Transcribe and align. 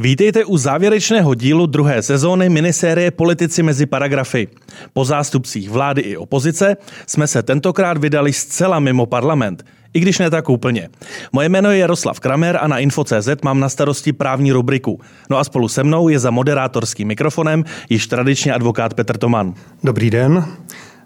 Vítejte 0.00 0.44
u 0.44 0.56
závěrečného 0.56 1.34
dílu 1.34 1.66
druhé 1.66 2.02
sezóny 2.02 2.48
minisérie 2.48 3.10
Politici 3.10 3.62
mezi 3.62 3.86
paragrafy. 3.86 4.48
Po 4.92 5.04
zástupcích 5.04 5.70
vlády 5.70 6.00
i 6.00 6.16
opozice 6.16 6.76
jsme 7.06 7.26
se 7.26 7.42
tentokrát 7.42 7.98
vydali 7.98 8.32
zcela 8.32 8.80
mimo 8.80 9.06
parlament, 9.06 9.64
i 9.94 10.00
když 10.00 10.18
ne 10.18 10.30
tak 10.30 10.48
úplně. 10.48 10.88
Moje 11.32 11.48
jméno 11.48 11.70
je 11.70 11.78
Jaroslav 11.78 12.20
Kramer 12.20 12.58
a 12.60 12.68
na 12.68 12.78
Info.cz 12.78 13.28
mám 13.44 13.60
na 13.60 13.68
starosti 13.68 14.12
právní 14.12 14.52
rubriku. 14.52 15.00
No 15.30 15.38
a 15.38 15.44
spolu 15.44 15.68
se 15.68 15.84
mnou 15.84 16.08
je 16.08 16.18
za 16.18 16.30
moderátorským 16.30 17.08
mikrofonem 17.08 17.64
již 17.88 18.06
tradičně 18.06 18.52
advokát 18.54 18.94
Petr 18.94 19.18
Toman. 19.18 19.54
Dobrý 19.84 20.10
den. 20.10 20.44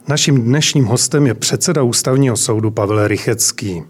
Naším 0.09 0.43
dnešním 0.43 0.85
hostem 0.85 1.27
je 1.27 1.35
předseda 1.35 1.83
ústavního 1.83 2.37
soudu 2.37 2.71
Pavel 2.71 3.09
Rychecký. 3.09 3.83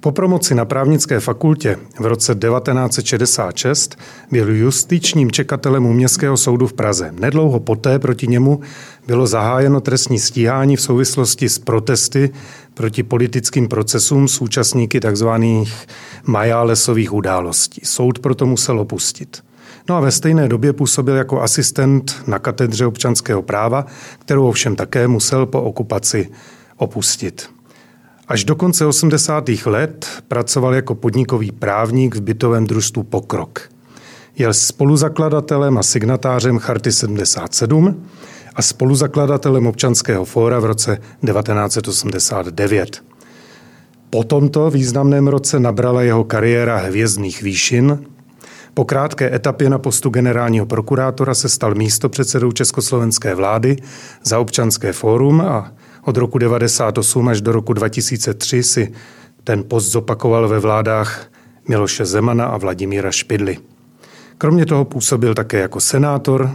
Po 0.00 0.12
promoci 0.12 0.54
na 0.54 0.64
právnické 0.64 1.20
fakultě 1.20 1.76
v 2.00 2.06
roce 2.06 2.34
1966 2.34 3.98
byl 4.30 4.56
justičním 4.56 5.30
čekatelem 5.30 5.86
u 5.86 5.92
Městského 5.92 6.36
soudu 6.36 6.66
v 6.66 6.72
Praze. 6.72 7.14
Nedlouho 7.20 7.60
poté 7.60 7.98
proti 7.98 8.26
němu 8.26 8.60
bylo 9.06 9.26
zahájeno 9.26 9.80
trestní 9.80 10.18
stíhání 10.18 10.76
v 10.76 10.80
souvislosti 10.80 11.48
s 11.48 11.58
protesty 11.58 12.30
proti 12.74 13.02
politickým 13.02 13.68
procesům 13.68 14.28
s 14.28 14.40
účastníky 14.40 15.00
tzv. 15.00 15.28
majálesových 16.24 17.12
událostí. 17.12 17.80
Soud 17.84 18.18
proto 18.18 18.46
musel 18.46 18.80
opustit. 18.80 19.42
No 19.88 19.96
a 19.96 20.00
ve 20.00 20.10
stejné 20.10 20.48
době 20.48 20.72
působil 20.72 21.16
jako 21.16 21.42
asistent 21.42 22.14
na 22.26 22.38
katedře 22.38 22.86
občanského 22.86 23.42
práva, 23.42 23.86
kterou 24.18 24.48
ovšem 24.48 24.76
také 24.76 25.08
musel 25.08 25.46
po 25.46 25.62
okupaci 25.62 26.28
opustit. 26.76 27.57
Až 28.28 28.44
do 28.44 28.56
konce 28.56 28.86
80. 28.86 29.48
let 29.66 30.06
pracoval 30.28 30.74
jako 30.74 30.94
podnikový 30.94 31.52
právník 31.52 32.14
v 32.16 32.20
bytovém 32.20 32.66
družstvu 32.66 33.02
Pokrok. 33.02 33.68
Je 34.38 34.54
spoluzakladatelem 34.54 35.78
a 35.78 35.82
signatářem 35.82 36.58
Charty 36.58 36.92
77 36.92 38.06
a 38.54 38.62
spoluzakladatelem 38.62 39.66
občanského 39.66 40.24
fóra 40.24 40.60
v 40.60 40.64
roce 40.64 40.98
1989. 41.26 43.02
Po 44.10 44.24
tomto 44.24 44.70
významném 44.70 45.28
roce 45.28 45.60
nabrala 45.60 46.02
jeho 46.02 46.24
kariéra 46.24 46.76
hvězdných 46.76 47.42
výšin. 47.42 47.98
Po 48.74 48.84
krátké 48.84 49.34
etapě 49.34 49.70
na 49.70 49.78
postu 49.78 50.10
generálního 50.10 50.66
prokurátora 50.66 51.34
se 51.34 51.48
stal 51.48 51.74
místopředsedou 51.74 52.52
československé 52.52 53.34
vlády 53.34 53.76
za 54.24 54.38
občanské 54.38 54.92
fórum 54.92 55.40
a 55.40 55.72
od 56.08 56.16
roku 56.16 56.38
1998 56.38 57.28
až 57.28 57.40
do 57.40 57.52
roku 57.52 57.72
2003 57.72 58.62
si 58.62 58.92
ten 59.44 59.64
post 59.68 59.86
zopakoval 59.86 60.48
ve 60.48 60.58
vládách 60.58 61.26
Miloše 61.68 62.04
Zemana 62.04 62.46
a 62.46 62.56
Vladimíra 62.56 63.10
Špidly. 63.10 63.58
Kromě 64.38 64.66
toho 64.66 64.84
působil 64.84 65.34
také 65.34 65.58
jako 65.58 65.80
senátor, 65.80 66.50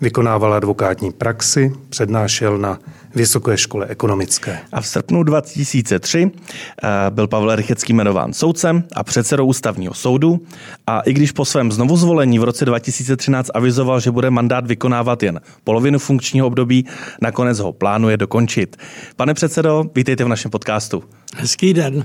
vykonával 0.00 0.54
advokátní 0.54 1.12
praxi, 1.12 1.72
přednášel 1.88 2.58
na 2.58 2.78
Vysoké 3.14 3.56
škole 3.56 3.86
ekonomické. 3.86 4.58
A 4.72 4.80
v 4.80 4.86
srpnu 4.86 5.22
2003 5.22 6.30
eh, 6.30 6.88
byl 7.10 7.28
Pavel 7.28 7.56
Rychecký 7.56 7.92
jmenován 7.92 8.32
soudcem 8.32 8.84
a 8.92 9.04
předsedou 9.04 9.46
ústavního 9.46 9.94
soudu 9.94 10.40
a 10.86 11.00
i 11.00 11.12
když 11.12 11.32
po 11.32 11.44
svém 11.44 11.72
znovuzvolení 11.72 12.38
v 12.38 12.44
roce 12.44 12.64
2013 12.64 13.50
avizoval, 13.54 14.00
že 14.00 14.10
bude 14.10 14.30
mandát 14.30 14.66
vykonávat 14.66 15.22
jen 15.22 15.40
polovinu 15.64 15.98
funkčního 15.98 16.46
období, 16.46 16.86
nakonec 17.22 17.58
ho 17.58 17.72
plánuje 17.72 18.16
dokončit. 18.16 18.76
Pane 19.16 19.34
předsedo, 19.34 19.84
vítejte 19.94 20.24
v 20.24 20.28
našem 20.28 20.50
podcastu. 20.50 21.04
Hezký 21.36 21.74
den. 21.74 22.04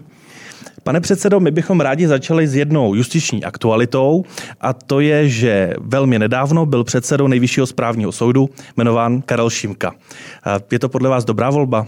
Pane 0.84 1.02
předsedo, 1.02 1.40
my 1.40 1.52
bychom 1.52 1.82
rádi 1.82 2.08
začali 2.08 2.48
s 2.48 2.56
jednou 2.56 2.96
justiční 2.96 3.44
aktualitou 3.44 4.26
a 4.62 4.74
to 4.74 5.00
je, 5.00 5.30
že 5.30 5.74
velmi 5.82 6.20
nedávno 6.20 6.66
byl 6.66 6.84
předsedou 6.84 7.28
Nejvyššího 7.28 7.68
správního 7.68 8.12
soudu 8.12 8.50
jmenován 8.78 9.22
Karel 9.22 9.50
Šimka. 9.50 9.96
Je 10.72 10.80
to 10.80 10.90
podle 10.90 11.10
vás 11.10 11.26
dobrá 11.26 11.50
volba? 11.50 11.88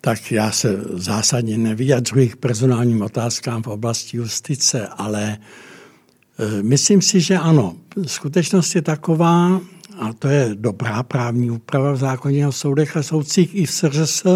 Tak 0.00 0.32
já 0.32 0.50
se 0.50 0.78
zásadně 0.92 1.58
nevyjadřuji 1.58 2.28
k 2.28 2.36
personálním 2.36 3.02
otázkám 3.02 3.62
v 3.62 3.66
oblasti 3.66 4.16
justice, 4.16 4.86
ale 4.86 5.22
e, 5.32 6.62
myslím 6.62 7.02
si, 7.02 7.20
že 7.20 7.38
ano. 7.38 7.74
Skutečnost 8.06 8.74
je 8.74 8.82
taková, 8.82 9.60
a 9.98 10.12
to 10.12 10.28
je 10.28 10.50
dobrá 10.54 11.02
právní 11.02 11.50
úprava 11.50 11.92
v 11.92 11.96
zákoně 11.96 12.48
o 12.48 12.52
soudech 12.52 12.96
a 12.96 13.02
soudcích 13.02 13.54
i 13.54 13.66
v 13.66 13.70
SRS, 13.70 14.26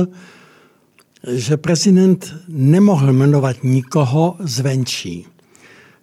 že 1.26 1.56
prezident 1.56 2.34
nemohl 2.48 3.12
jmenovat 3.12 3.56
nikoho 3.62 4.36
zvenčí. 4.40 5.26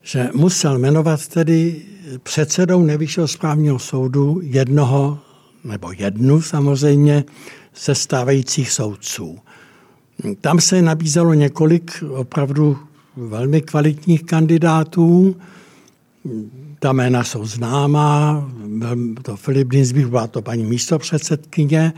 Že 0.01 0.29
musel 0.33 0.79
jmenovat 0.79 1.27
tedy 1.27 1.81
předsedou 2.23 2.83
nejvyššího 2.83 3.27
správního 3.27 3.79
soudu 3.79 4.39
jednoho, 4.43 5.19
nebo 5.63 5.91
jednu 5.97 6.41
samozřejmě, 6.41 7.23
ze 7.75 7.95
stávajících 7.95 8.71
soudců. 8.71 9.39
Tam 10.41 10.59
se 10.59 10.81
nabízelo 10.81 11.33
několik 11.33 12.03
opravdu 12.09 12.77
velmi 13.17 13.61
kvalitních 13.61 14.23
kandidátů. 14.23 15.35
Ta 16.79 16.93
jména 16.93 17.23
jsou 17.23 17.45
známá, 17.45 18.43
byl 18.65 19.15
to 19.21 19.35
Filip 19.35 19.69
Dinsbych, 19.69 20.07
byla 20.07 20.27
to 20.27 20.41
paní 20.41 20.63
místopředsedkyně, 20.63 21.93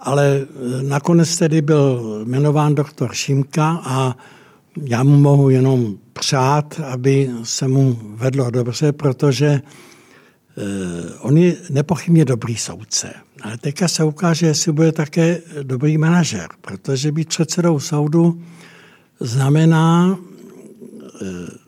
ale 0.00 0.26
e, 0.26 0.46
nakonec 0.82 1.36
tedy 1.36 1.62
byl 1.62 2.20
jmenován 2.24 2.74
doktor 2.74 3.12
Šimka 3.12 3.80
a 3.84 4.16
já 4.84 5.02
mu 5.02 5.16
mohu 5.16 5.50
jenom 5.50 5.96
přát, 6.12 6.80
aby 6.80 7.30
se 7.42 7.68
mu 7.68 7.98
vedlo 8.02 8.50
dobře, 8.50 8.92
protože 8.92 9.46
e, 9.46 9.62
on 11.20 11.36
je 11.36 11.56
nepochybně 11.70 12.24
dobrý 12.24 12.56
soudce. 12.56 13.12
Ale 13.42 13.58
teďka 13.58 13.88
se 13.88 14.04
ukáže, 14.04 14.46
jestli 14.46 14.72
bude 14.72 14.92
také 14.92 15.40
dobrý 15.62 15.98
manažer, 15.98 16.48
protože 16.60 17.12
být 17.12 17.28
předsedou 17.28 17.80
soudu 17.80 18.42
znamená 19.20 20.18
e, 20.18 21.60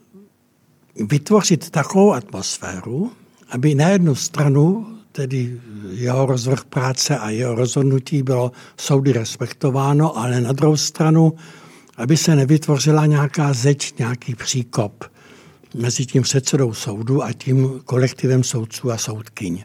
vytvořit 1.05 1.71
takovou 1.71 2.13
atmosféru, 2.13 3.13
aby 3.51 3.75
na 3.75 3.89
jednu 3.89 4.15
stranu 4.15 4.87
tedy 5.13 5.61
jeho 5.91 6.27
rozvrh 6.27 6.65
práce 6.65 7.19
a 7.19 7.31
jeho 7.31 7.55
rozhodnutí 7.55 8.23
bylo 8.23 8.53
soudy 8.77 9.13
respektováno, 9.13 10.19
ale 10.19 10.41
na 10.41 10.53
druhou 10.53 10.77
stranu, 10.77 11.33
aby 11.97 12.17
se 12.17 12.37
nevytvořila 12.37 13.07
nějaká 13.07 13.53
zeď, 13.53 13.99
nějaký 13.99 14.35
příkop 14.35 15.05
mezi 15.75 16.07
tím 16.07 16.23
předsedou 16.23 16.75
soudu 16.75 17.23
a 17.23 17.33
tím 17.33 17.81
kolektivem 17.85 18.45
soudců 18.45 18.93
a 18.93 18.99
soudkyň. 18.99 19.65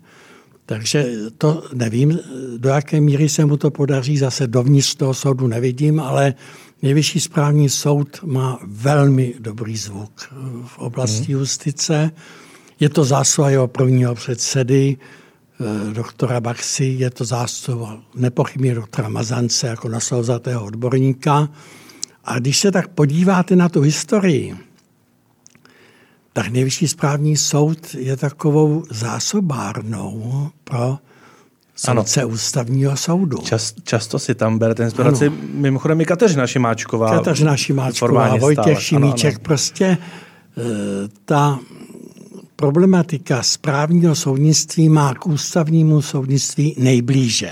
Takže 0.65 1.11
to 1.37 1.63
nevím, 1.73 2.19
do 2.57 2.69
jaké 2.69 3.01
míry 3.01 3.29
se 3.29 3.45
mu 3.45 3.57
to 3.57 3.71
podaří, 3.71 4.17
zase 4.17 4.47
dovnitř 4.47 4.95
toho 4.95 5.13
soudu 5.13 5.47
nevidím, 5.47 5.99
ale 5.99 6.33
nejvyšší 6.81 7.19
správní 7.19 7.69
soud 7.69 8.19
má 8.23 8.59
velmi 8.63 9.33
dobrý 9.39 9.77
zvuk 9.77 10.11
v 10.65 10.77
oblasti 10.77 11.33
hmm. 11.33 11.41
justice. 11.41 12.11
Je 12.79 12.89
to 12.89 13.03
zásluha 13.03 13.49
jeho 13.49 13.67
prvního 13.67 14.15
předsedy, 14.15 14.97
doktora 15.93 16.39
Baxy, 16.39 16.85
je 16.85 17.09
to 17.09 17.25
zástup 17.25 17.81
nepochybně 18.15 18.75
doktora 18.75 19.09
Mazance 19.09 19.67
jako 19.67 19.89
nasloužatého 19.89 20.65
odborníka. 20.65 21.49
A 22.25 22.39
když 22.39 22.59
se 22.59 22.71
tak 22.71 22.87
podíváte 22.87 23.55
na 23.55 23.69
tu 23.69 23.81
historii, 23.81 24.55
tak 26.33 26.47
nejvyšší 26.47 26.87
správní 26.87 27.37
soud 27.37 27.95
je 27.97 28.17
takovou 28.17 28.83
zásobárnou 28.91 30.49
pro 30.63 30.97
soudce 31.75 32.21
ano. 32.21 32.29
ústavního 32.29 32.97
soudu. 32.97 33.37
Čas, 33.37 33.73
často 33.83 34.19
si 34.19 34.35
tam 34.35 34.59
berete 34.59 34.83
inspiraci. 34.83 35.27
Ano. 35.27 35.35
Mimochodem 35.53 36.01
i 36.01 36.05
Kateřina 36.05 36.47
Šimáčková. 36.47 37.17
Kateřina 37.17 37.57
Šimáčková, 37.57 38.35
Vojtěch 38.35 38.81
Šimíček. 38.81 39.33
Ano, 39.33 39.39
ano. 39.39 39.43
Prostě 39.43 39.85
e, 39.85 39.97
ta 41.25 41.59
problematika 42.57 43.43
správního 43.43 44.15
soudnictví 44.15 44.89
má 44.89 45.13
k 45.13 45.27
ústavnímu 45.27 46.01
soudnictví 46.01 46.75
nejblíže. 46.77 47.51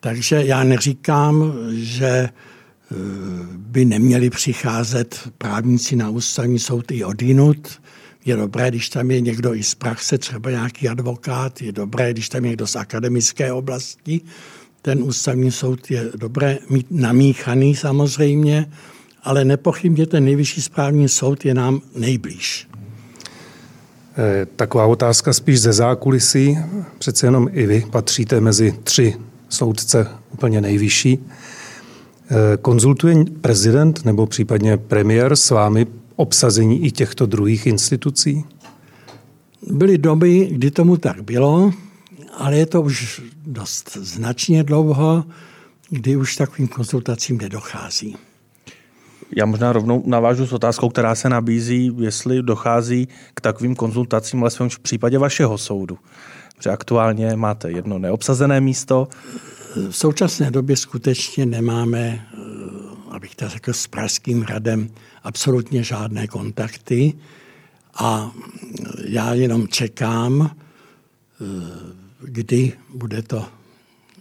Takže 0.00 0.36
já 0.44 0.64
neříkám, 0.64 1.52
že 1.70 2.06
e, 2.06 2.30
by 3.56 3.84
neměli 3.84 4.30
přicházet 4.30 5.20
právníci 5.38 5.96
na 5.96 6.10
ústavní 6.10 6.58
soud 6.58 6.90
i 6.90 7.04
odinut. 7.04 7.80
Je 8.24 8.36
dobré, 8.36 8.70
když 8.70 8.88
tam 8.88 9.10
je 9.10 9.20
někdo 9.20 9.54
i 9.54 9.62
z 9.62 9.74
praxe, 9.74 10.18
třeba 10.18 10.50
nějaký 10.50 10.88
advokát, 10.88 11.62
je 11.62 11.72
dobré, 11.72 12.12
když 12.12 12.28
tam 12.28 12.44
je 12.44 12.50
někdo 12.50 12.66
z 12.66 12.76
akademické 12.76 13.52
oblasti. 13.52 14.20
Ten 14.82 15.02
ústavní 15.02 15.50
soud 15.50 15.90
je 15.90 16.10
dobré 16.16 16.58
mít 16.70 16.86
namíchaný 16.90 17.76
samozřejmě, 17.76 18.70
ale 19.22 19.44
nepochybně 19.44 20.06
ten 20.06 20.24
nejvyšší 20.24 20.62
správní 20.62 21.08
soud 21.08 21.44
je 21.44 21.54
nám 21.54 21.80
nejblíž. 21.96 22.68
Eh, 24.20 24.46
taková 24.56 24.86
otázka 24.86 25.32
spíš 25.32 25.60
ze 25.60 25.72
zákulisí. 25.72 26.58
Přece 26.98 27.26
jenom 27.26 27.48
i 27.52 27.66
vy 27.66 27.86
patříte 27.90 28.40
mezi 28.40 28.74
tři 28.84 29.16
soudce 29.48 30.08
úplně 30.32 30.60
nejvyšší. 30.60 31.18
Eh, 31.18 32.56
konzultuje 32.62 33.24
prezident 33.40 34.04
nebo 34.04 34.26
případně 34.26 34.76
premiér 34.76 35.36
s 35.36 35.50
vámi 35.50 35.86
obsazení 36.16 36.86
i 36.86 36.90
těchto 36.90 37.26
druhých 37.26 37.66
institucí? 37.66 38.44
Byly 39.70 39.98
doby, 39.98 40.48
kdy 40.50 40.70
tomu 40.70 40.96
tak 40.96 41.22
bylo, 41.22 41.72
ale 42.36 42.56
je 42.56 42.66
to 42.66 42.82
už 42.82 43.22
dost 43.46 43.96
značně 43.96 44.64
dlouho, 44.64 45.24
kdy 45.90 46.16
už 46.16 46.36
takovým 46.36 46.68
konzultacím 46.68 47.38
nedochází. 47.38 48.16
Já 49.36 49.46
možná 49.46 49.72
rovnou 49.72 50.02
navážu 50.06 50.46
s 50.46 50.52
otázkou, 50.52 50.88
která 50.88 51.14
se 51.14 51.28
nabízí, 51.28 51.92
jestli 51.98 52.42
dochází 52.42 53.08
k 53.34 53.40
takovým 53.40 53.76
konzultacím, 53.76 54.40
alespoň 54.40 54.68
v 54.68 54.78
případě 54.78 55.18
vašeho 55.18 55.58
soudu. 55.58 55.98
Protože 56.56 56.70
aktuálně 56.70 57.36
máte 57.36 57.70
jedno 57.70 57.98
neobsazené 57.98 58.60
místo. 58.60 59.08
V 59.90 59.96
současné 59.96 60.50
době 60.50 60.76
skutečně 60.76 61.46
nemáme, 61.46 61.98
eh, 61.98 62.38
abych 63.10 63.34
to 63.34 63.48
řekl, 63.48 63.72
s 63.72 63.86
Pražským 63.86 64.42
hradem 64.42 64.90
absolutně 65.22 65.82
žádné 65.82 66.26
kontakty 66.26 67.14
a 67.94 68.30
já 69.04 69.34
jenom 69.34 69.68
čekám, 69.68 70.50
eh, 70.50 71.44
kdy 72.22 72.72
bude 72.94 73.22
to 73.22 73.46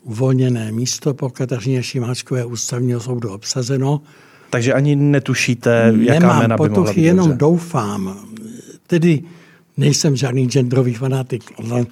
uvolněné 0.04 0.72
místo 0.72 1.14
po 1.14 1.30
Kateřině 1.30 1.84
Šimáčkové 1.84 2.46
ústavního 2.46 3.00
soudu 3.00 3.34
obsazeno. 3.34 4.02
Takže 4.50 4.74
ani 4.74 4.96
netušíte, 4.96 5.94
jaká 6.00 6.20
Nemám 6.20 6.40
jména 6.40 6.58
by 6.58 6.70
mohla 6.70 6.94
být 6.94 7.02
jenom 7.02 7.28
dobře. 7.30 7.40
doufám. 7.40 8.28
Tedy 8.88 9.24
nejsem 9.78 10.16
žádný 10.16 10.48
genderový 10.48 10.94
fanatik, 10.94 11.44
ale 11.58 11.86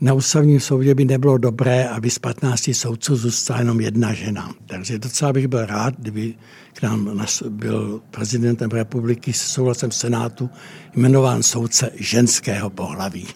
na 0.00 0.14
ústavním 0.14 0.60
soudě 0.60 0.94
by 0.94 1.04
nebylo 1.04 1.38
dobré, 1.38 1.88
aby 1.88 2.10
z 2.10 2.18
15 2.18 2.70
soudců 2.72 3.16
zůstala 3.16 3.58
jenom 3.58 3.80
jedna 3.80 4.12
žena. 4.12 4.50
Takže 4.66 4.98
docela 4.98 5.32
bych 5.32 5.48
byl 5.48 5.66
rád, 5.66 5.94
kdyby 5.98 6.34
k 6.72 6.82
nám 6.82 7.20
byl 7.48 8.00
prezidentem 8.10 8.70
republiky 8.70 9.32
s 9.32 9.40
souhlasem 9.40 9.90
Senátu 9.90 10.50
jmenován 10.96 11.42
soudce 11.42 11.90
ženského 11.96 12.70
pohlaví. 12.70 13.26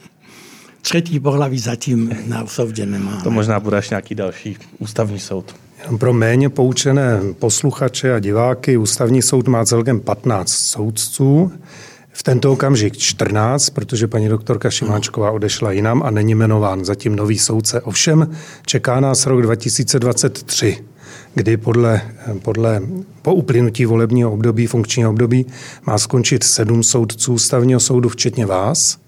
Třetí 0.83 1.21
pohlaví 1.21 1.59
zatím 1.59 2.17
na 2.27 2.47
soudě 2.47 2.87
nemáme. 2.87 3.23
To 3.23 3.31
možná 3.31 3.61
bude 3.61 3.77
až 3.77 3.91
nějaký 3.91 4.15
další 4.15 4.57
ústavní 4.79 5.19
soud. 5.19 5.55
Pro 5.99 6.13
méně 6.13 6.49
poučené 6.49 7.21
posluchače 7.39 8.15
a 8.15 8.19
diváky 8.19 8.77
ústavní 8.77 9.23
soud 9.23 9.49
má 9.49 9.65
celkem 9.65 10.01
15 10.01 10.51
soudců. 10.51 11.53
V 12.13 12.23
tento 12.23 12.53
okamžik 12.53 12.97
14, 12.97 13.71
protože 13.71 14.07
paní 14.07 14.29
doktorka 14.29 14.71
Šimáčková 14.71 15.31
odešla 15.31 15.73
jinam 15.73 16.03
a 16.03 16.11
není 16.11 16.35
jmenován 16.35 16.85
zatím 16.85 17.17
nový 17.17 17.39
soudce. 17.39 17.81
Ovšem 17.81 18.31
čeká 18.67 19.01
nás 19.01 19.27
rok 19.27 19.43
2023, 19.43 20.85
kdy 21.35 21.57
podle, 21.57 22.03
podle 22.43 22.83
po 23.23 23.35
uplynutí 23.35 23.85
volebního 23.85 24.33
období, 24.33 24.67
funkčního 24.67 25.11
období, 25.11 25.47
má 25.87 25.99
skončit 25.99 26.45
sedm 26.45 26.83
soudců 26.83 27.33
ústavního 27.33 27.81
soudu, 27.81 28.09
včetně 28.09 28.47
vás. 28.47 28.99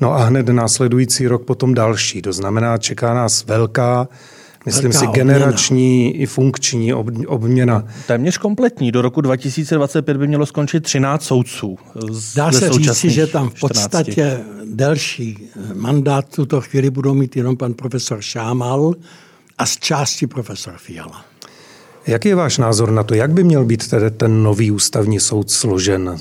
No 0.00 0.12
a 0.12 0.24
hned 0.24 0.48
následující 0.48 1.26
rok 1.26 1.44
potom 1.44 1.74
další. 1.74 2.22
To 2.22 2.32
znamená, 2.32 2.78
čeká 2.78 3.14
nás 3.14 3.44
velká 3.46 4.08
myslím 4.66 4.92
si, 4.92 5.06
generační 5.06 6.08
obměna. 6.08 6.22
i 6.22 6.26
funkční 6.26 6.94
obměna. 7.26 7.84
Téměř 8.06 8.38
kompletní. 8.38 8.92
Do 8.92 9.02
roku 9.02 9.20
2025 9.20 10.16
by 10.16 10.28
mělo 10.28 10.46
skončit 10.46 10.80
13 10.80 11.24
soudců. 11.24 11.78
Dá 12.36 12.52
se 12.52 12.70
říci, 12.72 13.10
že 13.10 13.26
tam 13.26 13.50
v 13.50 13.60
podstatě 13.60 14.12
14. 14.12 14.42
delší 14.64 15.48
mandát 15.74 16.34
tuto 16.34 16.60
chvíli 16.60 16.90
budou 16.90 17.14
mít 17.14 17.36
jenom 17.36 17.56
pan 17.56 17.74
profesor 17.74 18.20
Šámal 18.20 18.94
a 19.58 19.66
z 19.66 19.76
části 19.76 20.26
profesor 20.26 20.74
Fiala. 20.76 21.24
Jaký 22.06 22.28
je 22.28 22.34
váš 22.34 22.58
názor 22.58 22.90
na 22.90 23.02
to, 23.02 23.14
jak 23.14 23.32
by 23.32 23.44
měl 23.44 23.64
být 23.64 23.88
tedy 23.88 24.10
ten 24.10 24.42
nový 24.42 24.70
ústavní 24.70 25.20
soud 25.20 25.50
složen? 25.50 26.16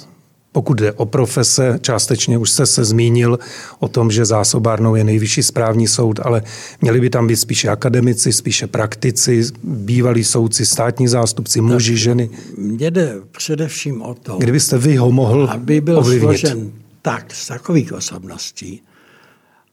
Pokud 0.55 0.79
jde 0.79 0.93
o 0.93 1.05
profese, 1.05 1.79
částečně 1.81 2.37
už 2.37 2.49
jste 2.49 2.65
se 2.65 2.85
zmínil 2.85 3.39
o 3.79 3.87
tom, 3.87 4.11
že 4.11 4.25
zásobárnou 4.25 4.95
je 4.95 5.03
nejvyšší 5.03 5.43
správní 5.43 5.87
soud, 5.87 6.19
ale 6.23 6.43
měli 6.81 6.99
by 6.99 7.09
tam 7.09 7.27
být 7.27 7.35
spíše 7.35 7.69
akademici, 7.69 8.33
spíše 8.33 8.67
praktici, 8.67 9.43
bývalí 9.63 10.23
soudci, 10.23 10.65
státní 10.65 11.07
zástupci, 11.07 11.61
muži, 11.61 11.91
tak 11.91 11.97
ženy. 11.99 12.29
Mně 12.57 12.91
jde 12.91 13.15
především 13.31 14.01
o 14.01 14.13
to, 14.13 14.37
kdybyste 14.37 14.77
vy 14.77 14.95
ho 14.95 15.11
mohl 15.11 15.49
aby 15.51 15.81
byl 15.81 15.99
ovlivnit. 15.99 16.39
složen 16.39 16.71
tak, 17.01 17.33
z 17.33 17.47
takových 17.47 17.93
osobností, 17.93 18.81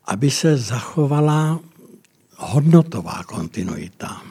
aby 0.04 0.30
se 0.30 0.56
zachovala 0.56 1.60
hodnotová 2.36 3.22
kontinuita. 3.26 4.22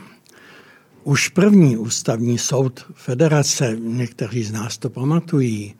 Už 1.03 1.29
první 1.29 1.77
ústavní 1.77 2.37
soud 2.37 2.85
federace, 2.95 3.77
někteří 3.79 4.43
z 4.43 4.51
nás 4.51 4.77
to 4.77 4.89
pamatují, 4.89 5.75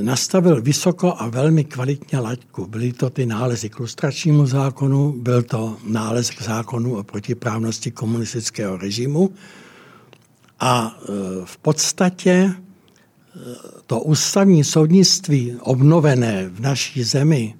nastavil 0.00 0.62
vysoko 0.62 1.14
a 1.18 1.28
velmi 1.28 1.64
kvalitně 1.64 2.18
laťku. 2.18 2.66
Byly 2.66 2.92
to 2.92 3.10
ty 3.10 3.26
nálezy 3.26 3.68
k 3.68 3.78
lustračnímu 3.78 4.46
zákonu, 4.46 5.12
byl 5.12 5.42
to 5.42 5.76
nález 5.86 6.30
k 6.30 6.42
zákonu 6.42 6.96
o 6.96 7.02
protiprávnosti 7.02 7.90
komunistického 7.90 8.76
režimu 8.76 9.30
a 10.60 10.96
e, 10.96 11.12
v 11.44 11.56
podstatě 11.56 12.30
e, 12.30 12.54
to 13.86 14.00
ústavní 14.00 14.64
soudnictví 14.64 15.56
obnovené 15.60 16.48
v 16.48 16.60
naší 16.60 17.02
zemi 17.02 17.54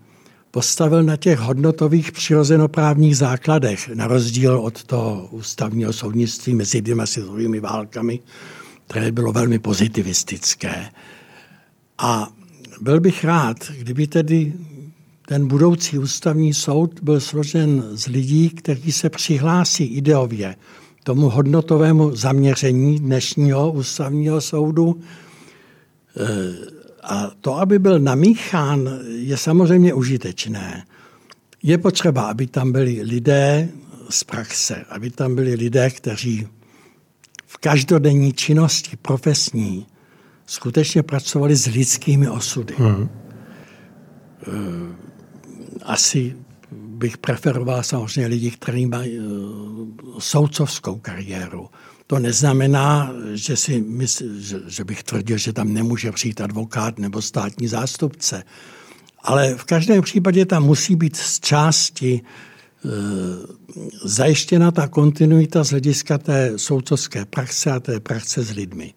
postavil 0.50 1.02
na 1.02 1.16
těch 1.16 1.38
hodnotových 1.38 2.12
přirozenoprávních 2.12 3.16
základech, 3.16 3.88
na 3.88 4.06
rozdíl 4.06 4.58
od 4.58 4.84
toho 4.84 5.28
ústavního 5.30 5.92
soudnictví 5.92 6.54
mezi 6.54 6.82
dvěma 6.82 7.06
světovými 7.06 7.60
válkami, 7.60 8.20
které 8.86 9.12
bylo 9.12 9.32
velmi 9.32 9.58
pozitivistické. 9.58 10.90
A 11.98 12.32
byl 12.80 13.00
bych 13.00 13.24
rád, 13.24 13.56
kdyby 13.78 14.06
tedy 14.06 14.52
ten 15.26 15.48
budoucí 15.48 15.98
ústavní 15.98 16.54
soud 16.54 17.00
byl 17.02 17.20
složen 17.20 17.84
z 17.92 18.06
lidí, 18.06 18.50
kteří 18.50 18.92
se 18.92 19.10
přihlásí 19.10 19.84
ideově 19.84 20.56
tomu 21.04 21.28
hodnotovému 21.28 22.16
zaměření 22.16 22.98
dnešního 22.98 23.72
ústavního 23.72 24.40
soudu. 24.40 25.00
E, 26.16 26.74
a 27.02 27.30
to, 27.40 27.58
aby 27.58 27.78
byl 27.78 27.98
namíchán, 27.98 29.00
je 29.08 29.36
samozřejmě 29.36 29.94
užitečné. 29.94 30.86
Je 31.62 31.78
potřeba, 31.78 32.22
aby 32.22 32.46
tam 32.46 32.72
byli 32.72 33.02
lidé 33.02 33.68
z 34.10 34.24
praxe, 34.24 34.84
aby 34.88 35.10
tam 35.10 35.34
byli 35.34 35.54
lidé, 35.54 35.90
kteří 35.90 36.48
v 37.46 37.56
každodenní 37.56 38.32
činnosti 38.32 38.96
profesní 38.96 39.86
skutečně 40.46 41.02
pracovali 41.02 41.56
s 41.56 41.66
lidskými 41.66 42.28
osudy. 42.28 42.74
Hmm. 42.78 43.08
Asi 45.82 46.36
bych 46.72 47.18
preferoval 47.18 47.82
samozřejmě 47.82 48.26
lidi, 48.26 48.50
kteří 48.50 48.86
mají 48.86 49.18
eh, 49.18 49.22
soudcovskou 50.18 50.98
kariéru. 50.98 51.68
To 52.06 52.18
neznamená, 52.18 53.12
že, 53.34 53.56
si 53.56 53.80
mysl, 53.80 54.24
že, 54.38 54.60
že 54.66 54.84
bych 54.84 55.02
tvrdil, 55.02 55.38
že 55.38 55.52
tam 55.52 55.72
nemůže 55.72 56.12
přijít 56.12 56.40
advokát 56.40 56.98
nebo 56.98 57.22
státní 57.22 57.68
zástupce. 57.68 58.44
Ale 59.22 59.54
v 59.54 59.64
každém 59.64 60.02
případě 60.02 60.46
tam 60.46 60.62
musí 60.62 60.96
být 60.96 61.16
z 61.16 61.40
části 61.40 62.20
e, 62.20 62.88
zajištěna 64.04 64.70
ta 64.70 64.88
kontinuita 64.88 65.64
z 65.64 65.70
hlediska 65.70 66.18
té 66.18 66.52
soudcovské 66.56 67.24
praxe 67.24 67.70
a 67.70 67.80
té 67.80 68.00
praxe 68.00 68.42
s 68.42 68.50
lidmi. 68.50 68.94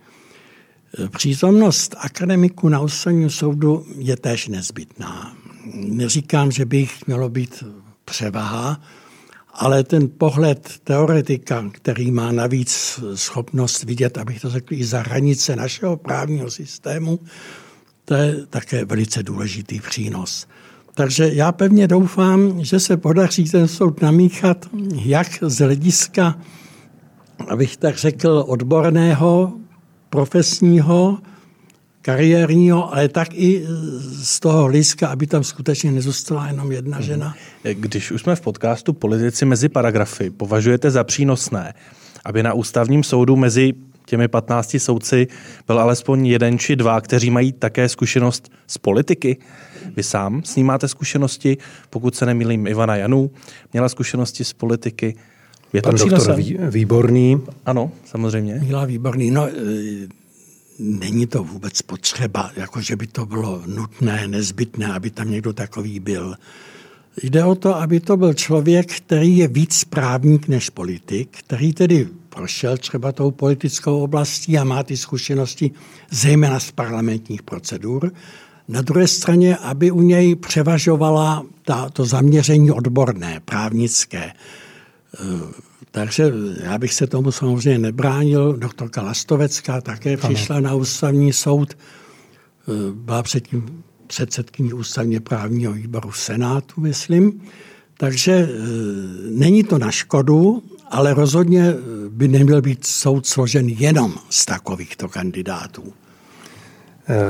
Přítomnost 1.17 1.95
akademiků 1.97 2.69
na 2.69 2.79
ústavním 2.79 3.29
soudu 3.29 3.85
je 3.97 4.17
též 4.17 4.47
nezbytná. 4.47 5.37
Neříkám, 5.73 6.51
že 6.51 6.65
by 6.65 6.77
jich 6.77 7.07
mělo 7.07 7.29
být 7.29 7.63
převaha, 8.05 8.81
ale 9.53 9.83
ten 9.83 10.09
pohled 10.17 10.71
teoretika, 10.83 11.69
který 11.71 12.11
má 12.11 12.31
navíc 12.31 12.99
schopnost 13.15 13.83
vidět, 13.83 14.17
abych 14.17 14.41
to 14.41 14.49
řekl, 14.49 14.73
i 14.73 14.85
za 14.85 14.99
hranice 14.99 15.55
našeho 15.55 15.97
právního 15.97 16.51
systému, 16.51 17.19
to 18.05 18.13
je 18.13 18.45
také 18.49 18.85
velice 18.85 19.23
důležitý 19.23 19.79
přínos. 19.79 20.47
Takže 20.93 21.29
já 21.33 21.51
pevně 21.51 21.87
doufám, 21.87 22.63
že 22.65 22.79
se 22.79 22.97
podaří 22.97 23.43
ten 23.43 23.67
soud 23.67 24.01
namíchat 24.01 24.65
jak 24.93 25.27
z 25.41 25.57
hlediska, 25.57 26.39
abych 27.47 27.77
tak 27.77 27.97
řekl, 27.97 28.43
odborného 28.47 29.53
profesního, 30.09 31.17
kariérního, 32.01 32.93
ale 32.93 33.09
tak 33.09 33.33
i 33.33 33.65
z 34.23 34.39
toho 34.39 34.63
hlediska, 34.63 35.07
aby 35.07 35.27
tam 35.27 35.43
skutečně 35.43 35.91
nezůstala 35.91 36.47
jenom 36.47 36.71
jedna 36.71 37.01
žena. 37.01 37.35
Když 37.73 38.11
už 38.11 38.21
jsme 38.21 38.35
v 38.35 38.41
podcastu 38.41 38.93
Politici 38.93 39.45
mezi 39.45 39.69
paragrafy, 39.69 40.29
považujete 40.29 40.91
za 40.91 41.03
přínosné, 41.03 41.73
aby 42.25 42.43
na 42.43 42.53
ústavním 42.53 43.03
soudu 43.03 43.35
mezi 43.35 43.73
těmi 44.05 44.27
15 44.27 44.75
soudci 44.79 45.27
byl 45.67 45.79
alespoň 45.79 46.27
jeden 46.27 46.59
či 46.59 46.75
dva, 46.75 47.01
kteří 47.01 47.29
mají 47.29 47.53
také 47.53 47.89
zkušenost 47.89 48.51
z 48.67 48.77
politiky. 48.77 49.37
Vy 49.95 50.03
sám 50.03 50.43
s 50.43 50.55
ním 50.55 50.67
máte 50.67 50.87
zkušenosti, 50.87 51.57
pokud 51.89 52.15
se 52.15 52.25
nemýlím, 52.25 52.67
Ivana 52.67 52.95
Janů 52.95 53.31
měla 53.73 53.89
zkušenosti 53.89 54.43
z 54.43 54.53
politiky. 54.53 55.15
Je 55.73 55.81
to 55.81 55.89
Pan 55.89 55.99
doktor 55.99 56.35
Výborný. 56.69 57.41
Ano, 57.65 57.91
samozřejmě. 58.05 58.59
Míla 58.63 58.85
Výborný. 58.85 59.31
No, 59.31 59.47
e, 59.47 59.51
není 60.79 61.27
to 61.27 61.43
vůbec 61.43 61.81
potřeba, 61.81 62.51
jako 62.55 62.81
že 62.81 62.95
by 62.95 63.07
to 63.07 63.25
bylo 63.25 63.61
nutné, 63.65 64.27
nezbytné, 64.27 64.93
aby 64.93 65.09
tam 65.09 65.31
někdo 65.31 65.53
takový 65.53 65.99
byl. 65.99 66.35
Jde 67.23 67.43
o 67.43 67.55
to, 67.55 67.75
aby 67.75 67.99
to 67.99 68.17
byl 68.17 68.33
člověk, 68.33 68.93
který 68.93 69.37
je 69.37 69.47
víc 69.47 69.83
právník 69.83 70.47
než 70.47 70.69
politik, 70.69 71.37
který 71.39 71.73
tedy 71.73 72.07
prošel 72.29 72.77
třeba 72.77 73.11
tou 73.11 73.31
politickou 73.31 74.03
oblastí 74.03 74.57
a 74.57 74.63
má 74.63 74.83
ty 74.83 74.97
zkušenosti 74.97 75.71
zejména 76.11 76.59
z 76.59 76.71
parlamentních 76.71 77.43
procedur. 77.43 78.11
Na 78.67 78.81
druhé 78.81 79.07
straně, 79.07 79.57
aby 79.57 79.91
u 79.91 80.01
něj 80.01 80.35
převažovala 80.35 81.45
ta, 81.65 81.89
to 81.89 82.05
zaměření 82.05 82.71
odborné, 82.71 83.41
právnické. 83.45 84.31
E, 85.13 85.53
takže 85.91 86.31
já 86.63 86.77
bych 86.77 86.93
se 86.93 87.07
tomu 87.07 87.31
samozřejmě 87.31 87.79
nebránil. 87.79 88.53
Doktorka 88.53 89.01
Lastovecká 89.01 89.81
také 89.81 90.17
přišla 90.17 90.55
ano. 90.55 90.67
na 90.67 90.73
ústavní 90.73 91.33
soud. 91.33 91.73
E, 91.73 91.77
byla 92.93 93.23
předtím 93.23 93.83
předsedkyní 94.07 94.73
ústavně 94.73 95.19
právního 95.19 95.73
výboru 95.73 96.11
Senátu, 96.11 96.81
myslím. 96.81 97.41
Takže 97.97 98.31
e, 98.31 98.47
není 99.31 99.63
to 99.63 99.77
na 99.77 99.91
škodu, 99.91 100.63
ale 100.91 101.13
rozhodně 101.13 101.73
by 102.09 102.27
neměl 102.27 102.61
být 102.61 102.85
soud 102.85 103.27
složen 103.27 103.69
jenom 103.69 104.15
z 104.29 104.45
takovýchto 104.45 105.09
kandidátů. 105.09 105.93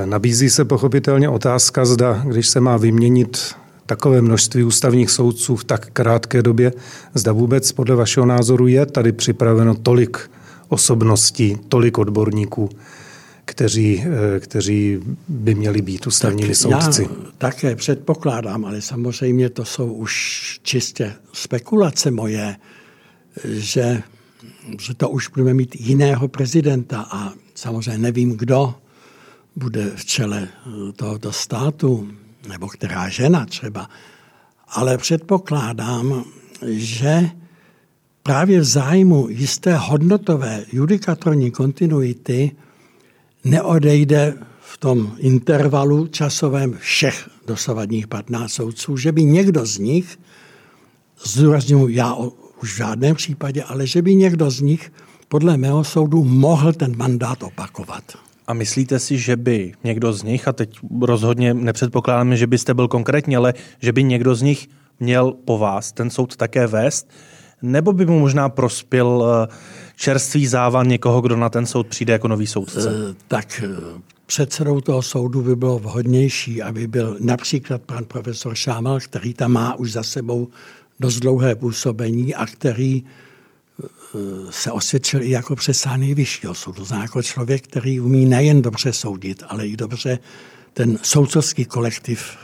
Nabízí 0.06 0.50
se 0.50 0.66
pochopitelně 0.66 1.30
otázka, 1.30 1.86
zda, 1.86 2.24
když 2.26 2.48
se 2.48 2.60
má 2.60 2.78
vyměnit 2.78 3.56
takové 3.88 4.22
množství 4.22 4.64
ústavních 4.64 5.10
soudců 5.12 5.56
v 5.56 5.64
tak 5.64 5.90
krátké 5.94 6.42
době, 6.42 6.74
zda 7.14 7.32
vůbec 7.32 7.72
podle 7.72 7.96
vašeho 7.96 8.26
názoru 8.26 8.68
je 8.68 8.86
tady 8.86 9.12
připraveno 9.12 9.76
tolik 9.76 10.30
osobností, 10.70 11.58
tolik 11.70 11.98
odborníků, 11.98 12.70
kteří, 13.46 14.04
eh, 14.06 14.40
kteří 14.40 15.00
by 15.28 15.56
měli 15.56 15.82
být 15.82 16.08
ústavními 16.08 16.48
tak 16.48 16.56
soudci. 16.56 17.02
Já 17.02 17.10
také 17.38 17.76
předpokládám, 17.76 18.66
ale 18.66 18.82
samozřejmě 18.82 19.50
to 19.50 19.66
jsou 19.66 19.94
už 19.94 20.14
čistě 20.64 21.14
spekulace 21.34 22.12
moje, 22.12 22.56
že, 23.46 24.04
že 24.80 24.94
to 24.94 25.10
už 25.10 25.28
budeme 25.28 25.54
mít 25.54 25.76
jiného 25.80 26.28
prezidenta 26.28 27.08
a 27.12 27.34
samozřejmě 27.56 27.98
nevím, 27.98 28.38
kdo 28.38 28.76
bude 29.56 29.92
v 29.96 30.06
čele 30.06 30.48
tohoto 30.96 31.32
státu, 31.32 32.10
nebo 32.50 32.68
která 32.68 33.10
žena 33.10 33.46
třeba. 33.46 33.90
Ale 34.68 34.98
předpokládám, 34.98 36.24
že 36.68 37.30
právě 38.24 38.60
v 38.60 38.64
zájmu 38.64 39.28
jisté 39.30 39.76
hodnotové 39.76 40.66
judikatorní 40.72 41.52
kontinuity 41.52 42.52
neodejde 43.44 44.34
v 44.60 44.78
tom 44.78 45.16
intervalu 45.18 46.08
časovém 46.08 46.74
všech 46.74 47.30
dosavadních 47.48 48.08
15 48.08 48.52
soudců, 48.52 48.98
že 48.98 49.12
by 49.12 49.24
někdo 49.24 49.66
z 49.66 49.78
nich, 49.78 50.20
zdůraznuju 51.24 51.88
já 51.88 52.14
už 52.62 52.74
v 52.74 52.78
žádném 52.78 53.16
případě, 53.16 53.64
ale 53.64 53.88
že 53.88 54.02
by 54.02 54.16
někdo 54.16 54.52
z 54.52 54.62
nich 54.62 54.92
podle 55.28 55.58
mého 55.58 55.84
soudu 55.84 56.24
mohl 56.24 56.74
ten 56.74 56.98
mandát 56.98 57.44
opakovat. 57.44 58.27
A 58.48 58.54
myslíte 58.54 59.00
si, 59.00 59.18
že 59.18 59.36
by 59.36 59.74
někdo 59.84 60.14
z 60.14 60.24
nich, 60.24 60.48
a 60.48 60.54
teď 60.54 60.80
rozhodně 61.02 61.54
nepředpokládáme, 61.54 62.38
že 62.38 62.48
byste 62.48 62.74
byl 62.74 62.88
konkrétní, 62.88 63.36
ale 63.36 63.54
že 63.80 63.92
by 63.92 64.04
někdo 64.04 64.36
z 64.36 64.42
nich 64.42 64.68
měl 65.00 65.32
po 65.32 65.58
vás 65.58 65.92
ten 65.92 66.10
soud 66.10 66.36
také 66.36 66.68
vést, 66.68 67.10
nebo 67.62 67.94
by 67.94 68.06
mu 68.06 68.20
možná 68.20 68.50
prospěl 68.50 69.26
eh, 69.26 69.56
čerstvý 69.96 70.48
závan 70.48 70.88
někoho, 70.88 71.22
kdo 71.22 71.36
na 71.36 71.50
ten 71.50 71.66
soud 71.66 71.88
přijde 71.88 72.14
jako 72.14 72.28
nový 72.28 72.48
soudce? 72.48 72.90
Eh, 72.90 73.16
tak 73.28 73.64
eh, 73.64 74.02
předsedou 74.26 74.82
toho 74.82 75.02
soudu 75.02 75.42
by 75.42 75.56
bylo 75.56 75.80
vhodnější, 75.80 76.62
aby 76.62 76.88
byl 76.88 77.18
například 77.20 77.82
pan 77.82 78.06
profesor 78.06 78.56
Šámal, 78.56 79.00
který 79.00 79.34
tam 79.34 79.52
má 79.52 79.76
už 79.76 79.92
za 79.92 80.04
sebou 80.04 80.48
dost 81.00 81.20
dlouhé 81.20 81.56
působení 81.56 82.36
a 82.36 82.46
který 82.46 83.04
se 84.50 84.72
osvědčil 84.72 85.22
i 85.22 85.30
jako 85.30 85.56
přesah 85.56 85.98
nejvyššího 85.98 86.54
soudu. 86.54 86.86
Znamená 86.86 87.04
jako 87.04 87.24
člověk, 87.24 87.64
který 87.68 88.00
umí 88.00 88.26
nejen 88.26 88.62
dobře 88.62 88.94
soudit, 88.94 89.44
ale 89.48 89.68
i 89.68 89.78
dobře 89.78 90.20
ten 90.74 90.98
soudcovský 91.02 91.66
kolektiv 91.66 92.38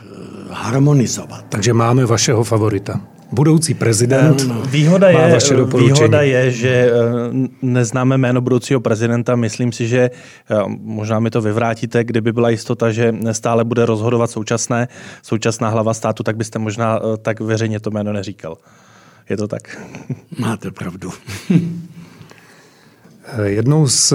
harmonizovat. 0.50 1.44
Takže 1.48 1.72
máme 1.72 2.06
vašeho 2.06 2.44
favorita 2.44 3.00
budoucí 3.34 3.74
prezident 3.74 4.48
no, 4.48 4.62
výhoda 4.62 5.10
má 5.10 5.20
je, 5.20 5.32
vaše 5.32 5.54
Výhoda 5.54 6.22
je, 6.22 6.50
že 6.50 6.68
eh, 6.68 7.48
neznáme 7.62 8.18
jméno 8.18 8.40
budoucího 8.40 8.80
prezidenta. 8.80 9.36
Myslím 9.36 9.72
si, 9.72 9.88
že 9.88 10.10
eh, 10.50 10.54
možná 10.80 11.20
mi 11.20 11.30
to 11.30 11.40
vyvrátíte, 11.40 12.04
kdyby 12.04 12.32
byla 12.32 12.50
jistota, 12.50 12.92
že 12.92 13.14
stále 13.32 13.64
bude 13.64 13.86
rozhodovat 13.86 14.30
současné, 14.30 14.88
současná 15.22 15.68
hlava 15.68 15.94
státu, 15.94 16.22
tak 16.22 16.36
byste 16.36 16.58
možná 16.58 16.98
eh, 16.98 17.16
tak 17.16 17.40
veřejně 17.40 17.80
to 17.80 17.90
jméno 17.90 18.12
neříkal. 18.12 18.56
Je 19.28 19.36
to 19.36 19.48
tak? 19.48 19.78
Máte 20.38 20.70
pravdu. 20.70 21.12
Jednou 23.44 23.88
z 23.88 24.12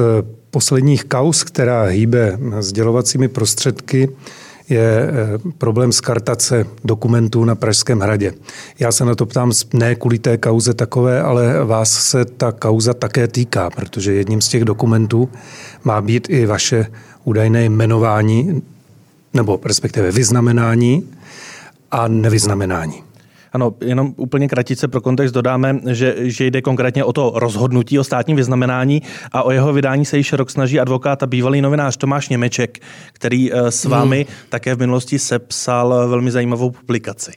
posledních 0.51 1.03
kaus, 1.03 1.43
která 1.43 1.83
hýbe 1.83 2.39
sdělovacími 2.59 3.27
prostředky, 3.27 4.09
je 4.69 5.09
eh, 5.09 5.51
problém 5.57 5.91
skartace 5.91 6.65
dokumentů 6.83 7.45
na 7.45 7.55
Pražském 7.55 7.99
hradě. 7.99 8.33
Já 8.79 8.91
se 8.91 9.05
na 9.05 9.15
to 9.15 9.25
ptám 9.25 9.51
ne 9.73 9.95
kvůli 9.95 10.19
té 10.19 10.37
kauze 10.37 10.73
takové, 10.73 11.21
ale 11.21 11.65
vás 11.65 11.91
se 11.91 12.25
ta 12.25 12.51
kauza 12.51 12.93
také 12.93 13.27
týká, 13.27 13.69
protože 13.69 14.13
jedním 14.13 14.41
z 14.41 14.47
těch 14.47 14.65
dokumentů 14.65 15.29
má 15.83 16.01
být 16.01 16.29
i 16.29 16.45
vaše 16.45 16.85
údajné 17.23 17.63
jmenování, 17.63 18.61
nebo 19.33 19.59
respektive 19.65 20.11
vyznamenání 20.11 21.09
a 21.91 22.07
nevyznamenání. 22.07 23.08
Ano, 23.53 23.73
jenom 23.81 24.13
úplně 24.17 24.47
kratice 24.47 24.87
pro 24.87 25.01
kontext 25.01 25.33
dodáme, 25.35 25.79
že, 25.91 26.15
že 26.19 26.45
jde 26.45 26.61
konkrétně 26.61 27.03
o 27.03 27.13
to 27.13 27.31
rozhodnutí 27.35 27.99
o 27.99 28.03
státním 28.03 28.37
vyznamenání 28.37 29.01
a 29.31 29.43
o 29.43 29.51
jeho 29.51 29.73
vydání 29.73 30.05
se 30.05 30.17
již 30.17 30.33
rok 30.33 30.49
snaží 30.49 30.79
advokát 30.79 31.23
a 31.23 31.27
bývalý 31.27 31.61
novinář 31.61 31.97
Tomáš 31.97 32.29
Němeček, 32.29 32.79
který 33.13 33.53
eh, 33.53 33.71
s 33.71 33.85
vámi 33.85 34.25
hmm. 34.29 34.49
také 34.49 34.75
v 34.75 34.79
minulosti 34.79 35.19
sepsal 35.19 36.07
velmi 36.09 36.31
zajímavou 36.31 36.71
publikaci. 36.71 37.31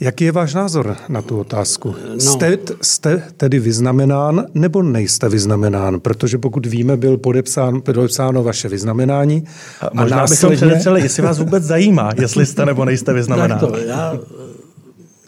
Jaký 0.00 0.24
je 0.24 0.32
váš 0.32 0.54
názor 0.54 0.96
na 1.08 1.22
tu 1.22 1.38
otázku? 1.38 1.94
No. 2.08 2.20
Jste, 2.20 2.58
jste 2.82 3.22
tedy 3.36 3.58
vyznamenán 3.58 4.46
nebo 4.54 4.82
nejste 4.82 5.28
vyznamenán? 5.28 6.00
Protože 6.00 6.38
pokud 6.38 6.66
víme, 6.66 6.96
byl 6.96 7.18
podepsán, 7.18 7.80
podepsáno 7.80 8.42
vaše 8.42 8.68
vyznamenání. 8.68 9.44
A 9.80 9.90
možná 9.92 10.16
a 10.16 10.20
následně... 10.20 10.50
bychom 10.50 10.68
předepsali, 10.68 11.00
jestli 11.00 11.22
vás 11.22 11.38
vůbec 11.38 11.64
zajímá, 11.64 12.10
jestli 12.20 12.46
jste 12.46 12.66
nebo 12.66 12.84
nejste 12.84 13.12
vyznamenán. 13.12 13.58
Tak 13.60 13.70
to, 13.70 13.76
já 13.76 14.18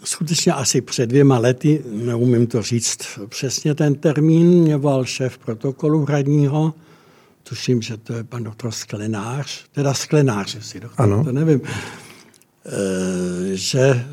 skutečně 0.07 0.53
asi 0.53 0.81
před 0.81 1.05
dvěma 1.05 1.37
lety, 1.37 1.83
neumím 1.91 2.47
to 2.47 2.61
říct 2.61 3.19
přesně 3.29 3.75
ten 3.75 3.95
termín, 3.95 4.47
mě 4.47 4.77
volal 4.77 5.05
šéf 5.05 5.37
protokolu 5.37 6.05
hradního, 6.05 6.73
tuším, 7.43 7.81
že 7.81 7.97
to 7.97 8.13
je 8.13 8.23
pan 8.23 8.43
doktor 8.43 8.71
Sklenář, 8.71 9.65
teda 9.71 9.93
Sklenář, 9.93 10.55
jestli 10.55 10.79
doktor, 10.79 11.05
ano. 11.05 11.23
to 11.23 11.31
nevím, 11.31 11.61
eh, 11.65 12.71
že 13.53 14.05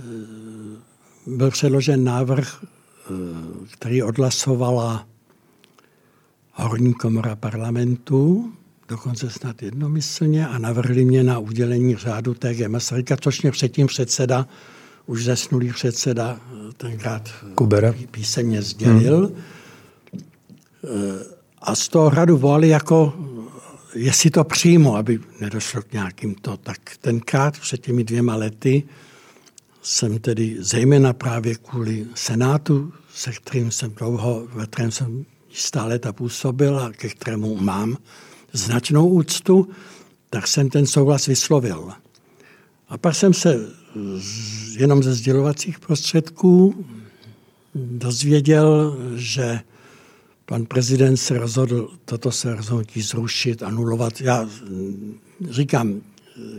byl 1.26 1.50
předložen 1.50 2.04
návrh, 2.04 2.64
eh, 2.64 2.66
který 3.72 4.02
odhlasovala 4.02 5.06
horní 6.52 6.94
komora 6.94 7.36
parlamentu, 7.36 8.52
dokonce 8.88 9.30
snad 9.30 9.62
jednomyslně, 9.62 10.48
a 10.48 10.58
navrhli 10.58 11.04
mě 11.04 11.22
na 11.22 11.38
udělení 11.38 11.96
řádu 11.96 12.34
TG 12.34 12.68
Masaryka, 12.68 13.16
což 13.16 13.42
mě 13.42 13.50
předtím 13.50 13.86
předseda, 13.86 14.46
už 15.06 15.24
zesnulý 15.24 15.72
předseda, 15.72 16.40
eh, 16.40 16.72
tenkrát 16.76 17.30
Kubera. 17.54 17.94
písemně 18.10 18.62
sdělil. 18.62 19.26
Hmm. 19.26 19.42
A 21.62 21.74
z 21.74 21.88
toho 21.88 22.10
hradu 22.10 22.36
volali 22.38 22.68
jako, 22.68 23.14
jestli 23.94 24.30
to 24.30 24.44
přijmu, 24.44 24.96
aby 24.96 25.20
nedošlo 25.40 25.82
k 25.82 25.92
nějakým 25.92 26.34
to. 26.34 26.56
Tak 26.56 26.78
tenkrát 27.00 27.58
před 27.58 27.80
těmi 27.80 28.04
dvěma 28.04 28.36
lety 28.36 28.82
jsem 29.82 30.18
tedy 30.18 30.56
zejména 30.58 31.12
právě 31.12 31.54
kvůli 31.54 32.06
Senátu, 32.14 32.92
se 33.14 33.32
kterým 33.32 33.70
jsem 33.70 33.90
dlouho, 33.90 34.48
ve 34.54 34.66
kterém 34.66 34.90
jsem 34.90 35.24
stále 35.52 35.98
ta 35.98 36.12
působil 36.12 36.78
a 36.78 36.92
ke 36.92 37.08
kterému 37.08 37.56
mám 37.56 37.96
značnou 38.52 39.08
úctu, 39.08 39.68
tak 40.30 40.46
jsem 40.46 40.70
ten 40.70 40.86
souhlas 40.86 41.26
vyslovil. 41.26 41.92
A 42.88 42.98
pak 42.98 43.14
jsem 43.14 43.34
se 43.34 43.70
jenom 44.78 45.02
ze 45.02 45.14
sdělovacích 45.14 45.78
prostředků 45.78 46.84
dozvěděl, 47.74 48.96
že 49.16 49.60
pan 50.46 50.66
prezident 50.66 51.16
se 51.16 51.38
rozhodl 51.38 51.90
toto 52.04 52.32
se 52.32 52.54
rozhodnutí 52.54 53.02
zrušit, 53.02 53.62
anulovat. 53.62 54.20
Já 54.20 54.48
říkám, 55.50 56.00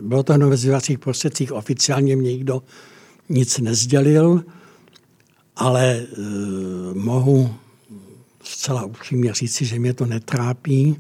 bylo 0.02 0.24
to 0.24 0.34
jenom 0.34 0.50
ve 0.50 0.58
sdělovacích 0.58 1.00
prostředcích, 1.00 1.52
oficiálně 1.52 2.16
mě 2.16 2.32
nikdo 2.32 2.64
nic 3.30 3.58
nezdělil, 3.60 4.44
ale 5.56 5.96
e, 5.96 6.06
mohu 6.94 7.56
zcela 8.44 8.86
upřímně 8.86 9.34
říci, 9.34 9.66
že 9.66 9.80
mě 9.80 9.94
to 9.94 10.06
netrápí. 10.06 10.98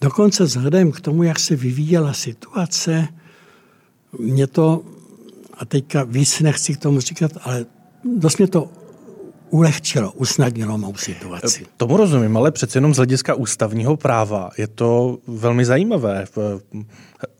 dokonce 0.00 0.44
vzhledem 0.44 0.92
k 0.92 1.00
tomu, 1.00 1.22
jak 1.22 1.38
se 1.40 1.56
vyvíjela 1.56 2.12
situace, 2.12 3.08
mě 4.18 4.46
to, 4.46 4.84
a 5.58 5.64
teďka 5.64 6.04
víc 6.04 6.40
nechci 6.40 6.74
k 6.74 6.78
tomu 6.78 7.00
říkat, 7.00 7.32
ale 7.42 7.66
dost 8.04 8.38
mě 8.38 8.46
to 8.46 8.68
ulehčilo, 9.50 10.12
usnadnilo 10.12 10.78
mou 10.78 10.94
situaci. 10.94 11.66
Tomu 11.76 11.96
rozumím, 11.96 12.36
ale 12.36 12.50
přece 12.50 12.76
jenom 12.76 12.94
z 12.94 12.96
hlediska 12.96 13.34
ústavního 13.34 13.96
práva 13.96 14.50
je 14.58 14.66
to 14.66 15.18
velmi 15.26 15.64
zajímavé 15.64 16.26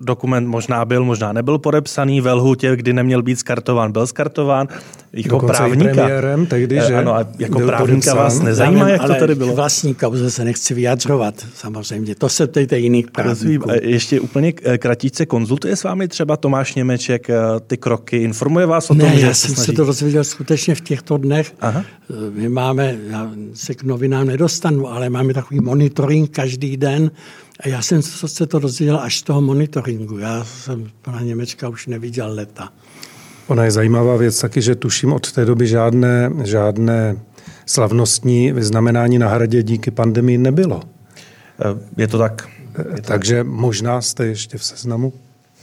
dokument 0.00 0.48
možná 0.48 0.84
byl, 0.84 1.04
možná 1.04 1.32
nebyl 1.32 1.58
podepsaný 1.58 2.20
ve 2.20 2.32
lhutě, 2.32 2.76
kdy 2.76 2.92
neměl 2.92 3.22
být 3.22 3.38
skartován, 3.38 3.92
byl 3.92 4.06
skartován. 4.06 4.68
Jako 5.12 5.28
Dokonce 5.28 5.56
právníka. 5.56 5.92
premiérem 5.92 6.46
tehdy, 6.46 6.80
že 6.86 6.94
ano, 6.94 7.14
a 7.14 7.26
jako 7.38 7.60
právníka 7.60 8.14
vás 8.14 8.40
nezajímá, 8.40 8.88
jak 8.88 9.02
to 9.06 9.14
tady 9.14 9.34
bylo? 9.34 9.54
vlastní 9.54 9.94
kauze 9.94 10.30
se 10.30 10.44
nechci 10.44 10.74
vyjadřovat, 10.74 11.34
samozřejmě. 11.54 12.14
To 12.14 12.28
se 12.28 12.46
ptejte 12.46 12.78
jiných 12.78 13.10
právníků. 13.10 13.70
Ještě 13.82 14.20
úplně 14.20 14.52
kratíce 14.52 15.26
konzultuje 15.26 15.76
s 15.76 15.84
vámi 15.84 16.08
třeba 16.08 16.36
Tomáš 16.36 16.74
Němeček 16.74 17.30
eh, 17.30 17.36
ty 17.66 17.76
kroky, 17.76 18.16
informuje 18.16 18.66
vás 18.66 18.90
o 18.90 18.94
tom, 18.94 19.08
ne, 19.08 19.18
že 19.18 19.26
já 19.26 19.34
jsem 19.34 19.54
se 19.54 19.72
to 19.72 19.84
dozvěděl 19.84 20.24
skutečně 20.24 20.74
v 20.74 20.80
těchto 20.80 21.16
dnech. 21.16 21.54
Aha. 21.60 21.84
My 22.32 22.48
máme, 22.48 22.96
já 23.10 23.30
se 23.54 23.74
k 23.74 23.82
novinám 23.82 24.26
nedostanu, 24.26 24.92
ale 24.92 25.10
máme 25.10 25.34
takový 25.34 25.60
monitoring 25.60 26.30
každý 26.30 26.76
den, 26.76 27.10
a 27.61 27.68
já 27.68 27.82
jsem 27.82 28.02
se 28.02 28.46
to 28.46 28.58
dozvěděl 28.58 28.99
až 28.99 29.18
z 29.18 29.23
toho 29.23 29.40
monitoringu. 29.40 30.18
Já 30.18 30.44
jsem 30.44 30.90
pana 31.02 31.20
Němečka 31.20 31.68
už 31.68 31.87
neviděl 31.87 32.34
leta. 32.34 32.73
Ona 33.46 33.64
je 33.64 33.70
zajímavá 33.70 34.16
věc 34.16 34.40
taky, 34.40 34.62
že 34.62 34.75
tuším 34.75 35.12
od 35.12 35.32
té 35.32 35.44
doby 35.44 35.66
žádné, 35.66 36.30
žádné 36.44 37.16
slavnostní 37.66 38.52
vyznamenání 38.52 39.18
na 39.18 39.28
hradě 39.28 39.62
díky 39.62 39.90
pandemii 39.90 40.38
nebylo. 40.38 40.82
Eh, 41.61 41.78
je 41.96 42.08
to 42.08 42.18
tak. 42.18 42.49
Je 42.78 43.02
to 43.02 43.08
Takže 43.08 43.37
tak. 43.37 43.46
možná 43.46 44.00
jste 44.00 44.26
ještě 44.26 44.58
v 44.58 44.64
seznamu, 44.64 45.12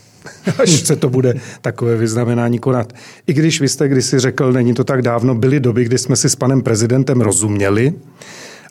až 0.58 0.70
se 0.70 0.96
to 0.96 1.08
bude 1.08 1.34
takové 1.60 1.96
vyznamenání 1.96 2.58
konat. 2.58 2.92
I 3.26 3.32
když 3.32 3.60
vy 3.60 3.68
jste 3.68 3.88
kdysi 3.88 4.18
řekl, 4.18 4.52
není 4.52 4.74
to 4.74 4.84
tak 4.84 5.02
dávno, 5.02 5.34
byly 5.34 5.60
doby, 5.60 5.84
kdy 5.84 5.98
jsme 5.98 6.16
si 6.16 6.28
s 6.28 6.36
panem 6.36 6.62
prezidentem 6.62 7.20
rozuměli, 7.20 7.94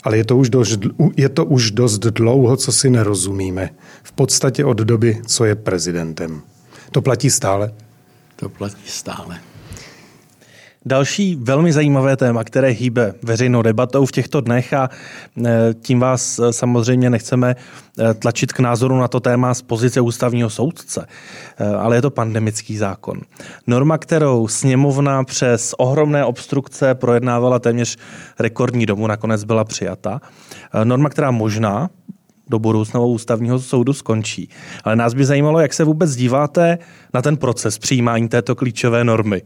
ale 0.04 0.18
je 0.18 0.24
to, 0.24 0.38
už 0.38 0.50
dost, 0.50 0.80
je 1.18 1.30
to 1.30 1.46
už 1.46 1.72
dost 1.72 2.00
dlouho, 2.00 2.58
co 2.58 2.72
si 2.72 2.90
nerozumíme. 2.90 3.70
V 4.04 4.12
podstatě 4.12 4.66
od 4.66 4.78
doby, 4.78 5.22
co 5.28 5.46
je 5.46 5.56
prezidentem. 5.56 6.42
To 6.92 7.02
platí 7.02 7.30
stále? 7.30 7.74
To 8.36 8.50
platí 8.50 8.88
stále. 8.88 9.51
Další 10.86 11.36
velmi 11.36 11.74
zajímavé 11.74 12.18
téma, 12.18 12.44
které 12.44 12.70
hýbe 12.70 13.14
veřejnou 13.24 13.62
debatou 13.62 14.06
v 14.06 14.12
těchto 14.12 14.42
dnech 14.42 14.74
a 14.74 14.90
e, 15.46 15.74
tím 15.82 16.00
vás 16.00 16.40
e, 16.40 16.54
samozřejmě 16.54 17.10
nechceme 17.10 17.56
e, 18.00 18.14
tlačit 18.14 18.54
k 18.54 18.60
názoru 18.60 18.98
na 18.98 19.08
to 19.08 19.20
téma 19.20 19.54
z 19.54 19.62
pozice 19.62 20.02
ústavního 20.02 20.50
soudce, 20.50 21.08
ale 21.78 21.96
je 21.96 22.02
to 22.02 22.10
pandemický 22.10 22.78
zákon. 22.78 23.22
Norma, 23.68 23.98
kterou 23.98 24.48
sněmovna 24.48 25.24
přes 25.24 25.76
ohromné 25.78 26.26
obstrukce 26.26 26.96
projednávala 26.96 27.60
téměř 27.60 27.98
rekordní 28.40 28.86
dobu, 28.86 29.08
nakonec 29.08 29.44
byla 29.44 29.64
přijata. 29.64 30.22
Norma, 30.84 31.10
která 31.10 31.32
možná 31.32 31.90
do 32.52 32.60
budoucna 32.60 33.00
ústavního 33.00 33.60
soudu 33.60 33.94
skončí. 33.94 34.50
Ale 34.84 34.96
nás 34.96 35.14
by 35.14 35.26
zajímalo, 35.26 35.60
jak 35.60 35.74
se 35.74 35.84
vůbec 35.84 36.16
díváte 36.16 36.78
na 37.14 37.22
ten 37.22 37.38
proces 37.38 37.78
přijímání 37.78 38.30
této 38.30 38.56
klíčové 38.56 39.04
normy. 39.04 39.42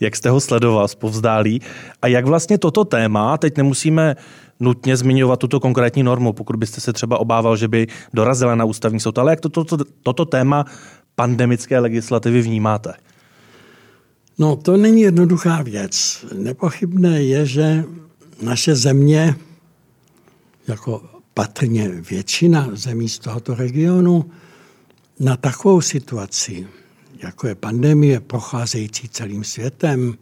Jak 0.00 0.16
jste 0.16 0.30
ho 0.30 0.40
sledoval 0.40 0.88
zpovzdálí 0.88 1.60
a 2.02 2.06
jak 2.06 2.26
vlastně 2.26 2.58
toto 2.58 2.84
téma, 2.84 3.38
teď 3.38 3.56
nemusíme 3.56 4.16
nutně 4.60 4.96
zmiňovat 4.96 5.38
tuto 5.38 5.60
konkrétní 5.60 6.02
normu, 6.02 6.32
pokud 6.32 6.56
byste 6.56 6.80
se 6.80 6.92
třeba 6.92 7.18
obával, 7.18 7.56
že 7.56 7.68
by 7.68 7.86
dorazila 8.14 8.54
na 8.54 8.64
ústavní 8.64 9.00
soud, 9.00 9.18
ale 9.18 9.32
jak 9.32 9.40
toto, 9.40 9.64
toto, 9.64 9.84
toto 10.02 10.24
téma 10.24 10.64
pandemické 11.14 11.78
legislativy 11.78 12.42
vnímáte? 12.42 12.92
No, 14.38 14.56
to 14.56 14.76
není 14.76 15.00
jednoduchá 15.00 15.62
věc. 15.62 16.24
Nepochybné 16.34 17.22
je, 17.22 17.46
že 17.46 17.84
naše 18.42 18.74
země 18.74 19.34
jako 20.68 21.15
patrně 21.36 21.88
většina 21.88 22.68
zemí 22.72 23.08
z 23.08 23.18
tohoto 23.18 23.54
regionu 23.54 24.30
na 25.20 25.36
takovou 25.36 25.80
situaci, 25.80 26.66
jako 27.22 27.46
je 27.46 27.54
pandemie 27.54 28.20
procházející 28.20 29.08
celým 29.08 29.44
světem, 29.44 30.18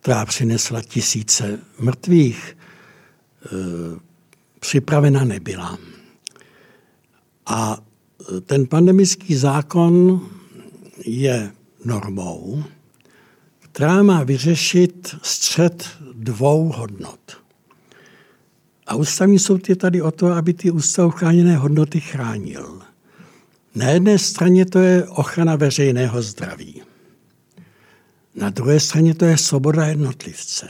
která 0.00 0.24
přinesla 0.26 0.82
tisíce 0.82 1.58
mrtvých, 1.78 2.56
e, 2.56 3.48
připravena 4.60 5.24
nebyla. 5.24 5.78
A 7.46 7.78
ten 8.46 8.66
pandemický 8.66 9.34
zákon 9.34 10.20
je 11.04 11.52
normou, 11.84 12.64
která 13.60 14.02
má 14.02 14.24
vyřešit 14.24 15.16
střed 15.22 15.88
dvou 16.12 16.72
hodnot. 16.76 17.43
A 18.86 18.94
ústavní 18.94 19.38
soud 19.38 19.68
je 19.68 19.76
tady 19.76 20.02
o 20.02 20.10
to, 20.10 20.26
aby 20.26 20.54
ty 20.54 20.70
ústavou 20.70 21.10
chráněné 21.10 21.56
hodnoty 21.56 22.00
chránil. 22.00 22.80
Na 23.74 23.88
jedné 23.88 24.18
straně 24.18 24.66
to 24.66 24.78
je 24.78 25.04
ochrana 25.04 25.56
veřejného 25.56 26.22
zdraví. 26.22 26.82
Na 28.34 28.50
druhé 28.50 28.80
straně 28.80 29.14
to 29.14 29.24
je 29.24 29.38
svoboda 29.38 29.86
jednotlivce. 29.86 30.68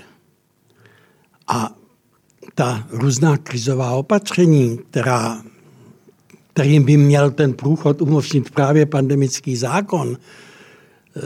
A 1.46 1.76
ta 2.54 2.86
různá 2.90 3.36
krizová 3.36 3.90
opatření, 3.90 4.78
která, 4.90 5.42
kterým 6.52 6.84
by 6.84 6.96
měl 6.96 7.30
ten 7.30 7.52
průchod 7.52 8.02
umožnit 8.02 8.50
právě 8.50 8.86
pandemický 8.86 9.56
zákon, 9.56 10.16
eh, 10.16 11.20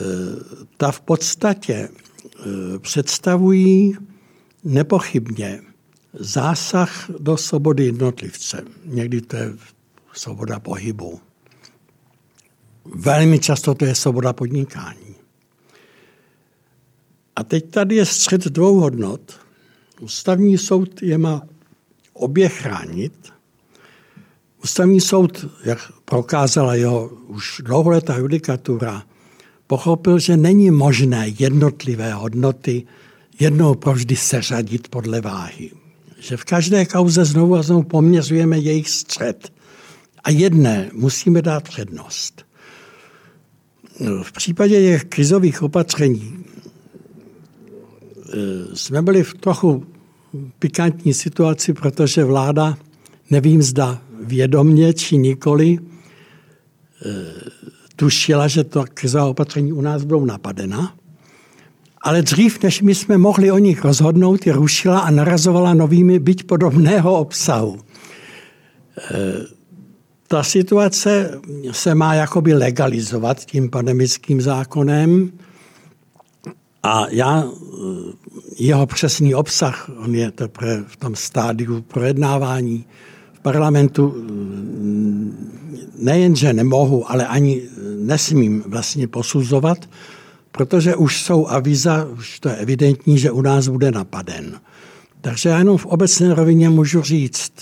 ta 0.76 0.92
v 0.92 1.00
podstatě 1.00 1.74
eh, 1.74 2.78
představují 2.78 3.96
nepochybně 4.64 5.60
zásah 6.18 7.10
do 7.18 7.36
svobody 7.36 7.84
jednotlivce. 7.84 8.64
Někdy 8.84 9.20
to 9.20 9.36
je 9.36 9.52
svoboda 10.12 10.60
pohybu. 10.60 11.20
Velmi 12.84 13.38
často 13.38 13.74
to 13.74 13.84
je 13.84 13.94
svoboda 13.94 14.32
podnikání. 14.32 15.14
A 17.36 17.44
teď 17.44 17.70
tady 17.70 17.96
je 17.96 18.06
střed 18.06 18.44
dvou 18.44 18.80
hodnot. 18.80 19.40
Ústavní 20.00 20.58
soud 20.58 21.02
je 21.02 21.18
má 21.18 21.42
obě 22.12 22.48
chránit. 22.48 23.32
Ústavní 24.64 25.00
soud, 25.00 25.46
jak 25.64 25.92
prokázala 26.04 26.74
jeho 26.74 27.08
už 27.08 27.60
dlouholetá 27.64 28.16
judikatura, 28.16 29.02
pochopil, 29.66 30.18
že 30.18 30.36
není 30.36 30.70
možné 30.70 31.28
jednotlivé 31.38 32.12
hodnoty 32.12 32.86
jednou 33.40 33.74
provždy 33.74 34.16
seřadit 34.16 34.88
podle 34.88 35.20
váhy 35.20 35.70
že 36.18 36.36
v 36.36 36.44
každé 36.44 36.86
kauze 36.86 37.24
znovu 37.24 37.56
a 37.56 37.62
znovu 37.62 37.82
poměřujeme 37.82 38.58
jejich 38.58 38.88
střed. 38.90 39.52
A 40.24 40.30
jedné 40.30 40.90
musíme 40.92 41.42
dát 41.42 41.64
přednost. 41.64 42.46
V 44.22 44.32
případě 44.32 44.80
těch 44.80 45.04
krizových 45.04 45.62
opatření 45.62 46.44
eh, 48.28 48.76
jsme 48.76 49.02
byli 49.02 49.22
v 49.22 49.34
trochu 49.34 49.86
pikantní 50.58 51.14
situaci, 51.14 51.72
protože 51.72 52.24
vláda, 52.24 52.78
nevím 53.30 53.62
zda 53.62 54.02
vědomně 54.20 54.94
či 54.94 55.16
nikoli, 55.16 55.78
eh, 55.78 57.14
tušila, 57.96 58.48
že 58.48 58.64
to 58.64 58.84
krizová 58.94 59.24
opatření 59.24 59.72
u 59.72 59.80
nás 59.80 60.04
budou 60.04 60.24
napadena 60.24 60.94
ale 62.02 62.22
dřív, 62.22 62.62
než 62.62 62.82
my 62.82 62.94
jsme 62.94 63.18
mohli 63.18 63.50
o 63.50 63.58
nich 63.58 63.84
rozhodnout, 63.84 64.46
je 64.46 64.52
rušila 64.52 64.98
a 64.98 65.10
narazovala 65.10 65.74
novými, 65.74 66.18
byť 66.18 66.44
podobného 66.44 67.18
obsahu. 67.18 67.78
E, 67.78 69.58
ta 70.28 70.42
situace 70.42 71.40
se 71.70 71.94
má 71.94 72.14
jakoby 72.14 72.54
legalizovat 72.54 73.44
tím 73.44 73.70
pandemickým 73.70 74.40
zákonem 74.40 75.32
a 76.82 77.06
já 77.10 77.44
e, 77.44 77.48
jeho 78.58 78.86
přesný 78.86 79.34
obsah, 79.34 79.90
on 79.96 80.14
je 80.14 80.30
teprve 80.30 80.84
v 80.86 80.96
tom 80.96 81.16
stádiu 81.16 81.82
projednávání 81.82 82.84
v 83.32 83.40
parlamentu, 83.40 84.14
e, 84.16 84.22
nejenže 85.98 86.52
nemohu, 86.52 87.10
ale 87.10 87.26
ani 87.26 87.62
nesmím 87.98 88.64
vlastně 88.66 89.08
posuzovat, 89.08 89.78
protože 90.52 90.96
už 90.96 91.22
jsou 91.22 91.46
avíza, 91.46 92.04
už 92.04 92.40
to 92.40 92.48
je 92.48 92.56
evidentní, 92.56 93.18
že 93.18 93.30
u 93.30 93.42
nás 93.42 93.68
bude 93.68 93.90
napaden. 93.90 94.60
Takže 95.20 95.48
já 95.48 95.58
jenom 95.58 95.78
v 95.78 95.86
obecné 95.86 96.34
rovině 96.34 96.68
můžu 96.68 97.02
říct, 97.02 97.52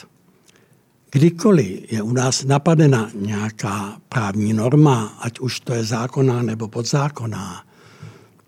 kdykoliv 1.11 1.93
je 1.93 2.03
u 2.03 2.13
nás 2.13 2.45
napadena 2.45 3.11
nějaká 3.15 3.97
právní 4.09 4.53
norma, 4.53 5.19
ať 5.21 5.41
už 5.41 5.61
to 5.61 5.75
je 5.75 5.85
zákonná 5.85 6.43
nebo 6.43 6.69
podzákonná, 6.69 7.65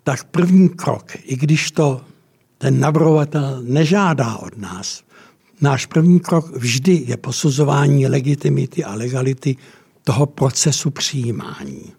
tak 0.03 0.23
první 0.23 0.69
krok, 0.69 1.11
i 1.23 1.35
když 1.35 1.71
to 1.71 2.01
ten 2.57 2.79
navrhovatel 2.79 3.61
nežádá 3.63 4.37
od 4.37 4.57
nás, 4.57 5.03
náš 5.61 5.85
první 5.85 6.19
krok 6.19 6.55
vždy 6.55 7.03
je 7.07 7.17
posuzování 7.17 8.07
legitimity 8.07 8.83
a 8.83 8.93
legality 8.93 9.55
toho 10.03 10.25
procesu 10.25 10.89
přijímání. 10.89 11.93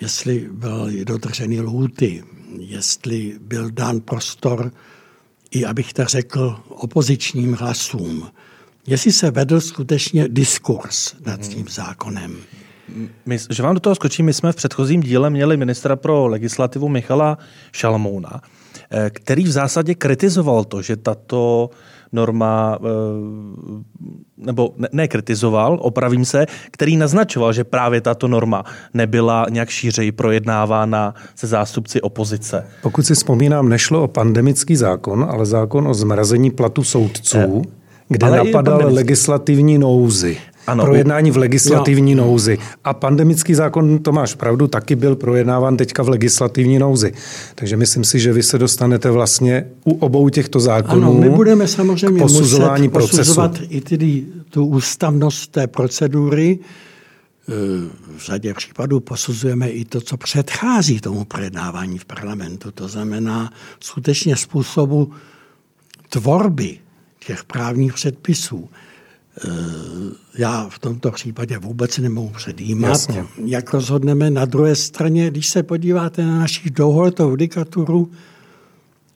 Jestli 0.00 0.48
byl 0.52 0.90
dodržený 1.04 1.60
lhůty, 1.60 2.24
jestli 2.58 3.38
byl 3.40 3.70
dán 3.70 4.00
prostor 4.00 4.72
i, 5.50 5.64
abych 5.64 5.92
to 5.92 6.04
řekl, 6.04 6.60
opozičním 6.68 7.52
hlasům, 7.54 8.30
jestli 8.86 9.12
se 9.12 9.30
vedl 9.30 9.60
skutečně 9.60 10.28
diskurs 10.28 11.14
nad 11.26 11.40
mhm. 11.40 11.48
tím 11.48 11.68
zákonem. 11.68 12.36
My, 13.26 13.38
že 13.50 13.62
vám 13.62 13.74
do 13.74 13.80
toho 13.80 13.94
skočím, 13.94 14.26
my 14.26 14.32
jsme 14.32 14.52
v 14.52 14.56
předchozím 14.56 15.02
díle 15.02 15.30
měli 15.30 15.56
ministra 15.56 15.96
pro 15.96 16.26
legislativu 16.26 16.88
Michala 16.88 17.38
Šalmouna, 17.72 18.40
eh, 18.90 19.10
který 19.10 19.44
v 19.44 19.50
zásadě 19.50 19.94
kritizoval 19.94 20.64
to, 20.64 20.82
že 20.82 20.96
tato 20.96 21.70
norma, 22.14 22.78
eh, 22.80 22.88
nebo 24.36 24.74
ne, 24.76 24.88
ne 24.92 25.08
kritizoval, 25.08 25.78
opravím 25.80 26.24
se, 26.24 26.46
který 26.70 26.96
naznačoval, 26.96 27.52
že 27.52 27.64
právě 27.64 28.00
tato 28.00 28.28
norma 28.28 28.64
nebyla 28.94 29.46
nějak 29.50 29.68
šířeji 29.68 30.12
projednávána 30.12 31.14
se 31.34 31.46
zástupci 31.46 32.00
opozice. 32.00 32.66
Pokud 32.82 33.06
si 33.06 33.14
vzpomínám, 33.14 33.68
nešlo 33.68 34.02
o 34.02 34.08
pandemický 34.08 34.76
zákon, 34.76 35.26
ale 35.30 35.46
zákon 35.46 35.88
o 35.88 35.94
zmrazení 35.94 36.50
platu 36.50 36.84
soudců, 36.84 37.38
eh, 37.38 37.84
kde 38.08 38.26
ale 38.26 38.36
napadal 38.36 38.80
legislativní 38.94 39.78
nouzy. 39.78 40.38
Ano, 40.66 40.84
projednání 40.84 41.30
v 41.30 41.36
legislativní 41.36 42.14
no. 42.14 42.24
nouzi. 42.24 42.58
A 42.84 42.94
pandemický 42.94 43.54
zákon, 43.54 43.98
to 43.98 44.12
máš 44.12 44.34
pravdu, 44.34 44.66
taky 44.66 44.96
byl 44.96 45.16
projednáván 45.16 45.76
teďka 45.76 46.02
v 46.02 46.08
legislativní 46.08 46.78
nouzi. 46.78 47.12
Takže 47.54 47.76
myslím 47.76 48.04
si, 48.04 48.20
že 48.20 48.32
vy 48.32 48.42
se 48.42 48.58
dostanete 48.58 49.10
vlastně 49.10 49.66
u 49.84 49.92
obou 49.92 50.28
těchto 50.28 50.60
zákonů 50.60 51.10
ano, 51.10 51.20
my 51.20 51.30
budeme 51.30 51.68
samozřejmě 51.68 52.22
posuzování 52.22 52.88
muset 52.88 53.00
posuzovat 53.00 53.60
i 53.68 53.80
tedy 53.80 54.26
tu 54.50 54.66
ústavnost 54.66 55.50
té 55.50 55.66
procedury. 55.66 56.58
E, 56.58 57.52
v 58.16 58.24
řadě 58.26 58.54
případů 58.54 59.00
posuzujeme 59.00 59.68
i 59.68 59.84
to, 59.84 60.00
co 60.00 60.16
předchází 60.16 61.00
tomu 61.00 61.24
projednávání 61.24 61.98
v 61.98 62.04
parlamentu. 62.04 62.70
To 62.70 62.88
znamená 62.88 63.52
skutečně 63.80 64.36
způsobu 64.36 65.12
tvorby 66.08 66.78
těch 67.26 67.44
právních 67.44 67.94
předpisů. 67.94 68.68
Já 70.38 70.68
v 70.68 70.78
tomto 70.78 71.10
případě 71.10 71.58
vůbec 71.58 71.98
nemohu 71.98 72.28
předjímat, 72.28 72.88
Jasně. 72.88 73.24
jak 73.44 73.72
rozhodneme. 73.72 74.30
Na 74.30 74.44
druhé 74.44 74.76
straně, 74.76 75.30
když 75.30 75.48
se 75.48 75.62
podíváte 75.62 76.24
na 76.24 76.38
naši 76.38 76.70
dlouholetou 76.70 77.30
judikaturu, 77.30 78.10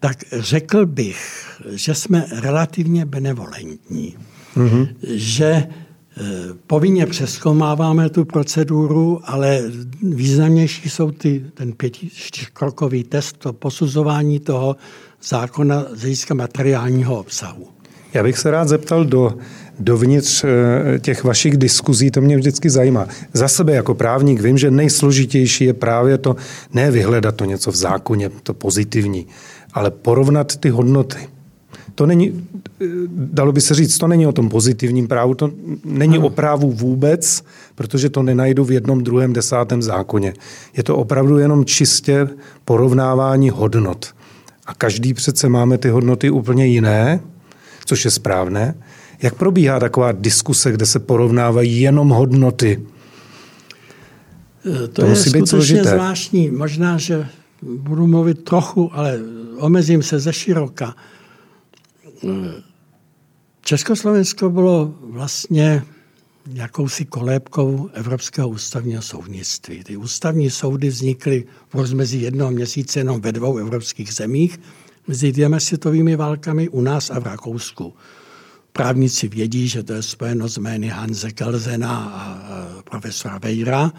tak 0.01 0.17
řekl 0.33 0.87
bych, 0.87 1.45
že 1.71 1.95
jsme 1.95 2.27
relativně 2.33 3.07
benevolentní. 3.07 4.17
Mm-hmm. 4.57 4.89
Že 5.03 5.47
eh, 5.47 6.23
povinně 6.67 7.07
přeskoumáváme 7.07 8.11
tu 8.11 8.25
proceduru, 8.25 9.21
ale 9.25 9.63
významnější 10.03 10.91
jsou 10.91 11.11
ty, 11.11 11.45
ten 11.55 11.73
pěti, 11.73 12.11
čtyřkrokový 12.15 13.05
test, 13.05 13.39
to 13.39 13.53
posuzování 13.53 14.41
toho 14.41 14.77
zákona 15.23 15.85
z 15.93 16.01
hlediska 16.01 16.35
materiálního 16.35 17.21
obsahu. 17.21 17.69
Já 18.15 18.23
bych 18.23 18.39
se 18.39 18.51
rád 18.51 18.69
zeptal 18.69 19.05
do, 19.05 19.39
dovnitř 19.79 20.45
eh, 20.45 20.99
těch 20.99 21.25
vašich 21.25 21.57
diskuzí, 21.57 22.11
to 22.11 22.21
mě 22.21 22.37
vždycky 22.37 22.71
zajímá. 22.71 23.07
Za 23.33 23.49
sebe 23.49 23.73
jako 23.73 23.95
právník 23.95 24.41
vím, 24.41 24.59
že 24.59 24.71
nejsložitější 24.71 25.65
je 25.65 25.75
právě 25.75 26.19
to, 26.19 26.37
ne 26.75 26.91
vyhledat 26.91 27.35
to 27.35 27.45
něco 27.45 27.71
v 27.73 27.77
zákoně, 27.77 28.31
to 28.43 28.55
pozitivní, 28.55 29.27
ale 29.73 29.91
porovnat 29.91 30.57
ty 30.57 30.69
hodnoty. 30.69 31.19
To 31.95 32.07
není, 32.07 32.47
eh, 32.81 32.87
dalo 33.11 33.53
by 33.53 33.61
se 33.61 33.75
říct, 33.75 33.99
to 33.99 34.09
není 34.09 34.27
o 34.27 34.33
tom 34.33 34.49
pozitivním 34.49 35.09
právu, 35.09 35.35
to 35.35 35.51
není 35.85 36.19
o 36.19 36.31
právu 36.31 36.73
vůbec, 36.73 37.45
protože 37.75 38.11
to 38.11 38.23
nenajdu 38.23 38.65
v 38.65 38.73
jednom, 38.73 39.03
druhém, 39.03 39.33
desátém 39.33 39.83
zákoně. 39.83 40.35
Je 40.77 40.83
to 40.83 40.97
opravdu 40.97 41.39
jenom 41.39 41.65
čistě 41.65 42.29
porovnávání 42.65 43.51
hodnot. 43.51 44.07
A 44.67 44.75
každý 44.75 45.15
přece 45.15 45.49
máme 45.49 45.79
ty 45.79 45.89
hodnoty 45.89 46.31
úplně 46.31 46.67
jiné, 46.67 47.21
což 47.85 48.05
je 48.05 48.11
správné. 48.11 48.75
Jak 49.23 49.35
probíhá 49.35 49.81
taková 49.81 50.13
diskuse, 50.13 50.73
kde 50.73 50.87
se 50.87 50.99
porovnávají 50.99 51.81
jenom 51.81 52.09
hodnoty? 52.09 52.87
To, 54.63 54.89
to 54.89 55.03
je 55.03 55.09
musí 55.09 55.31
být 55.31 55.47
skutečně 55.47 55.85
zvláštní. 55.85 56.51
Možná, 56.51 56.99
že 56.99 57.29
budu 57.63 58.07
mluvit 58.07 58.45
trochu, 58.45 58.91
ale 58.95 59.21
omezím 59.57 60.03
se 60.03 60.19
ze 60.19 60.33
široka. 60.33 60.95
Československo 63.63 64.51
bylo 64.51 64.95
vlastně 65.03 65.83
jakousi 66.55 67.05
kolébkou 67.05 67.91
Evropského 67.93 68.49
ústavního 68.49 69.03
soudnictví. 69.03 69.85
Ty 69.85 69.97
ústavní 69.97 70.51
soudy 70.51 70.89
vznikly 70.89 71.45
v 71.69 71.75
rozmezí 71.75 72.23
jednoho 72.23 72.51
měsíce 72.51 73.01
jenom 73.01 73.21
ve 73.21 73.33
dvou 73.33 73.59
evropských 73.59 74.15
zemích, 74.15 74.61
mezi 75.09 75.33
dvěma 75.33 75.61
světovými 75.61 76.17
válkami 76.17 76.69
u 76.69 76.81
nás 76.81 77.11
a 77.11 77.19
v 77.19 77.27
Rakousku. 77.27 77.95
Právníci 78.79 79.29
vědí, 79.29 79.69
že 79.69 79.83
to 79.83 79.93
je 79.93 80.03
spojeno 80.03 80.49
s 80.49 80.57
jmény 80.57 80.89
Hanse 80.89 81.31
Kelzena 81.31 81.99
a 81.99 82.39
profesora 82.85 83.39
Vejra 83.39 83.93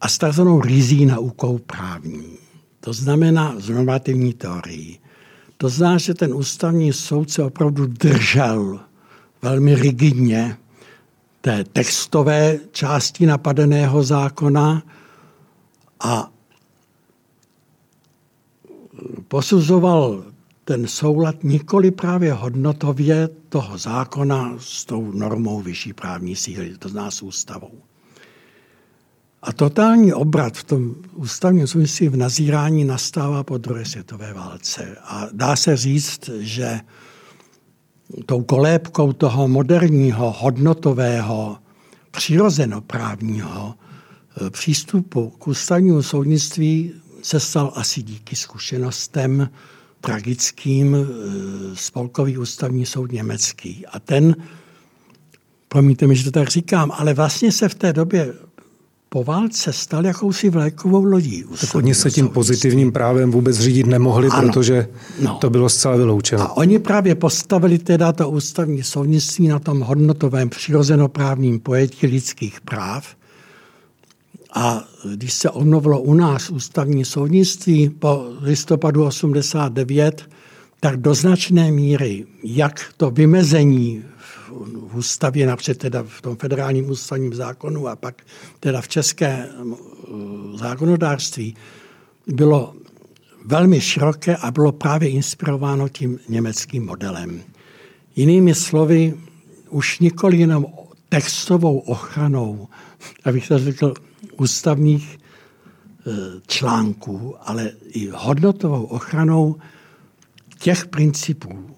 a 0.00 0.08
s 0.08 0.18
takzvanou 0.18 0.60
rizí 0.60 1.06
naukou 1.06 1.58
právní. 1.58 2.38
To 2.80 2.92
znamená 2.92 3.54
z 3.58 3.68
normativní 3.68 4.34
teorii. 4.34 4.98
To 5.56 5.68
znamená, 5.68 5.98
že 5.98 6.14
ten 6.14 6.34
ústavní 6.34 6.92
soud 6.92 7.30
se 7.30 7.42
opravdu 7.42 7.86
držel 7.86 8.80
velmi 9.42 9.74
rigidně 9.74 10.56
té 11.40 11.64
textové 11.64 12.58
části 12.72 13.26
napadeného 13.26 14.02
zákona 14.02 14.82
a 16.00 16.30
posuzoval 19.28 20.31
ten 20.64 20.86
soulad 20.86 21.44
nikoli 21.44 21.90
právě 21.90 22.32
hodnotově 22.32 23.28
toho 23.48 23.78
zákona 23.78 24.54
s 24.58 24.84
tou 24.84 25.12
normou 25.12 25.60
vyšší 25.60 25.92
právní 25.92 26.36
síly, 26.36 26.78
to 26.78 26.88
zná 26.88 27.10
s 27.10 27.22
ústavou. 27.22 27.72
A 29.42 29.52
totální 29.52 30.12
obrat 30.12 30.56
v 30.56 30.64
tom 30.64 30.94
ústavním 31.14 31.66
souvisí 31.66 32.08
v 32.08 32.16
nazírání 32.16 32.84
nastává 32.84 33.42
po 33.42 33.58
druhé 33.58 33.84
světové 33.84 34.32
válce. 34.32 34.96
A 35.04 35.26
dá 35.32 35.56
se 35.56 35.76
říct, 35.76 36.30
že 36.38 36.80
tou 38.26 38.42
kolébkou 38.42 39.12
toho 39.12 39.48
moderního, 39.48 40.34
hodnotového, 40.38 41.58
přirozenoprávního 42.10 43.74
eh, 43.74 44.50
přístupu 44.50 45.30
k 45.30 45.46
ústavnímu 45.46 46.02
soudnictví 46.02 46.92
se 47.22 47.40
stal 47.40 47.72
asi 47.76 48.02
díky 48.02 48.36
zkušenostem 48.36 49.48
tragickým 50.02 50.94
e, 50.94 51.06
Spolkový 51.74 52.38
ústavní 52.38 52.86
soud 52.86 53.12
německý. 53.12 53.86
A 53.86 54.00
ten, 54.00 54.36
promiňte 55.68 56.06
mi, 56.06 56.16
že 56.16 56.24
to 56.24 56.30
tak 56.30 56.48
říkám, 56.48 56.92
ale 56.94 57.14
vlastně 57.14 57.52
se 57.52 57.68
v 57.68 57.74
té 57.74 57.92
době 57.92 58.34
po 59.08 59.24
válce 59.24 59.72
stal 59.72 60.06
jakousi 60.06 60.50
vlékovou 60.50 61.04
lodí. 61.04 61.44
Tak 61.60 61.74
oni 61.74 61.94
se 61.94 62.10
tím 62.10 62.28
pozitivním 62.28 62.92
právem 62.92 63.30
vůbec 63.30 63.58
řídit 63.58 63.86
nemohli, 63.86 64.28
ano, 64.28 64.48
protože 64.48 64.88
no. 65.20 65.38
to 65.40 65.50
bylo 65.50 65.68
zcela 65.68 65.96
vyloučeno. 65.96 66.42
A 66.42 66.56
oni 66.56 66.78
právě 66.78 67.14
postavili 67.14 67.78
teda 67.78 68.12
to 68.12 68.30
ústavní 68.30 68.82
soudnictví 68.82 69.48
na 69.48 69.58
tom 69.58 69.80
hodnotovém 69.80 70.48
přirozenoprávním 70.48 71.60
pojetí 71.60 72.06
lidských 72.06 72.60
práv, 72.60 73.06
a 74.52 74.84
když 75.14 75.32
se 75.32 75.50
obnovilo 75.50 76.00
u 76.00 76.14
nás 76.14 76.50
ústavní 76.50 77.04
soudnictví 77.04 77.90
po 77.90 78.26
listopadu 78.40 79.04
89, 79.04 80.28
tak 80.80 81.00
do 81.00 81.14
značné 81.14 81.72
míry, 81.72 82.26
jak 82.44 82.92
to 82.96 83.10
vymezení 83.10 84.04
v 84.88 84.96
ústavě, 84.96 85.46
napřed 85.46 85.78
teda 85.78 86.04
v 86.08 86.22
tom 86.22 86.36
federálním 86.36 86.90
ústavním 86.90 87.34
zákonu 87.34 87.88
a 87.88 87.96
pak 87.96 88.22
teda 88.60 88.80
v 88.80 88.88
české 88.88 89.48
zákonodárství, 90.54 91.56
bylo 92.26 92.74
velmi 93.44 93.80
široké 93.80 94.36
a 94.36 94.50
bylo 94.50 94.72
právě 94.72 95.08
inspirováno 95.08 95.88
tím 95.88 96.18
německým 96.28 96.86
modelem. 96.86 97.42
Jinými 98.16 98.54
slovy, 98.54 99.14
už 99.70 99.98
nikoli 99.98 100.36
jenom 100.36 100.66
textovou 101.08 101.78
ochranou, 101.78 102.68
abych 103.24 103.48
to 103.48 103.58
řekl 103.58 103.94
ústavních 104.36 105.18
eh, 105.18 106.10
článků, 106.46 107.34
ale 107.40 107.70
i 107.88 108.08
hodnotovou 108.14 108.84
ochranou 108.84 109.56
těch 110.58 110.86
principů, 110.86 111.76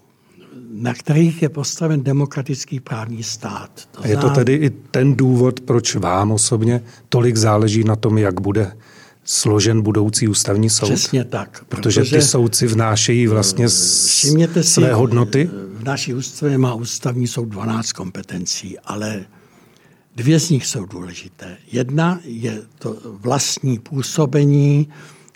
na 0.71 0.93
kterých 0.93 1.41
je 1.41 1.49
postaven 1.49 2.03
demokratický 2.03 2.79
právní 2.79 3.23
stát. 3.23 3.89
To 3.91 4.07
je 4.07 4.17
to 4.17 4.29
tedy 4.29 4.53
i 4.53 4.69
ten 4.69 5.15
důvod, 5.15 5.59
proč 5.59 5.95
vám 5.95 6.31
osobně 6.31 6.81
tolik 7.09 7.35
záleží 7.35 7.83
na 7.83 7.95
tom, 7.95 8.17
jak 8.17 8.41
bude 8.41 8.71
složen 9.23 9.81
budoucí 9.81 10.27
ústavní 10.27 10.69
soud? 10.69 10.85
Přesně 10.85 11.23
tak. 11.23 11.65
Protože, 11.69 12.01
protože 12.01 12.15
ty 12.15 12.21
soudci 12.21 12.67
vnášejí 12.67 13.27
vlastně 13.27 13.69
své 13.69 14.63
si, 14.63 14.91
hodnoty? 14.93 15.49
V 15.73 15.83
naší 15.83 16.13
ústavě 16.13 16.57
má 16.57 16.73
ústavní 16.73 17.27
soud 17.27 17.45
12 17.45 17.91
kompetencí, 17.91 18.79
ale 18.79 19.25
dvě 20.15 20.39
z 20.39 20.49
nich 20.49 20.65
jsou 20.65 20.85
důležité. 20.85 21.57
Jedna 21.71 22.19
je 22.23 22.61
to 22.79 22.97
vlastní 23.03 23.79
působení 23.79 24.89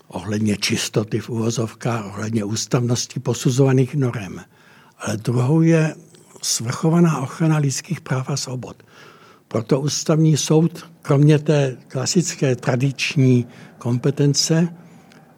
ohledně 0.08 0.58
čistoty 0.58 1.20
v 1.20 1.30
uvozovkách, 1.30 2.06
ohledně 2.06 2.44
ústavnosti 2.44 3.20
posuzovaných 3.20 3.96
norem. 3.96 4.42
Ale 5.00 5.18
druhou 5.18 5.62
je 5.62 5.96
svrchovaná 6.42 7.20
ochrana 7.22 7.58
lidských 7.58 8.02
práv 8.02 8.30
a 8.30 8.38
svobod. 8.38 8.84
Proto 9.48 9.82
ústavní 9.82 10.38
soud, 10.38 10.89
kromě 11.02 11.39
té 11.39 11.78
klasické 11.88 12.56
tradiční 12.56 13.48
kompetence, 13.78 14.68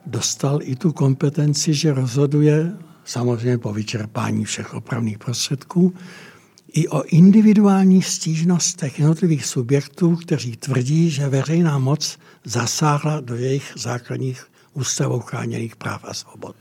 dostal 0.06 0.60
i 0.62 0.76
tu 0.76 0.94
kompetenci, 0.94 1.74
že 1.74 1.94
rozhoduje, 1.94 2.72
samozřejmě 3.06 3.58
po 3.58 3.74
vyčerpání 3.74 4.46
všech 4.46 4.74
opravných 4.74 5.18
prostředků, 5.18 5.94
i 6.74 6.88
o 6.88 7.04
individuálních 7.04 8.08
stížnostech 8.08 9.00
jednotlivých 9.00 9.46
subjektů, 9.46 10.16
kteří 10.16 10.56
tvrdí, 10.56 11.10
že 11.10 11.30
veřejná 11.30 11.80
moc 11.80 12.18
zasáhla 12.46 13.22
do 13.22 13.36
jejich 13.36 13.74
základních 13.76 14.46
ústavou 14.74 15.20
chráněných 15.20 15.76
práv 15.76 16.02
a 16.04 16.14
svobod. 16.14 16.56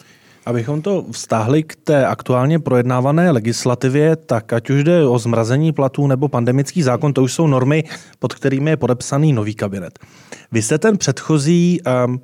Abychom 0.46 0.83
to 0.83 1.07
vztáhli 1.11 1.62
k 1.62 1.77
té 1.77 2.07
aktuálně 2.07 2.59
projednávané 2.59 3.31
legislativě, 3.31 4.16
tak 4.16 4.53
ať 4.53 4.70
už 4.70 4.85
jde 4.85 5.07
o 5.07 5.18
zmrazení 5.18 5.73
platů 5.73 6.07
nebo 6.07 6.29
pandemický 6.29 6.83
zákon, 6.83 7.12
to 7.12 7.23
už 7.23 7.33
jsou 7.33 7.46
normy, 7.46 7.85
pod 8.18 8.35
kterými 8.35 8.70
je 8.70 8.77
podepsaný 8.77 9.33
nový 9.33 9.55
kabinet. 9.55 9.99
Vy 10.53 10.62
jste 10.62 10.79
ten 10.79 10.99
předchozí 10.99 11.81
um, 12.07 12.20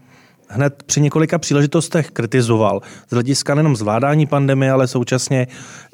hned 0.48 0.82
při 0.82 1.00
několika 1.00 1.38
příležitostech 1.38 2.10
kritizoval 2.10 2.80
z 3.08 3.12
hlediska 3.12 3.54
nejenom 3.54 3.76
zvládání 3.76 4.26
pandemie, 4.26 4.72
ale 4.72 4.86
současně 4.86 5.46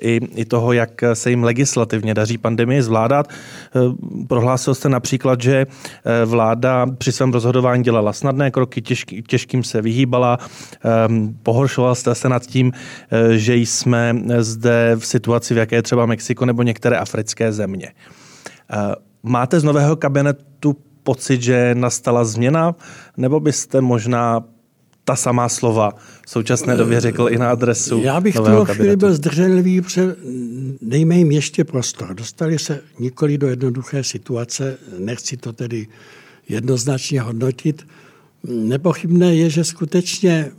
i, 0.03 0.21
i 0.35 0.45
toho, 0.45 0.73
jak 0.73 0.91
se 1.15 1.31
jim 1.31 1.45
legislativně 1.45 2.15
daří 2.15 2.39
pandemii 2.39 2.83
zvládat. 2.83 3.29
Eh, 3.29 3.81
prohlásil 4.29 4.75
jste 4.75 4.89
například, 4.89 5.41
že 5.41 5.67
eh, 5.67 6.25
vláda 6.25 6.87
při 6.99 7.13
svém 7.13 7.33
rozhodování 7.33 7.83
dělala 7.83 8.13
snadné 8.13 8.51
kroky, 8.51 8.83
těžký, 8.83 9.23
těžkým 9.23 9.65
se 9.65 9.83
vyhýbala. 9.83 10.39
Ehm, 10.85 11.37
pohoršoval 11.43 11.95
jste 11.95 12.15
se 12.15 12.29
nad 12.29 12.47
tím, 12.47 12.73
že 13.31 13.57
jsme 13.57 14.15
zde 14.39 14.97
v 14.99 15.07
situaci, 15.07 15.55
v 15.55 15.57
jaké 15.57 15.77
je 15.77 15.83
třeba 15.83 16.07
Mexiko 16.07 16.47
nebo 16.47 16.63
některé 16.63 16.99
africké 16.99 17.53
země. 17.53 17.93
Máte 19.23 19.61
z 19.61 19.65
nového 19.65 19.97
kabinetu 19.97 20.77
pocit, 21.03 21.43
že 21.43 21.75
nastala 21.75 22.25
změna, 22.25 22.75
nebo 23.17 23.41
byste 23.41 23.81
možná 23.81 24.45
ta 25.05 25.17
samá 25.17 25.49
slova 25.49 25.93
v 26.27 26.31
současné 26.31 26.77
době 26.77 27.01
řekl 27.01 27.29
i 27.31 27.39
na 27.39 27.51
adresu 27.51 28.01
Já 28.05 28.21
bych 28.21 28.35
toho 28.35 28.65
chvíli 28.65 28.97
byl 28.97 29.15
zdrženlivý, 29.15 29.81
protože 29.81 30.17
dejme 30.83 31.17
jim 31.17 31.33
ještě 31.33 31.65
prostor. 31.65 32.15
Dostali 32.15 32.59
se 32.59 32.81
nikoli 32.99 33.39
do 33.39 33.49
jednoduché 33.49 34.05
situace, 34.05 34.79
nechci 34.99 35.37
to 35.37 35.53
tedy 35.53 35.87
jednoznačně 36.49 37.21
hodnotit. 37.21 37.87
Nepochybné 38.45 39.35
je, 39.35 39.51
že 39.51 39.65
skutečně 39.65 40.53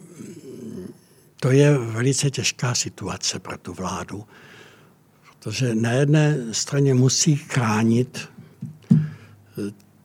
to 1.39 1.51
je 1.51 1.77
velice 1.77 2.29
těžká 2.29 2.75
situace 2.75 3.39
pro 3.39 3.57
tu 3.57 3.73
vládu, 3.73 4.23
protože 5.23 5.75
na 5.75 5.91
jedné 5.91 6.37
straně 6.51 6.93
musí 6.93 7.35
chránit 7.35 8.27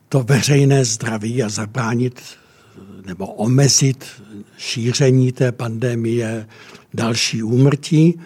to 0.08 0.22
veřejné 0.22 0.84
zdraví 0.84 1.42
a 1.42 1.48
zabránit 1.48 2.22
nebo 3.06 3.26
omezit 3.26 4.04
šíření 4.58 5.32
té 5.32 5.52
pandemie, 5.52 6.46
další 6.94 7.42
úmrtí. 7.42 8.20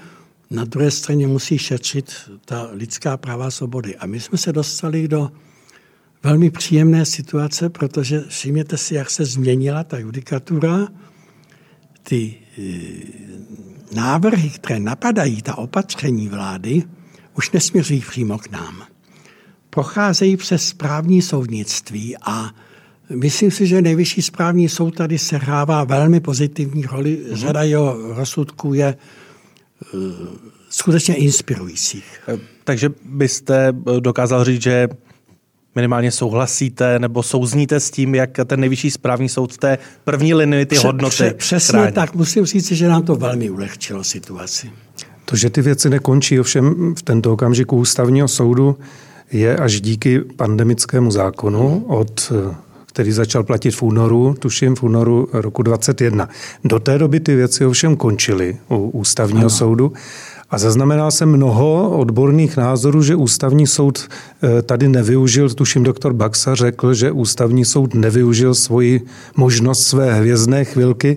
Na 0.50 0.64
druhé 0.64 0.90
straně 0.90 1.26
musí 1.26 1.58
šetřit 1.58 2.12
ta 2.44 2.68
lidská 2.72 3.16
práva 3.16 3.50
svobody. 3.50 3.96
A 3.96 4.06
my 4.06 4.20
jsme 4.20 4.38
se 4.38 4.52
dostali 4.52 5.08
do 5.08 5.30
velmi 6.22 6.50
příjemné 6.50 7.06
situace, 7.06 7.68
protože 7.68 8.24
všimněte 8.28 8.76
si, 8.76 8.94
jak 8.94 9.10
se 9.10 9.24
změnila 9.24 9.84
ta 9.84 9.98
judikatura. 9.98 10.88
Ty 12.02 12.34
e, 12.58 12.62
návrhy, 13.94 14.50
které 14.50 14.80
napadají, 14.80 15.42
ta 15.42 15.58
opatření 15.58 16.28
vlády, 16.28 16.82
už 17.36 17.50
nesměřují 17.50 18.00
přímo 18.00 18.38
k 18.38 18.50
nám 18.50 18.91
procházejí 19.74 20.36
přes 20.36 20.68
správní 20.68 21.22
soudnictví 21.22 22.16
a 22.26 22.50
myslím 23.14 23.50
si, 23.50 23.66
že 23.66 23.82
nejvyšší 23.82 24.22
správní 24.22 24.68
soud 24.68 24.94
tady 24.94 25.18
sehrává 25.18 25.84
velmi 25.84 26.20
pozitivní 26.20 26.82
roli. 26.82 27.18
Mm-hmm. 27.18 27.36
Řada 27.36 27.62
jeho 27.62 27.96
rozsudků 28.14 28.74
je 28.74 28.96
uh, 29.94 30.00
skutečně 30.70 31.14
inspirujících. 31.14 32.20
Eh, 32.28 32.38
takže 32.64 32.90
byste 33.04 33.68
eh, 33.68 34.00
dokázal 34.00 34.44
říct, 34.44 34.62
že 34.62 34.88
minimálně 35.74 36.10
souhlasíte 36.10 36.98
nebo 36.98 37.22
souzníte 37.22 37.80
s 37.80 37.90
tím, 37.90 38.14
jak 38.14 38.30
ten 38.44 38.60
nejvyšší 38.60 38.90
správní 38.90 39.28
soud 39.28 39.52
v 39.52 39.58
té 39.58 39.78
první 40.04 40.34
linii 40.34 40.66
ty 40.66 40.76
hodnoty 40.76 41.14
pře, 41.14 41.34
Přesně 41.34 41.78
chrání. 41.78 41.92
tak. 41.92 42.14
Musím 42.14 42.46
říct, 42.46 42.72
že 42.72 42.88
nám 42.88 43.02
to 43.02 43.16
velmi 43.16 43.50
ulehčilo 43.50 44.04
situaci. 44.04 44.70
To, 45.24 45.36
že 45.36 45.50
ty 45.50 45.62
věci 45.62 45.90
nekončí 45.90 46.40
ovšem 46.40 46.94
v 46.94 47.02
tento 47.02 47.32
okamžiku 47.32 47.76
ústavního 47.76 48.28
soudu, 48.28 48.78
je 49.32 49.56
až 49.56 49.80
díky 49.80 50.20
pandemickému 50.20 51.10
zákonu, 51.10 51.84
od, 51.88 52.32
který 52.86 53.12
začal 53.12 53.42
platit 53.42 53.70
v 53.70 53.82
únoru, 53.82 54.34
tuším 54.38 54.74
v 54.76 54.82
únoru 54.82 55.28
roku 55.32 55.62
2021. 55.62 56.28
Do 56.64 56.78
té 56.78 56.98
doby 56.98 57.20
ty 57.20 57.34
věci 57.34 57.66
ovšem 57.66 57.96
končily 57.96 58.56
u 58.70 58.76
ústavního 58.76 59.40
ano. 59.40 59.50
soudu. 59.50 59.92
A 60.50 60.58
zaznamenal 60.58 61.10
jsem 61.10 61.28
mnoho 61.28 61.98
odborných 61.98 62.56
názorů, 62.56 63.02
že 63.02 63.16
ústavní 63.16 63.66
soud 63.66 64.08
eh, 64.42 64.62
tady 64.62 64.88
nevyužil, 64.88 65.50
tuším 65.50 65.82
doktor 65.82 66.12
Baxa 66.12 66.54
řekl, 66.54 66.94
že 66.94 67.10
ústavní 67.10 67.64
soud 67.64 67.94
nevyužil 67.94 68.54
svoji 68.54 69.00
možnost 69.36 69.86
své 69.86 70.14
hvězdné 70.14 70.64
chvilky 70.64 71.16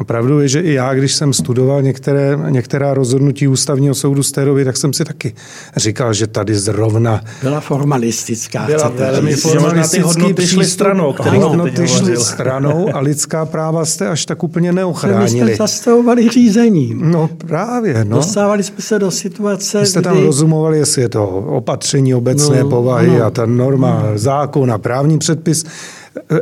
a 0.00 0.04
pravdou 0.04 0.38
je, 0.38 0.48
že 0.48 0.60
i 0.60 0.72
já, 0.72 0.94
když 0.94 1.14
jsem 1.14 1.32
studoval 1.32 1.82
některé, 1.82 2.38
některá 2.48 2.94
rozhodnutí 2.94 3.48
ústavního 3.48 3.94
soudu 3.94 4.22
z 4.22 4.32
té 4.32 4.44
doby, 4.44 4.64
tak 4.64 4.76
jsem 4.76 4.92
si 4.92 5.04
taky 5.04 5.34
říkal, 5.76 6.12
že 6.12 6.26
tady 6.26 6.54
zrovna... 6.54 7.20
Byla 7.42 7.60
formalistická. 7.60 8.66
Byla 8.66 8.88
velmi 8.88 9.34
formalistický 9.34 10.00
hodnoty 10.00 10.46
šly 10.46 10.64
stranou, 10.64 11.12
který 11.12 11.38
hodnoty 11.38 11.88
šly 11.88 12.16
stranou 12.16 12.96
a 12.96 13.00
lidská 13.00 13.46
práva 13.46 13.84
jste 13.84 14.08
až 14.08 14.26
tak 14.26 14.42
úplně 14.42 14.72
neochránili. 14.72 15.40
My 15.40 15.46
jsme 15.46 15.56
zastavovali 15.56 16.28
řízení. 16.28 16.92
No 16.94 17.28
právě. 17.28 18.04
No. 18.04 18.16
Dostávali 18.16 18.62
jsme 18.62 18.76
se 18.78 18.98
do 18.98 19.10
situace, 19.10 19.80
Vy 19.80 19.86
jste 19.86 20.02
tam 20.02 20.18
rozumovali, 20.18 20.78
jestli 20.78 21.02
je 21.02 21.08
to 21.08 21.28
opatření 21.28 22.14
obecné 22.14 22.62
no, 22.62 22.68
povahy 22.68 23.18
no. 23.18 23.24
a 23.24 23.30
ta 23.30 23.46
norma, 23.46 24.02
no. 24.10 24.18
zákon 24.18 24.72
a 24.72 24.78
právní 24.78 25.18
předpis 25.18 25.64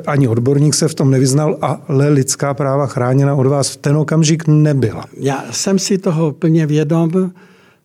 ani 0.07 0.29
odborník 0.29 0.75
se 0.75 0.89
v 0.89 0.95
tom 0.95 1.11
nevyznal, 1.11 1.59
ale 1.89 2.09
lidská 2.09 2.55
práva 2.55 2.87
chráněna 2.87 3.35
od 3.35 3.47
vás 3.47 3.71
v 3.71 3.77
ten 3.77 3.97
okamžik 3.97 4.47
nebyla. 4.47 5.05
Já 5.17 5.45
jsem 5.51 5.79
si 5.79 5.99
toho 5.99 6.33
plně 6.33 6.67
vědom. 6.67 7.11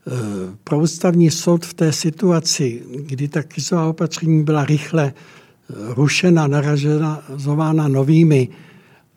Eh, 0.08 0.12
pro 0.64 0.80
ústavní 0.80 1.32
soud 1.32 1.66
v 1.66 1.74
té 1.74 1.92
situaci, 1.92 2.82
kdy 3.06 3.28
ta 3.28 3.44
krizová 3.44 3.86
opatření 3.86 4.44
byla 4.44 4.66
rychle 4.66 5.14
eh, 5.14 5.74
rušena, 5.94 6.48
naražována 6.48 7.88
novými, 7.88 8.50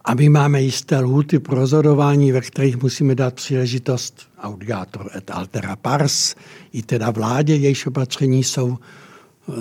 a 0.06 0.14
my 0.14 0.28
máme 0.28 0.62
jisté 0.62 0.98
lhuty 0.98 1.38
pro 1.38 1.56
rozhodování, 1.56 2.32
ve 2.32 2.40
kterých 2.40 2.82
musíme 2.82 3.14
dát 3.14 3.34
příležitost 3.34 4.28
audiator 4.42 5.10
et 5.16 5.30
altera 5.30 5.76
pars, 5.76 6.34
i 6.72 6.82
teda 6.82 7.10
vládě, 7.10 7.54
jejíž 7.54 7.86
opatření 7.86 8.44
jsou 8.44 8.78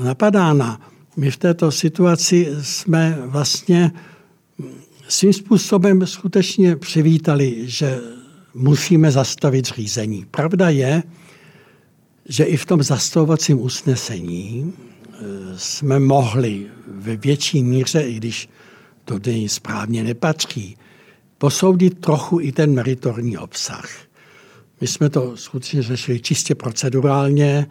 napadána 0.04 0.82
my 1.18 1.32
v 1.32 1.38
této 1.38 1.72
situaci 1.72 2.48
jsme 2.62 3.20
vlastně 3.26 3.92
svým 5.08 5.34
způsobem 5.34 6.08
skutečně 6.08 6.76
přivítali, 6.76 7.70
že 7.70 8.00
musíme 8.54 9.12
zastavit 9.12 9.66
řízení. 9.66 10.26
Pravda 10.32 10.70
je, 10.70 11.04
že 12.26 12.44
i 12.44 12.58
v 12.58 12.66
tom 12.66 12.84
zastavovacím 12.84 13.62
usnesení 13.62 14.74
eh, 14.74 15.16
jsme 15.56 16.00
mohli 16.00 16.68
ve 16.88 17.16
větší 17.16 17.64
míře, 17.64 18.02
i 18.02 18.14
když 18.14 18.50
to 19.06 19.20
není 19.26 19.50
správně 19.50 20.04
nepatří, 20.04 20.78
posoudit 21.38 22.00
trochu 22.00 22.40
i 22.40 22.52
ten 22.52 22.74
meritorní 22.74 23.38
obsah. 23.38 23.90
My 24.82 24.88
jsme 24.88 25.10
to 25.10 25.38
skutečně 25.38 25.82
řešili 25.84 26.20
čistě 26.20 26.56
procedurálně, 26.56 27.68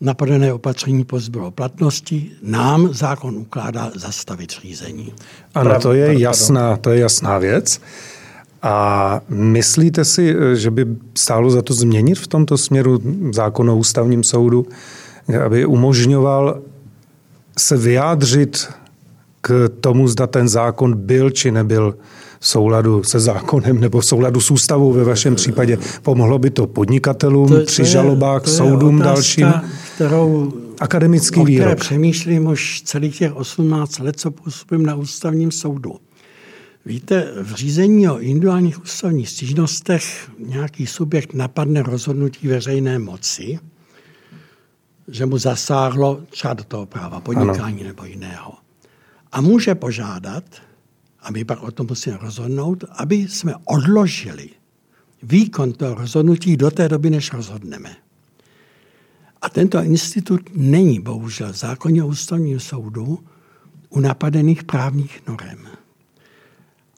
napadené 0.00 0.52
opatření 0.52 1.04
pozbylo 1.04 1.50
platnosti, 1.50 2.30
nám 2.42 2.88
zákon 2.94 3.36
ukládá 3.36 3.90
zastavit 3.94 4.50
řízení. 4.50 5.12
Ano, 5.54 5.80
to 5.80 5.92
je 5.92 6.20
jasná, 6.20 6.76
to 6.76 6.90
je 6.90 7.00
jasná 7.00 7.38
věc. 7.38 7.80
A 8.62 9.20
myslíte 9.28 10.04
si, 10.04 10.34
že 10.54 10.70
by 10.70 10.86
stálo 11.14 11.50
za 11.50 11.62
to 11.62 11.74
změnit 11.74 12.18
v 12.18 12.26
tomto 12.26 12.58
směru 12.58 13.00
zákon 13.32 13.70
o 13.70 13.76
ústavním 13.76 14.24
soudu, 14.24 14.66
aby 15.44 15.66
umožňoval 15.66 16.60
se 17.58 17.76
vyjádřit 17.76 18.68
k 19.40 19.68
tomu, 19.80 20.08
zda 20.08 20.26
ten 20.26 20.48
zákon 20.48 20.96
byl 20.96 21.30
či 21.30 21.50
nebyl 21.50 21.94
v 22.44 22.48
souladu 22.48 23.02
se 23.02 23.20
zákonem 23.20 23.80
nebo 23.80 24.00
v 24.00 24.06
souladu 24.06 24.40
s 24.40 24.50
ústavou 24.50 24.92
ve 24.92 25.04
vašem 25.04 25.34
případě. 25.34 25.78
Pomohlo 26.02 26.38
by 26.38 26.50
to 26.50 26.66
podnikatelům 26.66 27.48
to, 27.48 27.64
při 27.64 27.82
to 27.82 27.88
žalobách, 27.88 28.42
k 28.42 28.48
soudům 28.48 29.00
otázka, 29.00 29.14
dalším? 29.14 29.52
Kterou, 29.94 30.52
Akademický 30.80 31.40
o 31.40 31.44
výrok. 31.44 31.78
přemýšlím 31.78 32.46
už 32.46 32.82
celých 32.82 33.18
těch 33.18 33.36
18 33.36 33.98
let, 33.98 34.20
co 34.20 34.30
působím 34.30 34.86
na 34.86 34.94
ústavním 34.94 35.50
soudu. 35.50 35.96
Víte, 36.86 37.28
v 37.42 37.54
řízení 37.54 38.08
o 38.08 38.18
individuálních 38.18 38.82
ústavních 38.82 39.28
stížnostech 39.28 40.30
nějaký 40.46 40.86
subjekt 40.86 41.34
napadne 41.34 41.82
rozhodnutí 41.82 42.48
veřejné 42.48 42.98
moci, 42.98 43.58
že 45.08 45.26
mu 45.26 45.38
zasáhlo 45.38 46.20
třeba 46.30 46.54
do 46.54 46.64
toho 46.64 46.86
práva 46.86 47.20
podnikání 47.20 47.80
ano. 47.80 47.88
nebo 47.88 48.04
jiného. 48.04 48.52
A 49.32 49.40
může 49.40 49.74
požádat, 49.74 50.44
a 51.24 51.30
my 51.30 51.44
pak 51.44 51.62
o 51.62 51.70
tom 51.70 51.86
musíme 51.88 52.16
rozhodnout, 52.16 52.84
aby 52.90 53.16
jsme 53.16 53.54
odložili 53.64 54.50
výkon 55.22 55.72
toho 55.72 55.94
rozhodnutí 55.94 56.56
do 56.56 56.70
té 56.70 56.88
doby, 56.88 57.10
než 57.10 57.32
rozhodneme. 57.32 57.96
A 59.42 59.48
tento 59.48 59.82
institut 59.82 60.40
není 60.54 61.00
bohužel 61.00 61.52
v 61.52 61.56
zákoně 61.56 62.04
o 62.04 62.06
ústavním 62.06 62.60
soudu 62.60 63.18
u 63.88 64.00
napadených 64.00 64.64
právních 64.64 65.22
norem. 65.28 65.58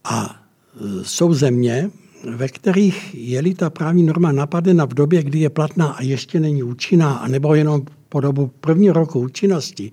A 0.04 0.30
e, 0.30 1.04
jsou 1.04 1.34
země, 1.34 1.90
ve 2.36 2.48
kterých 2.48 3.14
je-li 3.14 3.54
ta 3.54 3.70
právní 3.70 4.02
norma 4.02 4.32
napadena 4.32 4.84
v 4.84 4.94
době, 4.94 5.22
kdy 5.22 5.38
je 5.38 5.50
platná 5.50 5.86
a 5.86 6.02
ještě 6.02 6.40
není 6.40 6.62
účinná, 6.62 7.16
anebo 7.16 7.54
jenom 7.54 7.82
po 8.08 8.20
dobu 8.20 8.46
prvního 8.60 8.94
roku 8.94 9.20
účinnosti, 9.20 9.92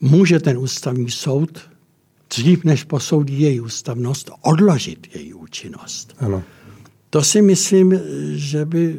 může 0.00 0.40
ten 0.40 0.58
ústavní 0.58 1.10
soud 1.10 1.60
dřív 2.30 2.64
než 2.64 2.84
posoudí 2.84 3.40
její 3.40 3.60
ústavnost, 3.60 4.30
odložit 4.42 5.06
její 5.14 5.34
účinnost. 5.34 6.14
Ano. 6.18 6.42
To 7.10 7.22
si 7.22 7.42
myslím, 7.42 8.00
že 8.32 8.64
by 8.64 8.96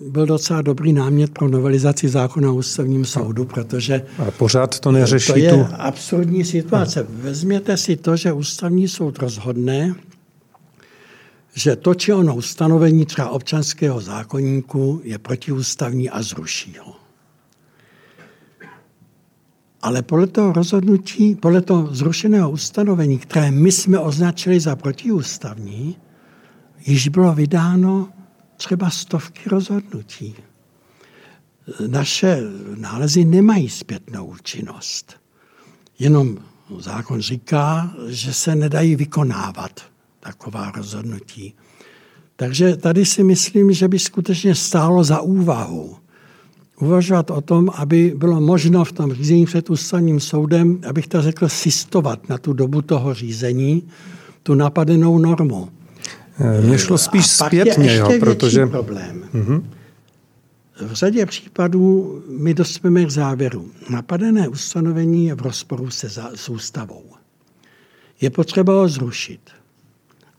byl 0.00 0.26
docela 0.26 0.62
dobrý 0.62 0.92
námět 0.92 1.30
pro 1.30 1.48
novelizaci 1.48 2.08
zákona 2.08 2.50
o 2.50 2.54
ústavním 2.54 3.04
soudu, 3.04 3.44
protože... 3.44 4.02
A 4.18 4.30
pořád 4.30 4.80
to 4.80 4.92
neřeší 4.92 5.32
To 5.32 5.38
je 5.38 5.52
tu... 5.52 5.66
absurdní 5.72 6.44
situace. 6.44 7.06
No. 7.10 7.22
Vezměte 7.22 7.76
si 7.76 7.96
to, 7.96 8.16
že 8.16 8.32
ústavní 8.32 8.88
soud 8.88 9.18
rozhodne, 9.18 9.94
že 11.54 11.76
to, 11.76 11.94
či 11.94 12.12
ono 12.12 12.36
ustanovení 12.36 13.06
třeba 13.06 13.30
občanského 13.30 14.00
zákonníku 14.00 15.00
je 15.04 15.18
protiústavní 15.18 16.10
a 16.10 16.22
zruší 16.22 16.76
ho. 16.84 17.05
Ale 19.86 20.02
podle 20.02 20.26
toho 20.26 20.52
rozhodnutí, 20.52 21.34
podle 21.34 21.60
toho 21.60 21.94
zrušeného 21.94 22.50
ustanovení, 22.50 23.18
které 23.18 23.50
my 23.50 23.72
jsme 23.72 23.98
označili 23.98 24.60
za 24.60 24.76
protiústavní, 24.76 25.96
již 26.86 27.08
bylo 27.08 27.34
vydáno 27.34 28.08
třeba 28.56 28.90
stovky 28.90 29.48
rozhodnutí. 29.48 30.34
Naše 31.86 32.40
nálezy 32.76 33.24
nemají 33.24 33.68
zpětnou 33.68 34.26
účinnost. 34.26 35.20
Jenom 35.98 36.38
zákon 36.78 37.20
říká, 37.20 37.94
že 38.06 38.32
se 38.32 38.56
nedají 38.56 38.96
vykonávat 38.96 39.80
taková 40.20 40.70
rozhodnutí. 40.70 41.54
Takže 42.36 42.76
tady 42.76 43.04
si 43.04 43.24
myslím, 43.24 43.72
že 43.72 43.88
by 43.88 43.98
skutečně 43.98 44.54
stálo 44.54 45.04
za 45.04 45.20
úvahu 45.20 45.96
uvažovat 46.80 47.30
o 47.30 47.40
tom, 47.40 47.70
aby 47.74 48.14
bylo 48.16 48.40
možno 48.40 48.84
v 48.84 48.92
tom 48.92 49.12
řízení 49.12 49.46
před 49.46 49.70
ústavním 49.70 50.20
soudem, 50.20 50.80
abych 50.88 51.06
to 51.06 51.22
řekl, 51.22 51.48
sistovat 51.48 52.28
na 52.28 52.38
tu 52.38 52.52
dobu 52.52 52.82
toho 52.82 53.14
řízení 53.14 53.82
tu 54.42 54.54
napadenou 54.54 55.18
normu. 55.18 55.68
Eh, 56.38 56.60
mně 56.60 56.78
šlo 56.78 56.98
spíš 56.98 57.40
A 57.40 57.46
zpětně, 57.46 57.96
jo, 57.96 58.12
protože... 58.20 58.66
problém. 58.66 59.24
Mm-hmm. 59.34 59.62
V 60.86 60.92
řadě 60.92 61.26
případů 61.26 62.22
my 62.28 62.54
dospěme 62.54 63.04
k 63.04 63.10
závěru. 63.10 63.70
Napadené 63.90 64.48
ustanovení 64.48 65.26
je 65.26 65.34
v 65.34 65.40
rozporu 65.40 65.90
se 65.90 66.08
za, 66.08 66.30
s 66.34 66.48
ústavou. 66.48 67.02
Je 68.20 68.30
potřeba 68.30 68.72
ho 68.72 68.88
zrušit. 68.88 69.40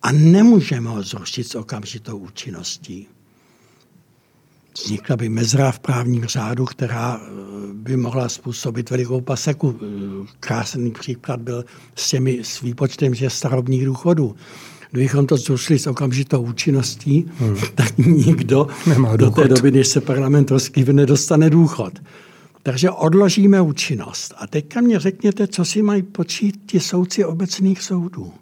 A 0.02 0.12
nemůžeme 0.12 0.90
ho 0.90 1.04
zrušit 1.04 1.48
s 1.48 1.56
okamžitou 1.56 2.18
účinností 2.18 3.08
vznikla 4.86 5.18
by 5.18 5.30
mezra 5.30 5.72
v 5.72 5.80
právním 5.80 6.26
řádu, 6.26 6.66
která 6.66 7.22
eh, 7.22 7.30
by 7.74 7.98
mohla 7.98 8.30
způsobit 8.30 8.90
velikou 8.90 9.22
paseku. 9.22 9.80
Eh, 9.82 10.28
krásný 10.40 10.92
příklad 10.92 11.40
byl 11.40 11.66
s 11.96 12.10
těmi 12.10 12.40
s 12.44 12.62
výpočtem 12.62 13.16
že 13.16 13.30
starobních 13.30 13.86
důchodů. 13.86 14.36
Kdybychom 14.92 15.28
to 15.28 15.38
zrušili 15.38 15.80
s 15.80 15.88
okamžitou 15.88 16.42
účinností, 16.42 17.26
hmm. 17.38 17.58
tak 17.76 17.98
nikdo 17.98 18.68
Nemá 18.88 19.16
do 19.16 19.32
té 19.32 19.48
doby, 19.48 19.72
než 19.72 19.88
se 19.88 20.02
parlament 20.02 20.52
rozkýve, 20.52 20.94
nedostane 20.94 21.50
důchod. 21.50 21.94
Takže 22.64 22.92
odložíme 22.92 23.62
účinnost. 23.62 24.34
A 24.38 24.48
teďka 24.48 24.82
mě 24.82 25.00
řekněte, 25.00 25.48
co 25.48 25.66
si 25.66 25.82
mají 25.82 26.04
počít 26.04 26.56
ti 26.66 26.80
soudci 26.80 27.26
obecných 27.26 27.82
soudů. 27.82 28.34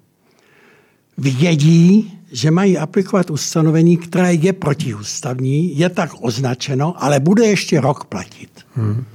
Vědí, 1.17 2.13
že 2.31 2.51
mají 2.51 2.77
aplikovat 2.77 3.29
ustanovení, 3.29 3.97
které 3.97 4.33
je 4.33 4.53
protiústavní, 4.53 5.77
je 5.77 5.89
tak 5.89 6.09
označeno, 6.19 7.03
ale 7.03 7.19
bude 7.19 7.45
ještě 7.45 7.81
rok 7.81 8.05
platit. 8.05 8.49
Hmm. 8.75 9.05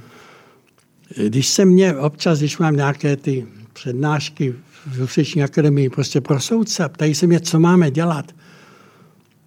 Když 1.27 1.47
se 1.47 1.65
mě 1.65 1.95
občas, 1.95 2.39
když 2.39 2.57
mám 2.57 2.75
nějaké 2.75 3.15
ty 3.15 3.45
přednášky 3.73 4.55
v 4.87 4.99
Justiční 4.99 5.43
akademii 5.43 5.89
prostě 5.89 6.21
pro 6.21 6.39
soudce 6.39 6.83
a 6.83 6.89
ptají 6.89 7.15
se 7.15 7.27
mě, 7.27 7.39
co 7.39 7.59
máme 7.59 7.91
dělat, 7.91 8.31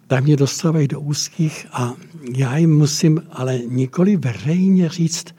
tak 0.07 0.23
mě 0.23 0.35
dostávají 0.35 0.87
do 0.87 0.99
úzkých 0.99 1.67
a 1.71 1.93
já 2.35 2.57
jim 2.57 2.77
musím 2.77 3.23
ale 3.31 3.59
nikoli 3.59 4.17
veřejně 4.17 4.89
říct, 4.89 5.34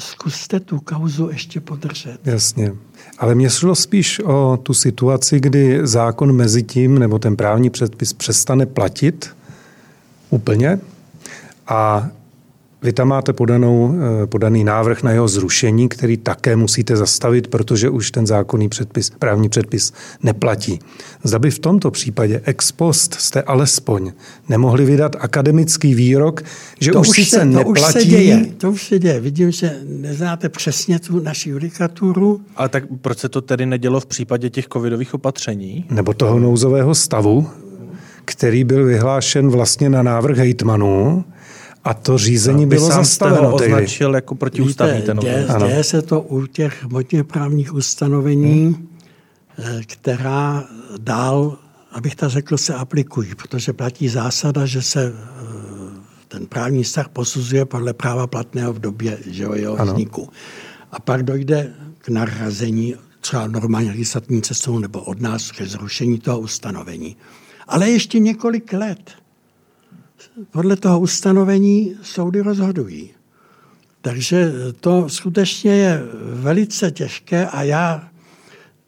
zkuste 0.00 0.60
tu 0.60 0.80
kauzu 0.80 1.28
ještě 1.32 1.60
podržet. 1.60 2.18
Jasně. 2.24 2.72
Ale 3.18 3.34
mě 3.34 3.50
šlo 3.50 3.74
spíš 3.74 4.20
o 4.24 4.58
tu 4.62 4.74
situaci, 4.74 5.40
kdy 5.40 5.80
zákon 5.86 6.32
mezi 6.32 6.62
tím, 6.62 6.98
nebo 6.98 7.18
ten 7.18 7.36
právní 7.36 7.70
předpis 7.70 8.12
přestane 8.12 8.66
platit 8.66 9.30
úplně 10.30 10.78
a 11.68 12.08
vy 12.82 12.92
tam 12.92 13.08
máte 13.08 13.32
podanou, 13.32 13.94
eh, 14.22 14.26
podaný 14.26 14.64
návrh 14.64 15.02
na 15.02 15.10
jeho 15.10 15.28
zrušení, 15.28 15.88
který 15.88 16.16
také 16.16 16.56
musíte 16.56 16.96
zastavit, 16.96 17.48
protože 17.48 17.88
už 17.88 18.10
ten 18.10 18.26
zákonný 18.26 18.68
předpis, 18.68 19.10
právní 19.10 19.48
předpis 19.48 19.92
neplatí. 20.22 20.78
Zda 21.24 21.38
by 21.38 21.50
v 21.50 21.58
tomto 21.58 21.90
případě 21.90 22.40
ex 22.44 22.72
post 22.72 23.14
jste 23.14 23.42
alespoň 23.42 24.12
nemohli 24.48 24.84
vydat 24.84 25.16
akademický 25.18 25.94
výrok, 25.94 26.42
že 26.80 26.92
to 26.92 27.00
už, 27.00 27.08
už 27.08 27.16
sice 27.16 27.30
se, 27.30 27.38
to 27.38 27.44
neplatí. 27.44 27.98
Už 27.98 28.02
se 28.02 28.04
děje, 28.04 28.46
to 28.56 28.70
už 28.70 28.86
se 28.88 28.98
děje. 28.98 29.20
Vidím, 29.20 29.50
že 29.50 29.80
neznáte 29.84 30.48
přesně 30.48 30.98
tu 30.98 31.20
naši 31.20 31.50
judikaturu. 31.50 32.40
Ale 32.56 32.68
tak 32.68 32.84
proč 33.00 33.18
se 33.18 33.28
to 33.28 33.40
tedy 33.40 33.66
nedělo 33.66 34.00
v 34.00 34.06
případě 34.06 34.50
těch 34.50 34.68
covidových 34.72 35.14
opatření? 35.14 35.84
Nebo 35.90 36.14
toho 36.14 36.38
nouzového 36.38 36.94
stavu, 36.94 37.48
který 38.24 38.64
byl 38.64 38.84
vyhlášen 38.84 39.48
vlastně 39.48 39.90
na 39.90 40.02
návrh 40.02 40.38
hejtmanů, 40.38 41.24
a 41.84 41.94
to 41.94 42.18
řízení 42.18 42.66
bylo 42.66 42.88
sám 42.88 43.04
zastaveno. 43.04 43.48
Ho 43.48 43.54
označil 43.54 44.14
jako 44.14 44.34
protiústavní 44.34 44.94
Víte, 44.94 45.06
ten 45.06 45.18
děje, 45.18 45.46
děje 45.58 45.84
se 45.84 46.02
to 46.02 46.20
u 46.20 46.46
těch 46.46 46.84
hmotně 46.84 47.24
právních 47.24 47.74
ustanovení, 47.74 48.64
hmm. 48.64 48.88
která 49.86 50.64
dál, 50.98 51.58
abych 51.92 52.16
tak 52.16 52.30
řekl, 52.30 52.56
se 52.56 52.74
aplikují, 52.74 53.34
protože 53.34 53.72
platí 53.72 54.08
zásada, 54.08 54.66
že 54.66 54.82
se 54.82 55.12
eh, 55.14 55.40
ten 56.28 56.46
právní 56.46 56.82
vztah 56.82 57.08
posuzuje 57.08 57.64
podle 57.64 57.92
práva 57.92 58.26
platného 58.26 58.72
v 58.72 58.78
době 58.78 59.18
že 59.26 59.42
jo, 59.42 59.54
jeho 59.54 59.76
vzniku. 59.76 60.28
A 60.92 61.00
pak 61.00 61.22
dojde 61.22 61.72
k 61.98 62.08
narazení 62.08 62.94
třeba 63.20 63.46
normální 63.46 63.88
legislativní 63.88 64.42
cestou 64.42 64.78
nebo 64.78 65.00
od 65.00 65.20
nás 65.20 65.50
ke 65.50 65.66
zrušení 65.66 66.18
toho 66.18 66.40
ustanovení. 66.40 67.16
Ale 67.68 67.90
ještě 67.90 68.18
několik 68.18 68.72
let 68.72 69.10
podle 70.50 70.76
toho 70.76 71.00
ustanovení 71.00 71.96
soudy 72.02 72.40
rozhodují. 72.40 73.10
Takže 74.00 74.52
to 74.80 75.08
skutečně 75.08 75.72
je 75.72 76.02
velice 76.34 76.90
těžké 76.90 77.46
a 77.46 77.62
já 77.62 78.08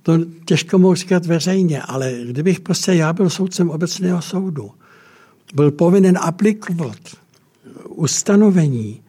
to 0.03 0.19
těžko 0.45 0.79
mohu 0.79 0.95
říkat 0.95 1.27
veřejně, 1.27 1.83
ale 1.83 2.13
kdybych 2.25 2.61
prostě 2.61 2.95
já 2.95 3.13
byl 3.13 3.31
soudcem 3.31 3.71
obecného 3.71 4.23
soudu, 4.23 4.71
byl 5.55 5.71
povinen 5.71 6.19
aplikovat 6.21 6.99
ustanovení, 7.89 9.03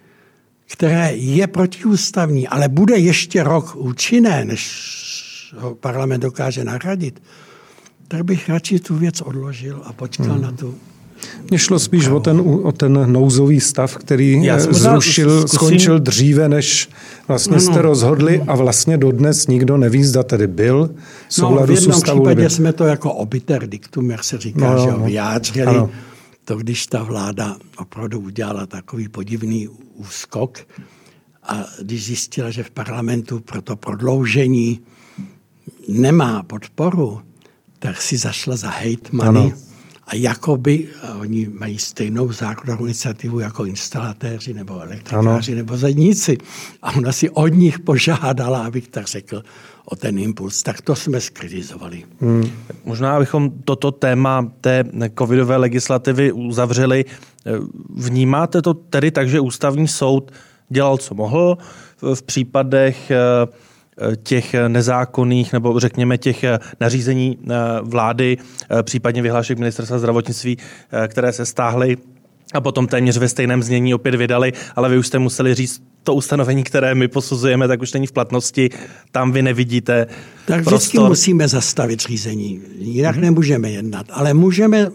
které 0.65 1.15
je 1.15 1.47
protiústavní, 1.47 2.47
ale 2.47 2.69
bude 2.69 2.97
ještě 2.97 3.43
rok 3.43 3.75
účinné, 3.75 4.45
než 4.45 4.93
ho 5.57 5.75
parlament 5.75 6.21
dokáže 6.21 6.63
nahradit, 6.63 7.21
tak 8.07 8.23
bych 8.23 8.49
radši 8.49 8.79
tu 8.79 8.95
věc 8.95 9.21
odložil 9.21 9.81
a 9.85 9.93
počkal 9.93 10.33
hmm. 10.33 10.41
na 10.41 10.51
tu 10.51 10.75
Mně 11.49 11.59
šlo 11.59 11.79
spíš 11.79 12.07
o 12.07 12.19
ten, 12.19 12.41
o 12.63 12.71
ten 12.71 13.11
nouzový 13.11 13.59
stav, 13.59 13.97
který 13.97 14.43
Já 14.43 14.59
zrušil, 14.59 15.39
zkusím... 15.39 15.57
skončil 15.57 15.99
dříve, 15.99 16.49
než 16.49 16.89
vlastně 17.27 17.59
jste 17.59 17.81
rozhodli 17.81 18.41
a 18.47 18.55
vlastně 18.55 18.97
dodnes 18.97 19.47
nikdo 19.47 19.77
neví, 19.77 20.03
zda 20.03 20.23
tedy 20.23 20.47
byl 20.47 20.89
v 21.31 21.37
no, 21.37 21.65
v 21.65 21.71
jednom 21.71 22.01
případě 22.01 22.49
jsme 22.49 22.73
to 22.73 22.85
jako 22.85 23.13
obiter 23.13 23.67
diktum, 23.67 24.11
jak 24.11 24.23
se 24.23 24.37
říká, 24.37 24.73
no, 24.73 24.83
že 24.83 24.91
no, 24.91 25.05
vyjádřili. 25.05 25.67
Ano. 25.67 25.89
To, 26.45 26.57
když 26.57 26.87
ta 26.87 27.03
vláda 27.03 27.55
opravdu 27.77 28.19
udělala 28.19 28.65
takový 28.65 29.07
podivný 29.07 29.67
úskok 29.95 30.59
a 31.43 31.65
když 31.81 32.05
zjistila, 32.05 32.51
že 32.51 32.63
v 32.63 32.71
parlamentu 32.71 33.39
pro 33.39 33.61
to 33.61 33.75
prodloužení 33.75 34.79
nemá 35.87 36.43
podporu, 36.43 37.21
tak 37.79 38.01
si 38.01 38.17
zašla 38.17 38.55
za 38.55 38.69
hejtmany 38.69 39.53
a 40.07 40.15
jakoby 40.15 40.87
a 41.03 41.13
oni 41.13 41.49
mají 41.59 41.79
stejnou 41.79 42.31
zákonnou 42.31 42.85
iniciativu 42.85 43.39
jako 43.39 43.65
instalatéři 43.65 44.53
nebo 44.53 44.81
elektrikáři 44.81 45.51
ano. 45.51 45.57
nebo 45.57 45.77
zedníci. 45.77 46.37
A 46.81 46.95
ona 46.95 47.11
si 47.11 47.29
od 47.29 47.47
nich 47.47 47.79
požádala, 47.79 48.65
abych 48.65 48.87
tak 48.87 49.07
řekl, 49.07 49.43
o 49.85 49.95
ten 49.95 50.17
impuls. 50.17 50.63
Tak 50.63 50.81
to 50.81 50.95
jsme 50.95 51.21
skritizovali. 51.21 52.03
Hmm. 52.19 52.51
Možná 52.85 53.19
bychom 53.19 53.51
toto 53.65 53.91
téma 53.91 54.51
té 54.61 54.83
covidové 55.19 55.57
legislativy 55.57 56.31
uzavřeli. 56.31 57.05
Vnímáte 57.89 58.61
to 58.61 58.73
tedy 58.73 59.11
tak, 59.11 59.29
že 59.29 59.39
ústavní 59.39 59.87
soud 59.87 60.31
dělal, 60.69 60.97
co 60.97 61.15
mohl 61.15 61.57
v 62.13 62.23
případech 62.23 63.11
těch 64.23 64.55
nezákonných 64.67 65.53
nebo 65.53 65.79
řekněme 65.79 66.17
těch 66.17 66.45
nařízení 66.79 67.37
vlády, 67.81 68.37
případně 68.83 69.21
vyhlášek 69.21 69.59
ministerstva 69.59 69.99
zdravotnictví, 69.99 70.57
které 71.07 71.33
se 71.33 71.45
stáhly 71.45 71.97
a 72.53 72.61
potom 72.61 72.87
téměř 72.87 73.17
ve 73.17 73.29
stejném 73.29 73.63
znění 73.63 73.93
opět 73.93 74.15
vydali, 74.15 74.53
ale 74.75 74.89
vy 74.89 74.97
už 74.97 75.07
jste 75.07 75.19
museli 75.19 75.53
říct, 75.53 75.83
to 76.03 76.13
ustanovení, 76.13 76.63
které 76.63 76.95
my 76.95 77.07
posuzujeme, 77.07 77.67
tak 77.67 77.81
už 77.81 77.93
není 77.93 78.07
v 78.07 78.11
platnosti, 78.11 78.69
tam 79.11 79.31
vy 79.31 79.41
nevidíte 79.41 80.07
Tak 80.45 80.61
vždycky 80.61 80.69
prostor. 80.69 81.09
musíme 81.09 81.47
zastavit 81.47 81.99
řízení, 81.99 82.61
jinak 82.77 83.15
hmm. 83.15 83.23
nemůžeme 83.23 83.71
jednat, 83.71 84.05
ale 84.09 84.33
můžeme 84.33 84.91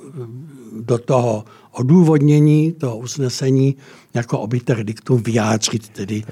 do 0.81 0.99
toho 0.99 1.45
odůvodnění 1.73 2.73
toho 2.73 2.97
usnesení 2.97 3.77
jako 4.15 4.39
obiter 4.39 4.85
diktum 4.85 5.23
vyjádřit 5.23 5.89
tedy 5.89 6.23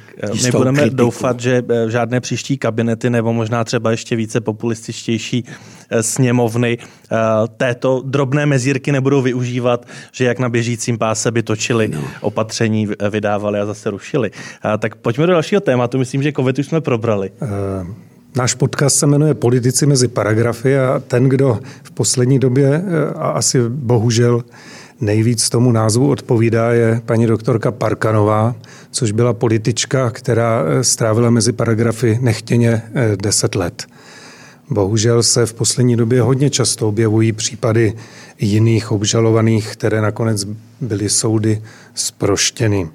My 0.45 0.51
budeme 0.51 0.79
kritiku. 0.79 0.97
doufat, 0.97 1.41
že 1.41 1.63
eh, 1.69 1.91
žádné 1.91 2.21
příští 2.21 2.59
kabinety 2.59 3.11
nebo 3.11 3.33
možná 3.33 3.65
třeba 3.65 3.91
ještě 3.91 4.17
více 4.17 4.41
populističtější 4.41 5.45
eh, 5.91 6.03
sněmovny 6.03 6.79
eh, 6.79 7.17
této 7.57 8.03
drobné 8.05 8.47
mezírky 8.47 8.93
nebudou 8.93 9.23
využívat, 9.23 9.87
že 10.13 10.25
jak 10.25 10.39
na 10.39 10.49
běžícím 10.49 10.99
páse 10.99 11.31
by 11.31 11.43
točili 11.43 11.89
no. 11.89 12.05
opatření, 12.21 12.89
vydávali 13.11 13.61
a 13.61 13.67
zase 13.67 13.91
rušili. 13.91 14.31
Tak 14.79 14.97
pojďme 14.97 15.27
do 15.27 15.33
dalšího 15.33 15.61
tématu. 15.61 15.99
Myslím, 15.99 16.23
že 16.23 16.33
COVID 16.33 16.59
už 16.59 16.67
jsme 16.67 16.81
probrali. 16.81 17.31
Uh... 17.83 17.89
Náš 18.37 18.55
podcast 18.55 18.97
se 18.97 19.07
jmenuje 19.07 19.35
Politici 19.35 19.87
mezi 19.87 20.09
paragrafy 20.09 20.79
a 20.79 21.03
ten, 21.09 21.29
kdo 21.29 21.59
v 21.83 21.91
poslední 21.91 22.39
době 22.39 22.83
a 23.17 23.29
asi 23.29 23.69
bohužel 23.69 24.43
nejvíc 25.01 25.49
tomu 25.49 25.73
názvu 25.73 26.11
odpovídá, 26.11 26.73
je 26.73 27.01
paní 27.07 27.27
doktorka 27.27 27.71
Parkanová, 27.71 28.55
což 28.91 29.13
byla 29.13 29.33
politička, 29.33 30.11
která 30.11 30.65
eh, 30.67 30.85
strávila 30.85 31.31
mezi 31.31 31.53
paragrafy 31.53 32.19
nechtěně 32.21 32.83
10 33.17 33.55
eh, 33.55 33.59
let. 33.59 33.87
Bohužel 34.71 35.23
se 35.23 35.47
v 35.47 35.55
poslední 35.55 35.97
době 35.97 36.23
hodně 36.23 36.51
často 36.51 36.89
objevují 36.89 37.33
případy 37.33 37.95
jiných 38.39 38.93
obžalovaných, 38.93 39.73
které 39.73 40.01
nakonec 40.01 40.45
byly 40.81 41.09
soudy 41.09 41.63
zproštěny. 41.95 42.89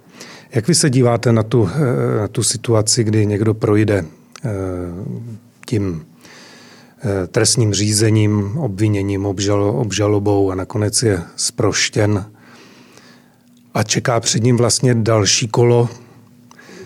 Jak 0.55 0.67
vy 0.67 0.75
se 0.75 0.89
díváte 0.89 1.31
na 1.31 1.43
tu, 1.43 1.69
eh, 1.75 2.19
na 2.19 2.27
tu 2.27 2.43
situaci, 2.43 3.03
kdy 3.03 3.25
někdo 3.25 3.53
projde 3.53 4.05
tím 5.65 6.05
trestním 7.31 7.73
řízením, 7.73 8.57
obviněním, 8.57 9.25
obžalo, 9.25 9.73
obžalobou 9.73 10.51
a 10.51 10.55
nakonec 10.55 11.03
je 11.03 11.23
zproštěn 11.35 12.25
a 13.73 13.83
čeká 13.83 14.19
před 14.19 14.43
ním 14.43 14.57
vlastně 14.57 14.95
další 14.95 15.47
kolo. 15.47 15.89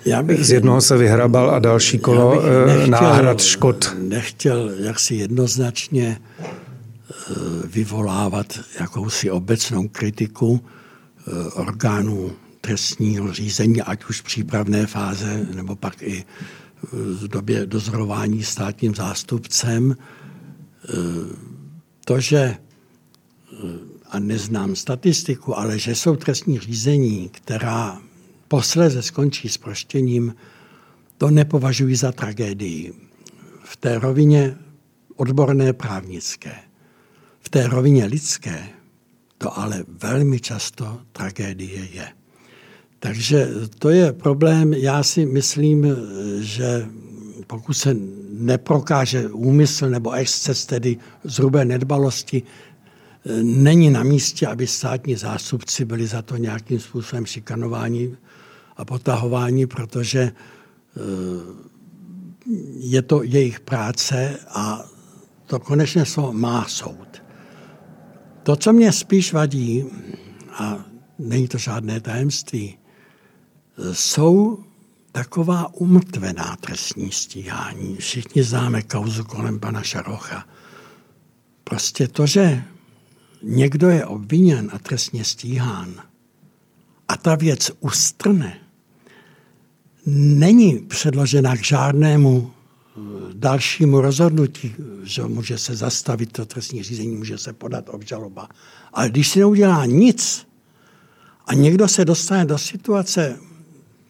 Já 0.05 0.23
bych, 0.23 0.45
Z 0.45 0.51
jednoho 0.51 0.81
se 0.81 0.97
vyhrabal 0.97 1.51
a 1.51 1.59
další 1.59 1.99
kolo 1.99 2.43
eh, 2.43 2.67
nechtěl, 2.67 2.87
náhrad 2.87 3.41
škod. 3.41 3.95
Nechtěl 3.99 4.71
jaksi 4.79 5.15
jednoznačně 5.15 6.21
eh, 6.39 6.43
vyvolávat 7.67 8.59
jakousi 8.79 9.31
obecnou 9.31 9.87
kritiku 9.87 10.61
orgánů 11.53 12.31
trestního 12.61 13.33
řízení, 13.33 13.81
ať 13.81 14.05
už 14.05 14.21
v 14.21 14.23
přípravné 14.23 14.87
fáze, 14.87 15.45
nebo 15.55 15.75
pak 15.75 16.01
i 16.01 16.25
v 16.91 17.27
době 17.27 17.65
dozorování 17.65 18.43
státním 18.43 18.95
zástupcem. 18.95 19.97
To, 22.05 22.19
že, 22.19 22.57
a 24.09 24.19
neznám 24.19 24.75
statistiku, 24.75 25.57
ale 25.57 25.79
že 25.79 25.95
jsou 25.95 26.15
trestní 26.15 26.59
řízení, 26.59 27.29
která 27.29 28.01
posléze 28.47 29.01
skončí 29.01 29.49
s 29.49 29.57
proštěním, 29.57 30.35
to 31.17 31.29
nepovažuji 31.29 31.95
za 31.95 32.11
tragédii. 32.11 32.93
V 33.63 33.77
té 33.77 33.99
rovině 33.99 34.57
odborné 35.15 35.73
právnické, 35.73 36.55
v 37.39 37.49
té 37.49 37.67
rovině 37.67 38.05
lidské, 38.05 38.69
to 39.37 39.59
ale 39.59 39.85
velmi 39.87 40.39
často 40.39 41.01
tragédie 41.11 41.87
je. 41.93 42.07
Takže 43.05 43.49
to 43.79 43.89
je 43.89 44.13
problém. 44.13 44.73
Já 44.73 45.03
si 45.03 45.25
myslím, 45.25 45.87
že 46.39 46.87
pokud 47.47 47.73
se 47.73 47.95
neprokáže 48.29 49.29
úmysl 49.29 49.89
nebo 49.89 50.11
exces, 50.11 50.65
tedy 50.65 50.97
zhrubé 51.23 51.65
nedbalosti, 51.65 52.43
není 53.41 53.89
na 53.89 54.03
místě, 54.03 54.47
aby 54.47 54.67
státní 54.67 55.15
zástupci 55.15 55.85
byli 55.85 56.07
za 56.07 56.21
to 56.21 56.37
nějakým 56.37 56.79
způsobem 56.79 57.25
šikanováni 57.25 58.17
a 58.77 58.85
potahováni, 58.85 59.67
protože 59.67 60.21
eh, 60.21 60.31
je 62.77 63.01
to 63.01 63.23
jejich 63.23 63.59
práce 63.59 64.39
a 64.49 64.85
to 65.45 65.59
konečně 65.59 66.05
slovo 66.05 66.33
má 66.33 66.65
soud. 66.67 67.23
To, 68.43 68.55
co 68.55 68.73
mě 68.73 68.91
spíš 68.91 69.33
vadí, 69.33 69.85
a 70.53 70.85
není 71.19 71.47
to 71.47 71.57
žádné 71.57 71.99
tajemství, 71.99 72.77
jsou 73.91 74.63
taková 75.11 75.73
umrtvená 75.73 76.57
trestní 76.61 77.11
stíhání. 77.11 77.95
Všichni 77.95 78.43
známe 78.43 78.81
kauzu 78.81 79.23
kolem 79.23 79.59
pana 79.59 79.81
Šarocha. 79.81 80.45
Prostě 81.63 82.07
to, 82.07 82.25
že 82.25 82.63
někdo 83.43 83.89
je 83.89 84.05
obviněn 84.05 84.69
a 84.73 84.79
trestně 84.79 85.25
stíhán 85.25 85.93
a 87.07 87.17
ta 87.17 87.35
věc 87.35 87.71
ustrne, 87.79 88.59
není 90.05 90.79
předložena 90.79 91.57
k 91.57 91.63
žádnému 91.63 92.51
eh, 92.51 92.99
dalšímu 93.33 94.01
rozhodnutí, 94.01 94.75
že 95.03 95.23
může 95.23 95.57
se 95.57 95.75
zastavit 95.75 96.31
to 96.31 96.45
trestní 96.45 96.83
řízení, 96.83 97.15
může 97.15 97.37
se 97.37 97.53
podat 97.53 97.89
obžaloba. 97.89 98.49
Ale 98.93 99.09
když 99.09 99.29
si 99.29 99.39
neudělá 99.39 99.85
nic 99.85 100.47
a 101.45 101.53
někdo 101.53 101.87
se 101.87 102.05
dostane 102.05 102.45
do 102.45 102.57
situace, 102.57 103.39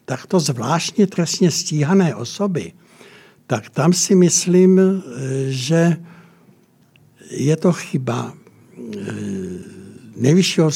takto 0.06 0.40
zvláštně 0.40 1.06
trestně 1.06 1.50
stíhané 1.50 2.14
osoby, 2.14 2.72
tak 3.46 3.70
tam 3.70 3.92
si 3.92 4.14
myslím, 4.14 4.80
že 5.48 5.96
je 7.30 7.56
to 7.56 7.72
chyba 7.72 8.32
eh, 8.32 9.12
nejvyššího, 10.16 10.70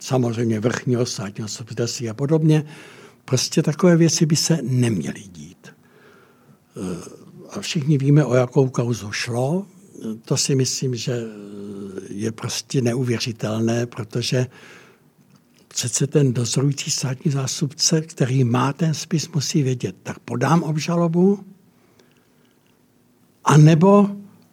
samozřejmě 0.00 0.60
vrchního 0.60 1.06
státního 1.06 1.48
zastupitelství 1.48 2.08
a 2.08 2.14
podobně. 2.14 2.64
Prostě 3.24 3.62
takové 3.62 3.96
věci 3.96 4.26
by 4.26 4.36
se 4.36 4.58
neměly 4.62 5.20
dít. 5.20 5.68
Eh, 5.68 7.20
a 7.50 7.60
všichni 7.60 7.98
víme, 7.98 8.24
o 8.24 8.34
jakou 8.34 8.68
kauzu 8.68 9.12
šlo. 9.12 9.66
To 10.24 10.36
si 10.36 10.54
myslím, 10.54 10.94
že 10.94 11.22
je 12.08 12.32
prostě 12.32 12.82
neuvěřitelné, 12.82 13.86
protože 13.86 14.46
přece 15.74 16.06
ten 16.06 16.32
dozorující 16.32 16.90
státní 16.90 17.30
zástupce, 17.30 18.00
který 18.00 18.44
má 18.44 18.72
ten 18.72 18.94
spis, 18.94 19.28
musí 19.28 19.62
vědět, 19.62 19.96
tak 20.02 20.18
podám 20.18 20.62
obžalobu, 20.62 21.44
anebo 23.44 24.10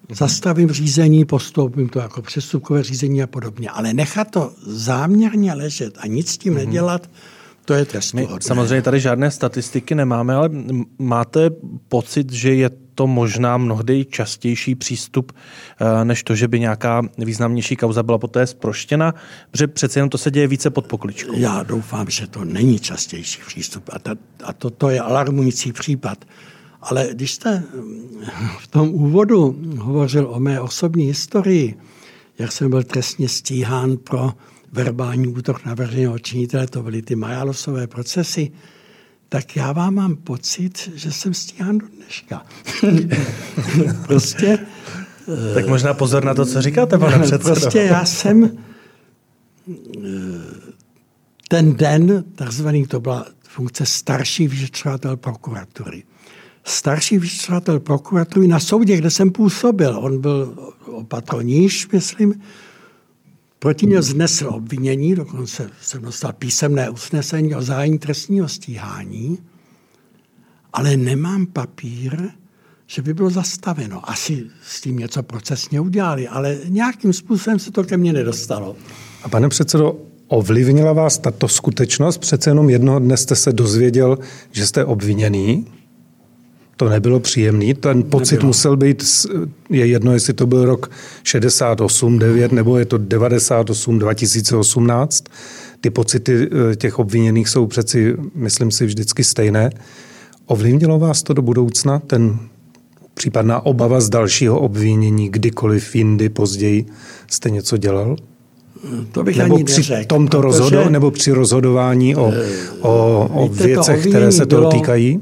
zastavím 0.10 0.72
řízení, 0.72 1.26
postoupím 1.26 1.90
to 1.90 2.00
jako 2.00 2.22
přestupkové 2.22 2.84
řízení 2.84 3.24
a 3.24 3.28
podobně. 3.28 3.70
Ale 3.70 3.94
nechat 3.94 4.32
to 4.32 4.54
záměrně 4.66 5.54
ležet 5.54 5.98
a 6.00 6.08
nic 6.08 6.32
s 6.32 6.38
tím 6.38 6.54
mm-hmm. 6.54 6.58
nedělat, 6.58 7.10
to 7.66 7.74
je 7.74 7.86
trestuhodné. 7.86 8.38
Samozřejmě 8.42 8.82
tady 8.82 9.00
žádné 9.00 9.32
statistiky 9.32 9.96
nemáme, 9.96 10.36
ale 10.36 10.50
máte 11.00 11.50
pocit, 11.88 12.32
že 12.32 12.54
je 12.54 12.70
to 12.98 13.08
možná 13.08 13.58
mnohdy 13.58 14.06
častější 14.06 14.76
přístup, 14.76 15.32
eh, 15.32 16.06
než 16.06 16.24
to, 16.24 16.36
že 16.36 16.48
by 16.48 16.60
nějaká 16.60 17.02
významnější 17.18 17.76
kauza 17.76 18.04
byla 18.04 18.18
poté 18.18 18.48
zproštěna, 18.48 19.14
protože 19.52 19.68
přece 19.68 20.00
jenom 20.00 20.10
to 20.10 20.18
se 20.18 20.32
děje 20.32 20.48
více 20.48 20.70
pod 20.70 20.86
pokličkou. 20.86 21.38
Já 21.38 21.64
doufám, 21.64 22.10
že 22.10 22.28
to 22.28 22.46
není 22.46 22.80
častější 22.80 23.42
přístup 23.48 23.90
a, 23.94 24.00
ta, 24.00 24.16
a 24.44 24.54
to, 24.54 24.70
to 24.70 24.90
je 24.90 25.02
alarmující 25.02 25.72
případ. 25.74 26.26
Ale 26.82 27.10
když 27.14 27.34
jste 27.34 27.64
v 28.60 28.68
tom 28.68 28.90
úvodu 28.90 29.62
hovořil 29.78 30.28
o 30.30 30.40
mé 30.40 30.62
osobní 30.62 31.06
historii, 31.06 31.78
jak 32.40 32.52
jsem 32.52 32.70
byl 32.70 32.84
trestně 32.84 33.30
stíhán 33.30 33.98
pro 33.98 34.34
verbální 34.72 35.28
útok 35.28 35.66
na 35.66 35.74
veřejného 35.74 36.20
činitele, 36.20 36.68
to 36.68 36.84
byly 36.84 37.02
ty 37.02 37.16
Majálosové 37.16 37.88
procesy, 37.88 38.52
tak 39.30 39.56
já 39.56 39.72
vám 39.72 39.96
mám 39.96 40.16
pocit, 40.16 40.92
že 40.96 41.12
jsem 41.12 41.34
stíhán 41.34 41.78
do 41.78 41.88
dneška. 41.88 42.46
prostě... 44.08 44.60
Tak 45.54 45.68
možná 45.68 45.94
pozor 45.94 46.24
na 46.24 46.34
to, 46.34 46.46
co 46.46 46.62
říkáte, 46.62 46.98
pane 46.98 47.20
předsedo. 47.20 47.56
Prostě 47.56 47.80
já 47.80 48.06
jsem 48.06 48.44
eh, 48.46 50.08
ten 51.48 51.76
den, 51.76 52.24
takzvaný, 52.36 52.88
to 52.88 53.00
byla 53.00 53.26
funkce 53.44 53.86
starší 53.86 54.48
vyšetřovatel 54.48 55.18
prokuratury. 55.18 56.04
Starší 56.64 57.18
vyšetřovatel 57.18 57.80
prokuratury 57.80 58.48
na 58.48 58.60
soudě, 58.60 58.98
kde 58.98 59.10
jsem 59.10 59.32
působil, 59.32 60.00
on 60.00 60.22
byl 60.22 60.72
opatroníž, 60.86 61.88
myslím, 61.92 62.42
Proti 63.60 63.86
něj 63.86 64.02
znesl 64.02 64.48
obvinění, 64.48 65.16
dokonce 65.16 65.70
jsem 65.82 66.02
dostal 66.02 66.34
písemné 66.34 66.90
usnesení 66.90 67.56
o 67.56 67.62
zájení 67.62 68.00
trestního 68.00 68.48
stíhání, 68.48 69.38
ale 70.74 70.98
nemám 70.98 71.46
papír, 71.46 72.30
že 72.88 73.02
by 73.02 73.14
bylo 73.14 73.30
zastaveno. 73.30 74.10
Asi 74.10 74.46
s 74.64 74.82
tím 74.82 74.98
něco 74.98 75.24
procesně 75.24 75.82
udělali, 75.82 76.28
ale 76.28 76.58
nějakým 76.68 77.14
způsobem 77.14 77.60
se 77.60 77.72
to 77.72 77.84
ke 77.84 77.98
mně 77.98 78.14
nedostalo. 78.14 78.76
A 79.24 79.30
pane 79.30 79.50
předsedo, 79.50 79.98
ovlivnila 80.28 80.94
vás 80.94 81.18
tato 81.18 81.48
skutečnost? 81.48 82.18
Přece 82.18 82.50
jenom 82.50 82.70
jednoho 82.70 83.00
dne 83.00 83.18
jste 83.18 83.36
se 83.36 83.54
dozvěděl, 83.54 84.20
že 84.52 84.68
jste 84.68 84.86
obviněný 84.86 85.66
to 86.78 86.90
nebylo 86.90 87.20
příjemný. 87.20 87.74
Ten 87.74 88.04
pocit 88.04 88.36
nebylo. 88.36 88.48
musel 88.48 88.78
být, 88.78 89.04
je 89.70 89.86
jedno, 89.86 90.14
jestli 90.14 90.34
to 90.34 90.48
byl 90.48 90.66
rok 90.66 90.92
68, 91.24 92.20
9 92.20 92.52
nebo 92.52 92.78
je 92.78 92.86
to 92.86 92.98
98, 92.98 94.00
2018. 94.00 95.24
Ty 95.82 95.90
pocity 95.90 96.50
eh, 96.72 96.76
těch 96.76 97.00
obviněných 97.00 97.50
jsou 97.50 97.68
přeci, 97.68 98.16
myslím 98.36 98.72
si, 98.72 98.86
vždycky 98.86 99.24
stejné. 99.24 99.70
Ovlivnilo 100.46 101.00
vás 101.00 101.24
to 101.24 101.34
do 101.34 101.42
budoucna, 101.42 102.00
ten 102.00 102.40
případná 103.14 103.66
obava 103.66 104.02
z 104.02 104.10
dalšího 104.10 104.60
obvinění, 104.60 105.30
kdykoliv 105.30 105.96
jindy, 105.96 106.30
později 106.30 106.86
jste 107.28 107.50
něco 107.50 107.78
dělal? 107.78 108.16
To 109.12 109.24
bych 109.24 109.38
nebo 109.38 109.56
ani 109.56 109.64
při 109.64 109.78
neřekl, 109.78 110.06
tomto 110.08 110.42
rozhodu, 110.42 110.90
nebo 110.90 111.12
při 111.12 111.32
rozhodování 111.32 112.16
o, 112.16 112.34
o, 112.82 113.28
o 113.34 113.48
věcech, 113.48 114.08
které 114.08 114.32
se 114.32 114.46
toho 114.46 114.72
týkají? 114.72 115.22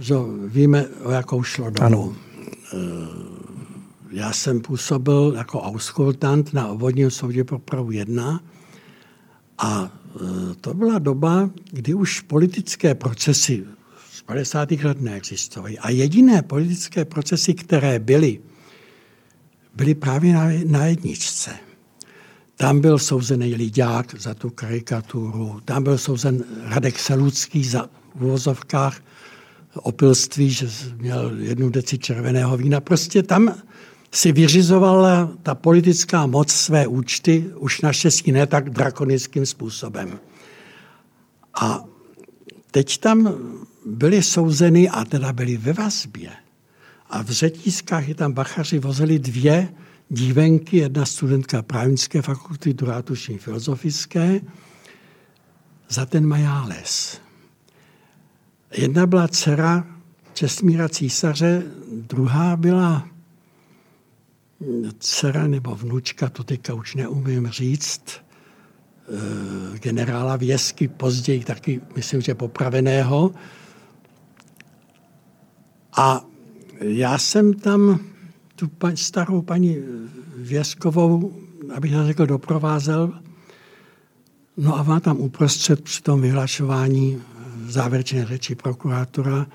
Že 0.00 0.14
víme, 0.46 0.86
o 0.88 1.10
jakou 1.10 1.42
šlo 1.42 1.70
dobu. 1.70 1.82
Ano. 1.82 2.16
Eh, 2.72 2.76
já 4.10 4.32
jsem 4.32 4.60
působil 4.60 5.34
jako 5.36 5.62
auskultant 5.62 6.52
na 6.52 6.68
obvodním 6.68 7.10
soudě 7.10 7.44
pro 7.44 7.58
Prahu 7.58 7.90
1 7.90 8.40
a 9.58 9.90
eh, 9.90 10.54
to 10.60 10.74
byla 10.74 10.98
doba, 10.98 11.50
kdy 11.70 11.94
už 11.94 12.20
politické 12.20 12.94
procesy 12.94 13.64
z 14.12 14.22
50. 14.22 14.70
let 14.70 15.00
neexistovaly. 15.00 15.78
A 15.78 15.90
jediné 15.90 16.42
politické 16.42 17.04
procesy, 17.04 17.54
které 17.54 17.98
byly, 17.98 18.40
byly 19.74 19.94
právě 19.94 20.34
na, 20.34 20.44
na 20.66 20.86
jedničce. 20.86 21.50
Tam 22.56 22.80
byl 22.80 22.98
souzený 22.98 23.54
Lidák 23.54 24.14
za 24.20 24.34
tu 24.34 24.50
karikaturu, 24.50 25.60
tam 25.64 25.82
byl 25.82 25.98
souzen 25.98 26.44
Radek 26.62 26.98
Selucký 26.98 27.64
za 27.64 27.88
v 28.14 28.24
uvozovkách 28.24 29.00
opilství, 29.82 30.50
že 30.50 30.68
měl 30.96 31.32
jednu 31.38 31.70
deci 31.70 31.98
červeného 31.98 32.56
vína. 32.56 32.80
Prostě 32.80 33.22
tam 33.22 33.54
si 34.12 34.32
vyřizovala 34.32 35.30
ta 35.42 35.54
politická 35.54 36.26
moc 36.26 36.52
své 36.52 36.86
účty, 36.86 37.50
už 37.56 37.80
naštěstí 37.80 38.32
ne 38.32 38.46
tak 38.46 38.70
drakonickým 38.70 39.46
způsobem. 39.46 40.18
A 41.60 41.84
teď 42.70 42.98
tam 42.98 43.34
byli 43.86 44.22
souzeny 44.22 44.88
a 44.88 45.04
teda 45.04 45.32
byli 45.32 45.56
ve 45.56 45.72
vazbě. 45.72 46.30
A 47.10 47.22
v 47.22 47.30
řetízkách 47.30 48.08
je 48.08 48.14
tam 48.14 48.32
bachaři 48.32 48.78
vozili 48.78 49.18
dvě 49.18 49.68
dívenky, 50.08 50.76
jedna 50.76 51.06
studentka 51.06 51.62
právnické 51.62 52.22
fakulty, 52.22 52.74
druhá 52.74 53.02
tuším 53.02 53.38
filozofické, 53.38 54.40
za 55.88 56.06
ten 56.06 56.26
majáles. 56.26 57.20
Jedna 58.70 59.06
byla 59.06 59.28
dcera 59.28 59.86
Čestmíra 60.34 60.88
císaře, 60.88 61.62
druhá 61.92 62.56
byla 62.56 63.08
dcera 64.98 65.46
nebo 65.46 65.74
vnučka, 65.74 66.28
to 66.28 66.44
teďka 66.44 66.74
už 66.74 66.94
neumím 66.94 67.48
říct, 67.48 68.02
eh, 68.12 69.78
generála 69.78 70.36
Věsky, 70.36 70.88
později 70.88 71.44
taky, 71.44 71.80
myslím, 71.96 72.20
že 72.20 72.34
popraveného. 72.34 73.34
A 75.96 76.24
já 76.80 77.18
jsem 77.18 77.54
tam 77.54 78.00
tu 78.56 78.70
starou 78.94 79.42
paní 79.42 79.76
Věskovou, 80.36 81.34
abych 81.74 81.92
to 81.92 82.06
řekl, 82.06 82.26
doprovázel. 82.26 83.20
No 84.56 84.78
a 84.78 84.82
má 84.82 85.00
tam 85.00 85.16
uprostřed 85.16 85.80
při 85.80 86.02
tom 86.02 86.20
vyhlašování 86.20 87.22
závěrečné 87.70 88.26
řeči 88.26 88.54
prokurátora 88.54 89.46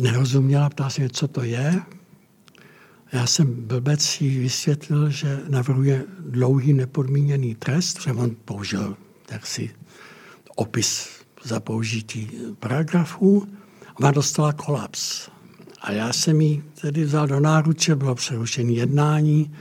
nerozuměla, 0.00 0.70
ptá 0.70 0.90
se 0.90 1.00
mě, 1.00 1.10
co 1.10 1.28
to 1.28 1.42
je. 1.42 1.82
Já 3.12 3.26
jsem 3.26 3.66
blbec 3.66 4.20
jí 4.20 4.38
vysvětlil, 4.38 5.10
že 5.10 5.40
navrhuje 5.48 6.04
dlouhý 6.18 6.72
nepodmíněný 6.72 7.54
trest, 7.54 8.02
že 8.02 8.12
on 8.12 8.36
použil 8.44 8.96
si 9.44 9.70
opis 10.56 11.08
za 11.44 11.60
použití 11.60 12.30
paragrafů. 12.58 13.48
Ona 14.00 14.10
dostala 14.10 14.52
kolaps. 14.52 15.28
A 15.80 15.92
já 15.92 16.12
jsem 16.12 16.40
jí 16.40 16.62
tedy 16.80 17.04
vzal 17.04 17.26
do 17.26 17.40
náruče, 17.40 17.96
bylo 17.96 18.14
přerušené 18.14 18.72
jednání, 18.72 19.54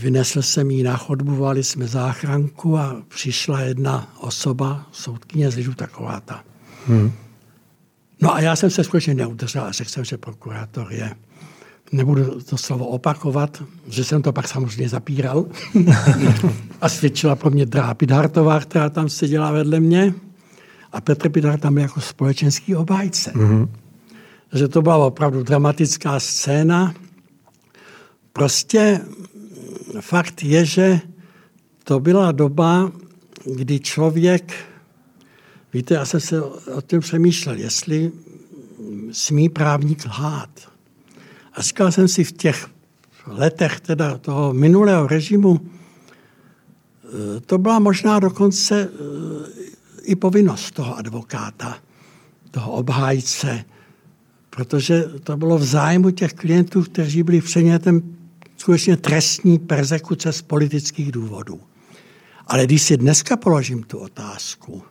Vynesl 0.00 0.42
jsem 0.42 0.70
ji 0.70 0.82
na 0.82 0.96
chodbu, 0.96 1.34
volali 1.34 1.64
jsme 1.64 1.86
záchranku 1.86 2.78
a 2.78 3.02
přišla 3.08 3.60
jedna 3.60 4.14
osoba, 4.20 4.86
soudkyně 4.92 5.50
z 5.50 5.56
lidu, 5.56 5.74
taková 5.74 6.20
ta. 6.20 6.44
Hmm. 6.86 7.12
No 8.22 8.34
a 8.34 8.40
já 8.40 8.56
jsem 8.56 8.70
se 8.70 8.84
skutečně 8.84 9.14
neudržel 9.14 9.64
a 9.64 9.72
řekl 9.72 9.90
jsem, 9.90 10.04
že 10.04 10.18
prokurátor 10.18 10.92
je. 10.92 11.14
Nebudu 11.92 12.40
to 12.40 12.56
slovo 12.56 12.86
opakovat, 12.86 13.62
že 13.88 14.04
jsem 14.04 14.22
to 14.22 14.32
pak 14.32 14.48
samozřejmě 14.48 14.88
zapíral. 14.88 15.44
a 16.80 16.88
svědčila 16.88 17.36
pro 17.36 17.50
mě 17.50 17.66
Drá 17.66 17.94
Pidhartová, 17.94 18.60
která 18.60 18.90
tam 18.90 19.08
seděla 19.08 19.50
vedle 19.50 19.80
mě. 19.80 20.14
A 20.92 21.00
Petr 21.00 21.28
Pidhart 21.28 21.60
tam 21.60 21.78
jako 21.78 22.00
společenský 22.00 22.76
obhájce. 22.76 23.32
hmm 23.34 23.68
Že 24.54 24.68
to 24.68 24.82
byla 24.82 24.96
opravdu 24.96 25.42
dramatická 25.42 26.20
scéna. 26.20 26.94
Prostě 28.32 29.00
fakt 30.00 30.42
je, 30.42 30.64
že 30.64 31.00
to 31.84 32.00
byla 32.00 32.32
doba, 32.32 32.92
kdy 33.54 33.80
člověk, 33.80 34.54
víte, 35.72 35.94
já 35.94 36.04
jsem 36.04 36.20
se 36.20 36.42
o 36.42 36.82
tom 36.82 37.00
přemýšlel, 37.00 37.56
jestli 37.56 38.12
smí 39.12 39.48
právník 39.48 40.04
lhát. 40.04 40.50
A 41.52 41.62
říkal 41.62 41.92
jsem 41.92 42.08
si 42.08 42.24
v 42.24 42.32
těch 42.32 42.66
letech 43.26 43.80
teda 43.80 44.18
toho 44.18 44.52
minulého 44.52 45.06
režimu, 45.06 45.60
to 47.46 47.58
byla 47.58 47.78
možná 47.78 48.18
dokonce 48.18 48.88
eh, 48.88 50.02
i 50.02 50.16
povinnost 50.16 50.70
toho 50.70 50.98
advokáta, 50.98 51.78
toho 52.50 52.72
obhájce, 52.72 53.64
protože 54.50 55.04
to 55.22 55.36
bylo 55.36 55.58
v 55.58 55.64
zájmu 55.64 56.10
těch 56.10 56.32
klientů, 56.32 56.82
kteří 56.82 57.22
byli 57.22 57.40
předmětem 57.40 58.13
skutečně 58.64 58.96
trestní 58.96 59.58
persekuce 59.58 60.32
z 60.32 60.42
politických 60.42 61.12
důvodů. 61.12 61.60
Ale 62.46 62.64
když 62.64 62.82
si 62.82 62.96
dneska 62.96 63.36
položím 63.36 63.82
tu 63.82 63.98
otázku, 63.98 64.82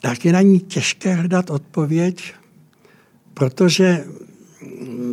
tak 0.00 0.24
je 0.24 0.32
na 0.32 0.42
ní 0.42 0.60
těžké 0.60 1.14
hledat 1.14 1.50
odpověď, 1.50 2.34
protože 3.34 4.04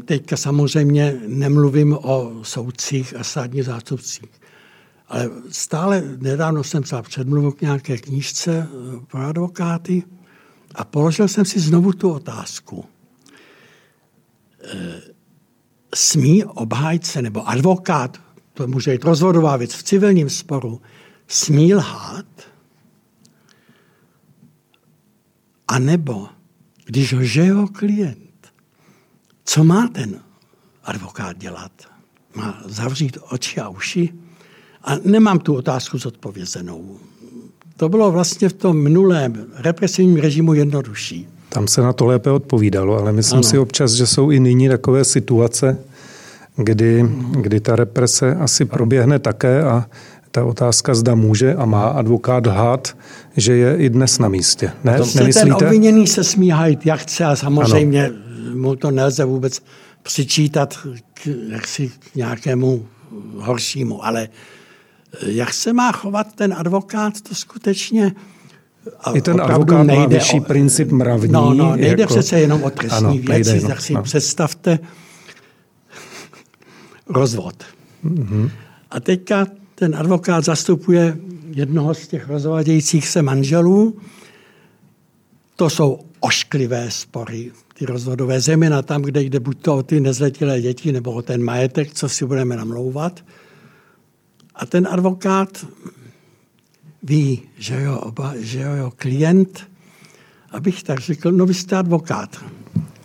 teďka 0.05 0.37
samozřejmě 0.37 1.21
nemluvím 1.27 1.93
o 1.93 2.39
soudcích 2.43 3.15
a 3.15 3.23
státních 3.23 3.65
zástupcích, 3.65 4.31
ale 5.07 5.29
stále 5.49 6.03
nedávno 6.17 6.63
jsem 6.63 6.83
psal 6.83 7.03
předmluvu 7.03 7.51
k 7.51 7.61
nějaké 7.61 7.97
knížce 7.97 8.67
pro 9.07 9.21
advokáty 9.21 10.03
a 10.75 10.83
položil 10.83 11.27
jsem 11.27 11.45
si 11.45 11.59
znovu 11.59 11.93
tu 11.93 12.11
otázku. 12.11 12.85
Smí 15.93 16.43
obhájce 16.43 17.21
nebo 17.21 17.49
advokát, 17.49 18.21
to 18.53 18.67
může 18.67 18.91
být 18.91 19.03
rozvodová 19.03 19.57
věc 19.57 19.73
v 19.73 19.83
civilním 19.83 20.29
sporu, 20.29 20.81
smí 21.27 21.73
lhát, 21.73 22.25
anebo 25.67 26.27
když 26.85 27.13
ho 27.13 27.21
jeho 27.21 27.67
klient, 27.67 28.53
co 29.45 29.63
má 29.63 29.87
ten 29.87 30.19
advokát 30.83 31.37
dělat? 31.37 31.71
Má 32.35 32.61
zavřít 32.65 33.17
oči 33.29 33.59
a 33.59 33.69
uši? 33.69 34.13
A 34.83 34.95
nemám 34.95 35.39
tu 35.39 35.55
otázku 35.55 35.97
zodpovězenou. 35.97 36.99
To 37.77 37.89
bylo 37.89 38.11
vlastně 38.11 38.49
v 38.49 38.53
tom 38.53 38.83
minulém 38.83 39.51
represivním 39.53 40.15
režimu 40.15 40.53
jednodušší. 40.53 41.27
Tam 41.53 41.67
se 41.67 41.81
na 41.81 41.93
to 41.93 42.05
lépe 42.05 42.31
odpovídalo, 42.31 42.99
ale 42.99 43.11
myslím 43.11 43.37
ano. 43.37 43.43
si 43.43 43.57
občas, 43.57 43.91
že 43.91 44.07
jsou 44.07 44.31
i 44.31 44.39
nyní 44.39 44.69
takové 44.69 45.05
situace, 45.05 45.77
kdy, 46.55 47.05
kdy 47.31 47.59
ta 47.59 47.75
represe 47.75 48.35
asi 48.35 48.65
proběhne 48.65 49.19
také 49.19 49.63
a 49.63 49.85
ta 50.31 50.45
otázka, 50.45 50.95
zda 50.95 51.15
může 51.15 51.55
a 51.55 51.65
má 51.65 51.83
advokát 51.87 52.45
lhát, 52.45 52.97
že 53.37 53.53
je 53.53 53.77
i 53.77 53.89
dnes 53.89 54.19
na 54.19 54.29
místě. 54.29 54.71
Ne, 54.83 54.97
to 54.97 55.05
nemyslíte? 55.15 55.39
Ten 55.39 55.53
obviněný 55.53 56.07
se 56.07 56.23
smí 56.23 56.49
hajit, 56.49 56.85
jak 56.85 56.99
chce 56.99 57.25
a 57.25 57.35
samozřejmě 57.35 58.05
ano. 58.05 58.15
mu 58.55 58.75
to 58.75 58.91
nelze 58.91 59.25
vůbec 59.25 59.61
přičítat 60.03 60.77
k, 61.13 61.27
jaksi, 61.49 61.91
k 61.99 62.15
nějakému 62.15 62.85
horšímu, 63.37 64.05
ale 64.05 64.27
jak 65.25 65.53
se 65.53 65.73
má 65.73 65.91
chovat 65.91 66.27
ten 66.35 66.53
advokát, 66.57 67.21
to 67.21 67.35
skutečně 67.35 68.11
i 69.13 69.21
ten 69.21 69.41
advokát 69.41 69.83
nejde 69.83 70.01
má 70.01 70.07
vyšší 70.07 70.39
o, 70.39 70.43
princip 70.43 70.91
mravní. 70.91 71.31
No, 71.31 71.53
no 71.53 71.75
nejde 71.75 72.01
jako, 72.01 72.13
přece 72.13 72.39
jenom 72.39 72.63
o 72.63 72.69
trestní 72.69 72.97
ano, 72.97 73.13
věci, 73.13 73.51
nejde, 73.51 73.67
tak 73.67 73.81
si 73.81 73.93
no. 73.93 74.03
představte 74.03 74.79
rozvod. 77.09 77.63
Mm-hmm. 78.05 78.49
A 78.91 78.99
teďka 78.99 79.47
ten 79.75 79.95
advokát 79.95 80.45
zastupuje 80.45 81.17
jednoho 81.51 81.93
z 81.93 82.07
těch 82.07 82.27
rozvádějících 82.27 83.07
se 83.07 83.21
manželů. 83.21 83.97
To 85.55 85.69
jsou 85.69 85.99
ošklivé 86.19 86.91
spory, 86.91 87.51
ty 87.73 87.85
rozvodové 87.85 88.39
na 88.57 88.81
tam, 88.81 89.01
kde 89.01 89.21
jde 89.21 89.39
buď 89.39 89.57
to 89.61 89.75
o 89.75 89.83
ty 89.83 89.99
nezletilé 89.99 90.61
děti, 90.61 90.91
nebo 90.91 91.11
o 91.11 91.21
ten 91.21 91.43
majetek, 91.43 91.93
co 91.93 92.09
si 92.09 92.25
budeme 92.25 92.55
namlouvat. 92.55 93.23
A 94.55 94.65
ten 94.65 94.87
advokát 94.91 95.65
ví, 97.03 97.41
že 97.57 97.81
jo, 97.81 97.97
oba, 97.97 98.33
že 98.39 98.61
jo, 98.61 98.91
klient, 98.95 99.63
abych 100.51 100.83
tak 100.83 100.99
řekl, 100.99 101.31
no 101.31 101.45
vy 101.45 101.53
jste 101.53 101.75
advokát. 101.75 102.37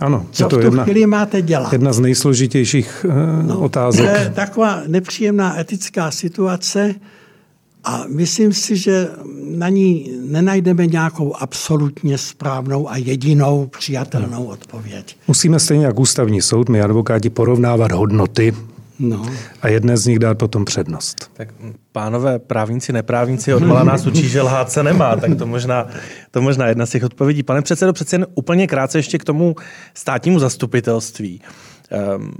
Ano, 0.00 0.26
Co 0.30 0.44
je 0.44 0.48
to 0.48 0.56
v 0.56 0.60
tu 0.60 0.66
jedna, 0.66 0.84
chvíli 0.84 1.06
máte 1.06 1.42
dělat? 1.42 1.72
Jedna 1.72 1.92
z 1.92 2.00
nejsložitějších 2.00 3.06
uh, 3.08 3.46
no, 3.46 3.60
otázek. 3.60 4.06
To 4.06 4.10
je 4.10 4.32
taková 4.34 4.82
nepříjemná 4.86 5.60
etická 5.60 6.10
situace 6.10 6.94
a 7.84 8.04
myslím 8.08 8.52
si, 8.52 8.76
že 8.76 9.08
na 9.56 9.68
ní 9.68 10.10
nenajdeme 10.22 10.86
nějakou 10.86 11.34
absolutně 11.34 12.18
správnou 12.18 12.90
a 12.90 12.96
jedinou 12.96 13.66
přijatelnou 13.66 14.44
odpověď. 14.44 15.16
Musíme 15.28 15.60
stejně 15.60 15.86
jako 15.86 16.00
ústavní 16.00 16.42
soud, 16.42 16.68
my 16.68 16.82
advokáti, 16.82 17.30
porovnávat 17.30 17.92
hodnoty 17.92 18.54
No. 18.98 19.26
A 19.62 19.68
jedné 19.68 19.96
z 19.96 20.06
nich 20.06 20.18
dát 20.18 20.38
potom 20.38 20.64
přednost. 20.64 21.30
Tak 21.32 21.48
pánové 21.92 22.38
právníci, 22.38 22.92
neprávníci 22.92 23.54
odmala 23.54 23.84
nás 23.84 24.06
učí, 24.06 24.28
že 24.28 24.42
lhát 24.42 24.72
se 24.72 24.82
nemá, 24.82 25.16
tak 25.16 25.38
to 25.38 25.46
možná, 25.46 25.86
to 26.30 26.42
možná 26.42 26.66
jedna 26.66 26.86
z 26.86 26.90
těch 26.90 27.04
odpovědí. 27.04 27.42
Pane 27.42 27.62
předsedo, 27.62 27.92
přece 27.92 28.14
jen 28.16 28.26
úplně 28.34 28.66
krátce 28.66 28.98
ještě 28.98 29.18
k 29.18 29.24
tomu 29.24 29.56
státnímu 29.94 30.38
zastupitelství. 30.38 31.40
Um, 32.16 32.32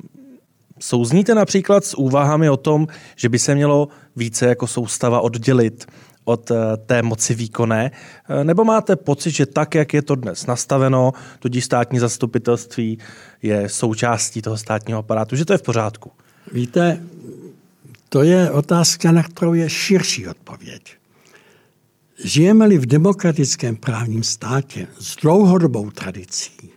souzníte 0.80 1.34
například 1.34 1.84
s 1.84 1.98
úvahami 1.98 2.50
o 2.50 2.56
tom, 2.56 2.86
že 3.16 3.28
by 3.28 3.38
se 3.38 3.54
mělo 3.54 3.88
více 4.16 4.46
jako 4.46 4.66
soustava 4.66 5.20
oddělit 5.20 5.86
od 6.24 6.50
eh, 6.50 6.56
té 6.86 7.02
moci 7.02 7.34
výkonné, 7.34 7.90
eh, 8.28 8.44
nebo 8.44 8.64
máte 8.64 8.96
pocit, 8.96 9.30
že 9.30 9.46
tak, 9.46 9.74
jak 9.74 9.94
je 9.94 10.02
to 10.02 10.14
dnes 10.14 10.46
nastaveno, 10.46 11.12
tudíž 11.38 11.64
státní 11.64 11.98
zastupitelství 11.98 12.98
je 13.42 13.68
součástí 13.68 14.42
toho 14.42 14.56
státního 14.56 14.98
aparátu, 14.98 15.36
že 15.36 15.44
to 15.44 15.52
je 15.52 15.58
v 15.58 15.62
pořádku? 15.62 16.10
Víte, 16.52 17.06
to 18.08 18.22
je 18.22 18.50
otázka, 18.50 19.12
na 19.12 19.22
kterou 19.22 19.54
je 19.54 19.70
širší 19.70 20.28
odpověď. 20.28 20.96
Žijeme-li 22.24 22.78
v 22.78 22.86
demokratickém 22.86 23.76
právním 23.76 24.22
státě 24.22 24.86
s 25.00 25.16
dlouhodobou 25.16 25.90
tradicí, 25.90 26.70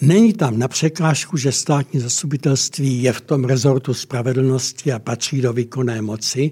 není 0.00 0.32
tam 0.32 0.58
na 0.58 0.68
překážku, 0.68 1.36
že 1.36 1.52
státní 1.52 2.00
zastupitelství 2.00 3.02
je 3.02 3.12
v 3.12 3.20
tom 3.20 3.44
rezortu 3.44 3.94
spravedlnosti 3.94 4.92
a 4.92 4.98
patří 4.98 5.40
do 5.40 5.52
výkonné 5.52 6.02
moci, 6.02 6.50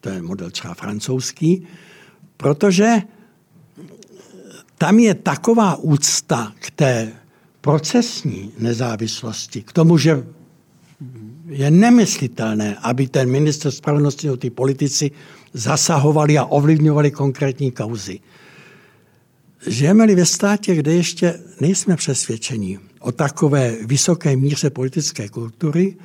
to 0.00 0.08
je 0.08 0.22
model 0.22 0.50
třeba 0.50 0.74
francouzský, 0.74 1.66
protože 2.36 3.02
tam 4.78 4.98
je 4.98 5.14
taková 5.14 5.76
úcta 5.76 6.52
k 6.58 6.70
té 6.70 7.12
procesní 7.60 8.52
nezávislosti, 8.58 9.62
k 9.62 9.72
tomu, 9.72 9.98
že 9.98 10.26
je 11.48 11.70
nemyslitelné, 11.70 12.76
aby 12.82 13.08
ten 13.08 13.30
minister 13.30 13.70
spravedlnosti 13.72 14.26
nebo 14.26 14.36
ty 14.36 14.50
politici 14.50 15.10
zasahovali 15.52 16.38
a 16.38 16.44
ovlivňovali 16.44 17.10
konkrétní 17.10 17.70
kauzy. 17.70 18.20
Žijeme-li 19.66 20.14
ve 20.14 20.26
státě, 20.26 20.74
kde 20.74 20.94
ještě 20.94 21.40
nejsme 21.60 21.96
přesvědčeni 21.96 22.78
o 23.00 23.12
takové 23.12 23.76
vysoké 23.86 24.36
míře 24.36 24.70
politické 24.70 25.28
kultury, 25.28 25.96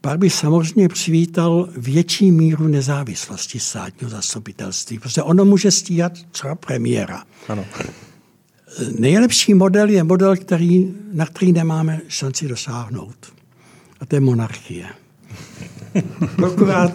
pak 0.00 0.18
by 0.18 0.30
samozřejmě 0.30 0.88
přivítal 0.88 1.68
větší 1.76 2.32
míru 2.32 2.68
nezávislosti 2.68 3.60
státního 3.60 4.10
zastupitelství, 4.10 4.98
protože 4.98 5.22
ono 5.22 5.44
může 5.44 5.70
stíhat 5.70 6.12
třeba 6.30 6.54
premiéra. 6.54 7.22
Ano. 7.48 7.64
Nejlepší 8.98 9.54
model 9.54 9.88
je 9.88 10.04
model, 10.04 10.36
který, 10.36 10.94
na 11.12 11.26
který 11.26 11.52
nemáme 11.52 12.00
šanci 12.08 12.48
dosáhnout 12.48 13.41
a 14.02 14.06
to 14.06 14.16
je 14.16 14.20
monarchie. 14.20 14.86
Prokurát, 16.36 16.92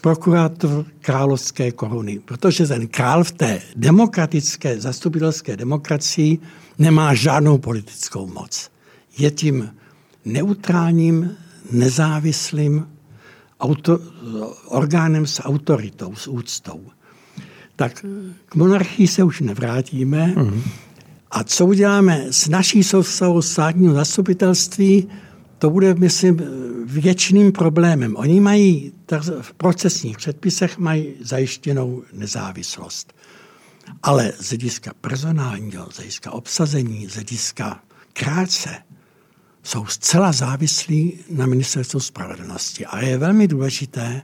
prokurátor 0.00 0.84
královské 1.00 1.72
koruny, 1.72 2.18
protože 2.18 2.66
ten 2.66 2.88
král 2.88 3.24
v 3.24 3.32
té 3.32 3.60
demokratické, 3.76 4.80
zastupitelské 4.80 5.56
demokracii 5.56 6.38
nemá 6.78 7.14
žádnou 7.14 7.58
politickou 7.58 8.26
moc. 8.26 8.70
Je 9.18 9.30
tím 9.30 9.70
neutrálním, 10.24 11.30
nezávislým 11.72 12.88
auto, 13.60 13.98
orgánem 14.66 15.26
s 15.26 15.42
autoritou, 15.42 16.14
s 16.14 16.28
úctou. 16.28 16.80
Tak 17.76 18.04
k 18.46 18.54
monarchii 18.54 19.08
se 19.08 19.22
už 19.24 19.40
nevrátíme. 19.40 20.34
Mm-hmm. 20.36 20.62
A 21.30 21.44
co 21.44 21.66
uděláme 21.66 22.26
s 22.30 22.48
naší 22.48 22.82
soustavou 22.82 23.42
státního 23.42 23.94
zastupitelství? 23.94 25.08
To 25.60 25.70
bude, 25.70 25.94
myslím, 25.94 26.40
věčným 26.84 27.52
problémem. 27.52 28.16
Oni 28.16 28.40
mají 28.40 28.92
v 29.40 29.52
procesních 29.52 30.16
předpisech 30.16 30.78
mají 30.78 31.14
zajištěnou 31.20 32.02
nezávislost. 32.12 33.12
Ale 34.02 34.32
z 34.40 34.48
hlediska 34.48 34.92
personálního, 35.00 35.90
z 35.90 35.96
hlediska 35.96 36.30
obsazení, 36.30 37.06
z 37.06 37.14
hlediska 37.14 37.80
krátce, 38.12 38.70
jsou 39.62 39.86
zcela 39.86 40.32
závislí 40.32 41.18
na 41.30 41.46
ministerstvu 41.46 42.00
spravedlnosti. 42.00 42.86
A 42.86 43.00
je 43.00 43.18
velmi 43.18 43.48
důležité, 43.48 44.22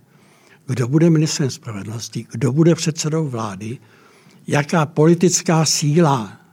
kdo 0.66 0.88
bude 0.88 1.10
ministrem 1.10 1.50
spravedlnosti, 1.50 2.26
kdo 2.32 2.52
bude 2.52 2.74
předsedou 2.74 3.28
vlády, 3.28 3.78
jaká 4.46 4.86
politická 4.86 5.64
síla 5.64 6.45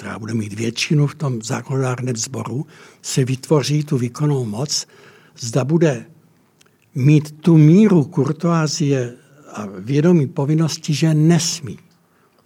která 0.00 0.18
bude 0.18 0.34
mít 0.34 0.52
většinu 0.52 1.06
v 1.06 1.14
tom 1.14 1.42
zákonodárném 1.42 2.16
sboru, 2.16 2.66
se 3.02 3.24
vytvoří 3.24 3.84
tu 3.84 3.98
výkonnou 3.98 4.44
moc, 4.44 4.86
zda 5.38 5.64
bude 5.64 6.06
mít 6.94 7.40
tu 7.40 7.56
míru 7.56 8.04
kurtoázie 8.04 9.14
a 9.52 9.66
vědomí 9.78 10.26
povinnosti, 10.26 10.94
že 10.94 11.14
nesmí 11.14 11.78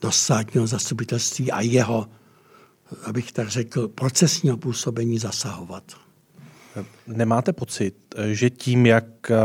do 0.00 0.10
státního 0.10 0.66
zastupitelství 0.66 1.52
a 1.52 1.60
jeho, 1.60 2.08
abych 3.04 3.32
tak 3.32 3.48
řekl, 3.48 3.88
procesního 3.88 4.56
působení 4.56 5.18
zasahovat. 5.18 5.84
Nemáte 7.06 7.52
pocit, 7.52 7.94
že 8.32 8.50
tím, 8.50 8.86
jak 8.86 9.30
eh, 9.30 9.36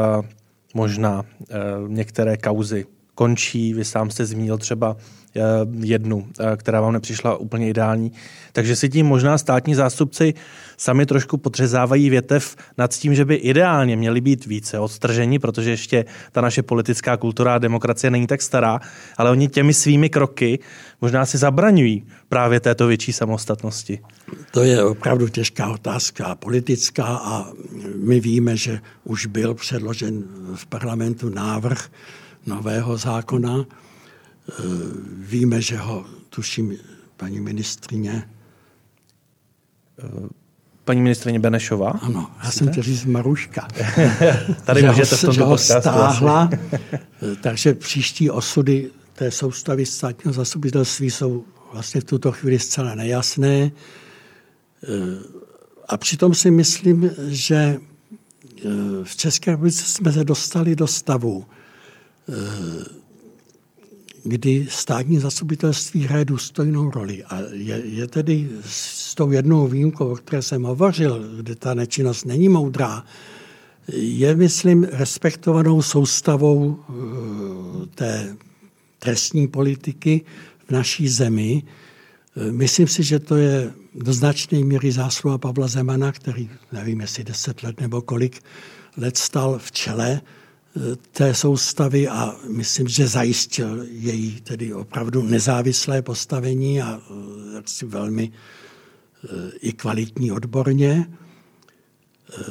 možná 0.74 1.24
eh, 1.24 1.56
některé 1.88 2.38
kauzy 2.38 2.86
končí. 3.20 3.74
Vy 3.74 3.86
sám 3.86 4.12
jste 4.12 4.26
zmínil 4.26 4.58
třeba 4.58 4.96
Eh, 5.36 5.42
jednu, 5.80 6.28
eh, 6.40 6.58
která 6.58 6.82
vám 6.82 6.94
nepřišla 6.94 7.38
úplně 7.38 7.70
ideální. 7.70 8.12
Takže 8.54 8.76
si 8.76 8.90
tím 8.90 9.06
možná 9.06 9.38
státní 9.38 9.76
zástupci 9.76 10.34
sami 10.78 11.06
trošku 11.06 11.38
podřezávají 11.38 12.10
větev 12.10 12.56
nad 12.78 12.94
tím, 12.94 13.16
že 13.16 13.26
by 13.26 13.36
ideálně 13.36 13.96
měli 13.96 14.22
být 14.22 14.46
více 14.46 14.80
odstrženi, 14.80 15.40
protože 15.40 15.70
ještě 15.70 16.06
ta 16.32 16.42
naše 16.42 16.64
politická 16.64 17.18
kultura 17.18 17.56
a 17.56 17.58
demokracie 17.58 18.12
není 18.12 18.28
tak 18.28 18.42
stará, 18.42 18.80
ale 19.18 19.32
oni 19.32 19.48
těmi 19.48 19.74
svými 19.74 20.10
kroky 20.10 20.60
možná 21.02 21.26
si 21.26 21.38
zabraňují 21.38 22.04
právě 22.30 22.60
této 22.60 22.88
větší 22.88 23.14
samostatnosti. 23.14 24.00
To 24.52 24.64
je 24.64 24.84
opravdu 24.84 25.28
těžká 25.28 25.70
otázka 25.70 26.36
politická 26.36 27.06
a 27.06 27.46
my 27.96 28.20
víme, 28.20 28.58
že 28.58 28.80
už 29.04 29.26
byl 29.26 29.54
předložen 29.54 30.24
v 30.56 30.66
parlamentu 30.66 31.30
návrh 31.30 31.90
nového 32.46 32.98
zákona, 32.98 33.66
Eh, 34.50 34.64
víme, 35.18 35.62
že 35.62 35.78
ho, 35.78 36.06
tuším, 36.30 36.78
paní 37.18 37.40
ministrině. 37.40 38.30
Eh, 40.00 40.28
paní 40.86 41.02
ministrině 41.02 41.40
Benešová? 41.40 41.90
Ano, 41.90 42.32
já 42.44 42.52
jsem 42.52 42.72
chtěl 42.72 42.84
říct 42.84 43.06
Maruška. 43.06 43.68
Tady 44.66 44.84
můžete 44.84 45.16
v 45.16 45.22
tomto 45.22 45.46
ho 45.46 45.58
stáhla, 45.58 46.50
eh, 46.54 47.00
takže 47.42 47.74
příští 47.74 48.30
osudy 48.30 48.90
té 49.14 49.32
soustavy 49.32 49.86
státního 49.86 50.34
zastupitelství 50.34 51.12
jsou 51.12 51.44
vlastně 51.74 52.02
v 52.02 52.04
tuto 52.04 52.32
chvíli 52.32 52.60
zcela 52.60 52.96
nejasné. 52.96 53.72
A 55.88 55.98
přitom 55.98 56.34
si 56.34 56.52
myslím, 56.52 57.12
že 57.28 57.78
v 59.04 59.16
České 59.16 59.52
republice 59.52 59.84
jsme 59.84 60.12
se 60.12 60.24
dostali 60.24 60.76
do 60.76 60.88
stavu, 60.88 61.46
kdy 64.24 64.68
státní 64.70 65.20
zastupitelství 65.20 66.04
hraje 66.04 66.26
důstojnou 66.26 66.92
roli. 66.92 67.24
A 67.24 67.40
je, 67.52 67.82
je 67.86 68.08
tedy 68.08 68.50
s 68.66 69.16
tou 69.16 69.32
jednou 69.32 69.68
výjimkou, 69.68 70.12
o 70.12 70.16
které 70.16 70.42
jsem 70.42 70.64
hovořil, 70.64 71.30
kde 71.38 71.56
ta 71.56 71.74
nečinnost 71.74 72.26
není 72.26 72.50
moudrá, 72.50 73.06
je, 73.94 74.36
myslím, 74.36 74.84
respektovanou 74.84 75.82
soustavou 75.82 76.80
eh, 76.80 77.86
té 77.96 78.38
trestní 79.00 79.48
politiky 79.48 80.22
v 80.68 80.72
naší 80.72 81.08
zemi. 81.08 81.64
Eh, 82.38 82.52
myslím 82.52 82.88
si, 82.88 83.04
že 83.04 83.20
to 83.20 83.36
je 83.36 83.74
do 83.96 84.14
značné 84.14 84.60
míry 84.60 84.92
zásluha 84.92 85.38
Pavla 85.38 85.68
Zemana, 85.68 86.12
který, 86.12 86.50
nevím, 86.72 87.02
jestli 87.02 87.24
deset 87.24 87.64
let 87.64 87.82
nebo 87.82 88.02
kolik 88.02 88.42
let 88.98 89.18
stal 89.18 89.60
v 89.60 89.72
čele 89.72 90.22
té 91.12 91.34
soustavy 91.34 92.08
a 92.08 92.36
myslím, 92.48 92.88
že 92.88 93.08
zajistil 93.08 93.86
její 93.92 94.42
tedy 94.42 94.74
opravdu 94.74 95.22
nezávislé 95.22 96.02
postavení 96.02 96.82
a 96.82 97.02
eh, 97.02 97.56
jaksi 97.56 97.86
velmi 97.86 98.32
eh, 98.32 99.28
i 99.62 99.74
kvalitní 99.74 100.32
odborně. 100.32 101.10
Eh, 102.40 102.44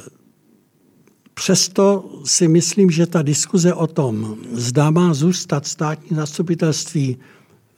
přesto 1.33 2.09
si 2.25 2.47
myslím, 2.47 2.91
že 2.91 3.05
ta 3.05 3.21
diskuze 3.21 3.73
o 3.73 3.87
tom, 3.87 4.37
zda 4.51 4.89
má 4.89 5.13
zůstat 5.13 5.67
státní 5.67 6.17
zastupitelství 6.17 7.17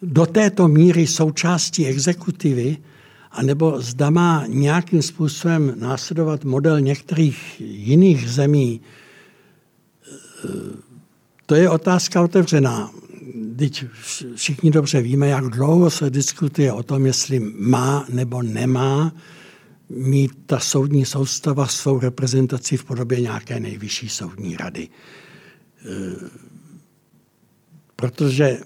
do 0.02 0.26
této 0.26 0.68
míry 0.68 1.08
součástí 1.08 1.88
exekutivy, 1.88 2.78
anebo 3.32 3.82
zda 3.82 4.10
má 4.10 4.46
nějakým 4.48 5.02
způsobem 5.02 5.74
následovat 5.80 6.44
model 6.44 6.82
některých 6.82 7.62
jiných 7.62 8.30
zemí, 8.30 8.82
to 11.46 11.56
je 11.56 11.70
otázka 11.70 12.22
otevřená. 12.22 12.92
Teď 13.58 13.86
všichni 14.36 14.72
dobře 14.72 15.02
víme, 15.02 15.28
jak 15.28 15.46
dlouho 15.46 15.89
se 15.89 16.10
diskutuje 16.10 16.74
o 16.74 16.84
tom, 16.84 17.06
jestli 17.06 17.39
má 17.56 18.06
nebo 18.10 18.42
nemá 18.42 19.14
mít 19.89 20.32
ta 20.46 20.60
soudní 20.60 21.06
soustava 21.06 21.68
svou 21.68 22.00
reprezentaci 22.00 22.78
v 22.78 22.84
podobě 22.84 23.22
nějaké 23.22 23.60
nejvyšší 23.60 24.10
soudní 24.10 24.58
rady. 24.58 24.89
E, 24.89 24.89
protože 27.96 28.60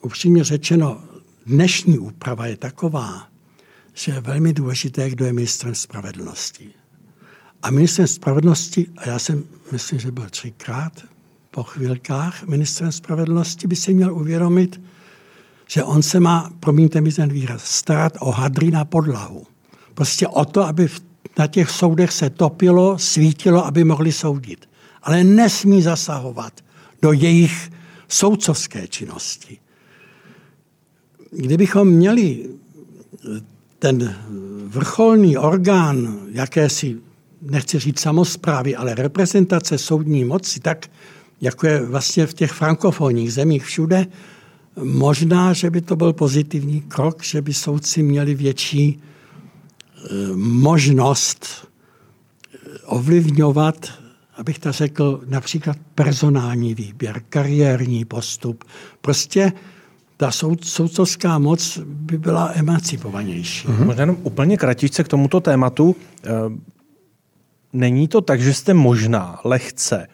upřímně 0.00 0.44
řečeno, 0.44 1.04
dnešní 1.46 1.98
úprava 1.98 2.46
je 2.46 2.56
taková, 2.56 3.28
že 3.94 4.12
je 4.12 4.20
velmi 4.20 4.52
důležité, 4.52 5.10
kdo 5.10 5.24
je 5.24 5.32
ministrem 5.32 5.74
spravedlnosti. 5.74 6.70
A 7.62 7.70
ministrem 7.70 8.06
spravedlnosti, 8.06 8.86
a 8.96 9.08
já 9.08 9.18
jsem 9.18 9.44
myslím, 9.72 9.98
že 9.98 10.10
byl 10.10 10.26
třikrát 10.30 10.92
po 11.50 11.62
chvilkách 11.62 12.42
ministrem 12.42 12.92
spravedlnosti, 12.92 13.66
by 13.66 13.76
si 13.76 13.94
měl 13.94 14.14
uvědomit, 14.14 14.80
že 15.66 15.84
on 15.84 16.02
se 16.02 16.20
má, 16.20 16.52
promiňte 16.60 17.00
mi 17.00 17.12
ten 17.12 17.28
výraz, 17.28 17.64
starat 17.64 18.12
o 18.20 18.30
hadry 18.30 18.70
na 18.70 18.84
podlahu. 18.84 19.46
Prostě 19.94 20.28
o 20.28 20.44
to, 20.44 20.62
aby 20.62 20.88
na 21.38 21.46
těch 21.46 21.70
soudech 21.70 22.12
se 22.12 22.30
topilo, 22.30 22.98
svítilo, 22.98 23.66
aby 23.66 23.84
mohli 23.84 24.12
soudit. 24.12 24.68
Ale 25.02 25.24
nesmí 25.24 25.82
zasahovat 25.82 26.52
do 27.02 27.12
jejich 27.12 27.72
soudcovské 28.08 28.88
činnosti. 28.88 29.58
Kdybychom 31.30 31.88
měli 31.88 32.48
ten 33.78 34.16
vrcholný 34.66 35.36
orgán 35.36 36.18
jakési 36.30 36.96
nechci 37.42 37.78
říct 37.78 38.00
samozprávy, 38.00 38.76
ale 38.76 38.94
reprezentace 38.94 39.78
soudní 39.78 40.24
moci, 40.24 40.60
tak 40.60 40.86
jako 41.40 41.66
je 41.66 41.86
vlastně 41.86 42.26
v 42.26 42.34
těch 42.34 42.52
frankofonních 42.52 43.32
zemích 43.32 43.64
všude, 43.64 44.06
možná, 44.82 45.52
že 45.52 45.70
by 45.70 45.80
to 45.80 45.96
byl 45.96 46.12
pozitivní 46.12 46.80
krok, 46.80 47.24
že 47.24 47.42
by 47.42 47.54
soudci 47.54 48.02
měli 48.02 48.34
větší 48.34 48.84
e, 48.88 48.98
možnost 50.36 51.46
e, 51.46 52.78
ovlivňovat, 52.86 53.92
abych 54.36 54.58
to 54.58 54.72
řekl, 54.72 55.20
například 55.26 55.76
personální 55.94 56.74
výběr, 56.74 57.22
kariérní 57.28 58.04
postup. 58.04 58.64
Prostě 59.00 59.52
ta 60.16 60.30
soud, 60.30 60.64
soudcovská 60.64 61.38
moc 61.38 61.78
by 61.84 62.18
byla 62.18 62.50
emancipovanější. 62.54 63.68
Mm-hmm. 63.68 63.84
Možná 63.84 64.02
jenom 64.02 64.16
úplně 64.22 64.56
kratičce 64.56 65.04
k 65.04 65.08
tomuto 65.08 65.40
tématu. 65.40 65.96
Není 67.72 68.08
to 68.08 68.20
tak, 68.20 68.40
že 68.40 68.54
jste 68.54 68.74
možná 68.74 69.40
lehce 69.44 70.06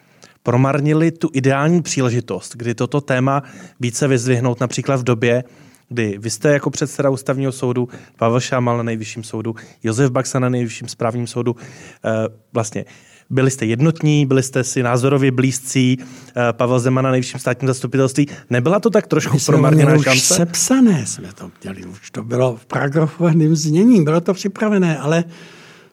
promarnili 0.42 1.10
tu 1.10 1.30
ideální 1.32 1.82
příležitost, 1.82 2.56
kdy 2.56 2.74
toto 2.74 3.00
téma 3.00 3.42
více 3.80 4.08
vyzvihnout 4.08 4.60
například 4.60 4.96
v 4.96 5.04
době, 5.04 5.44
kdy 5.88 6.18
vy 6.18 6.30
jste 6.30 6.48
jako 6.52 6.70
předseda 6.70 7.10
ústavního 7.10 7.52
soudu, 7.52 7.88
Pavel 8.16 8.40
Šámal 8.40 8.76
na 8.76 8.82
nejvyšším 8.82 9.24
soudu, 9.24 9.54
Josef 9.82 10.10
Baxa 10.10 10.38
na 10.38 10.48
nejvyšším 10.48 10.88
správním 10.88 11.26
soudu, 11.26 11.56
eh, 12.04 12.10
vlastně 12.52 12.84
byli 13.30 13.50
jste 13.50 13.66
jednotní, 13.66 14.26
byli 14.26 14.42
jste 14.42 14.64
si 14.64 14.82
názorově 14.82 15.30
blízcí, 15.30 15.98
eh, 16.00 16.52
Pavel 16.52 16.80
Zeman 16.80 17.04
na 17.04 17.10
nejvyšším 17.10 17.40
státním 17.40 17.68
zastupitelství. 17.68 18.28
Nebyla 18.50 18.80
to 18.80 18.90
tak 18.90 19.06
trošku 19.06 19.38
promarněná 19.46 19.98
šance? 19.98 20.10
Už 20.10 20.22
sepsané 20.22 21.06
jsme 21.06 21.32
to 21.32 21.50
měli, 21.64 21.84
už 21.84 22.10
to 22.10 22.24
bylo 22.24 22.56
v 22.56 22.66
paragrafovaném 22.66 23.56
znění, 23.56 24.04
bylo 24.04 24.20
to 24.20 24.34
připravené, 24.34 24.98
ale 24.98 25.24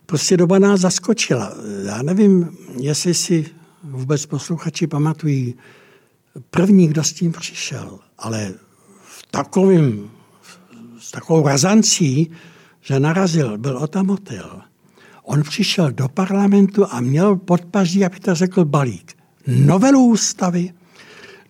prostě 0.05 0.37
doba 0.37 0.59
nás 0.59 0.79
zaskočila. 0.79 1.53
Já 1.85 2.01
nevím, 2.01 2.57
jestli 2.79 3.13
si 3.13 3.45
vůbec 3.83 4.25
posluchači 4.25 4.87
pamatují 4.87 5.55
první, 6.49 6.87
kdo 6.87 7.03
s 7.03 7.13
tím 7.13 7.31
přišel, 7.31 7.99
ale 8.17 8.53
v 9.03 9.25
takovým, 9.31 10.11
s 10.99 11.11
takovou 11.11 11.47
razancí, 11.47 12.31
že 12.81 12.99
narazil, 12.99 13.57
byl 13.57 13.77
Otamotil. 13.77 14.61
On 15.23 15.43
přišel 15.43 15.91
do 15.91 16.07
parlamentu 16.07 16.85
a 16.89 17.01
měl 17.01 17.35
pod 17.35 17.65
paží, 17.65 18.05
aby 18.05 18.19
to 18.19 18.35
řekl, 18.35 18.65
balík. 18.65 19.13
Novelu 19.47 20.05
ústavy, 20.05 20.73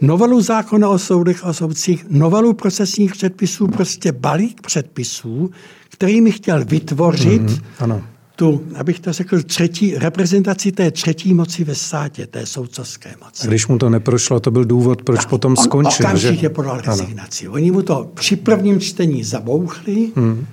novelu 0.02 0.42
zákona 0.42 0.90
o 0.90 1.00
soudech 1.00 1.46
a 1.46 1.54
soudcích, 1.54 2.06
novelu 2.10 2.54
procesních 2.54 3.12
předpisů, 3.12 3.68
prostě 3.68 4.12
balík 4.12 4.62
předpisů, 4.62 5.52
který 5.90 6.22
mi 6.22 6.32
chtěl 6.32 6.66
vytvořit 6.66 7.42
mm-hmm, 7.42 7.64
ano 7.80 8.04
tu, 8.36 8.66
abych 8.76 9.00
to 9.00 9.14
řekl, 9.14 9.44
třetí, 9.44 9.98
reprezentaci 9.98 10.72
té 10.72 10.92
třetí 10.92 11.34
moci 11.34 11.64
ve 11.64 11.76
státě, 11.76 12.28
té 12.28 12.46
soudcovské 12.46 13.16
moci. 13.26 13.44
A 13.44 13.48
když 13.48 13.68
mu 13.68 13.78
to 13.78 13.90
neprošlo, 13.90 14.40
to 14.40 14.52
byl 14.52 14.66
důvod, 14.66 15.02
proč 15.02 15.20
tak, 15.20 15.30
potom 15.30 15.56
skončil. 15.56 16.06
On 16.06 16.06
okamžitě 16.06 16.42
že? 16.42 16.50
podal 16.50 16.82
rezignaci. 16.82 17.48
Oni 17.48 17.72
mu 17.72 17.82
to 17.82 18.12
při 18.14 18.36
prvním 18.36 18.80
čtení 18.80 19.24
zabouchli, 19.24 20.12
hmm. 20.16 20.46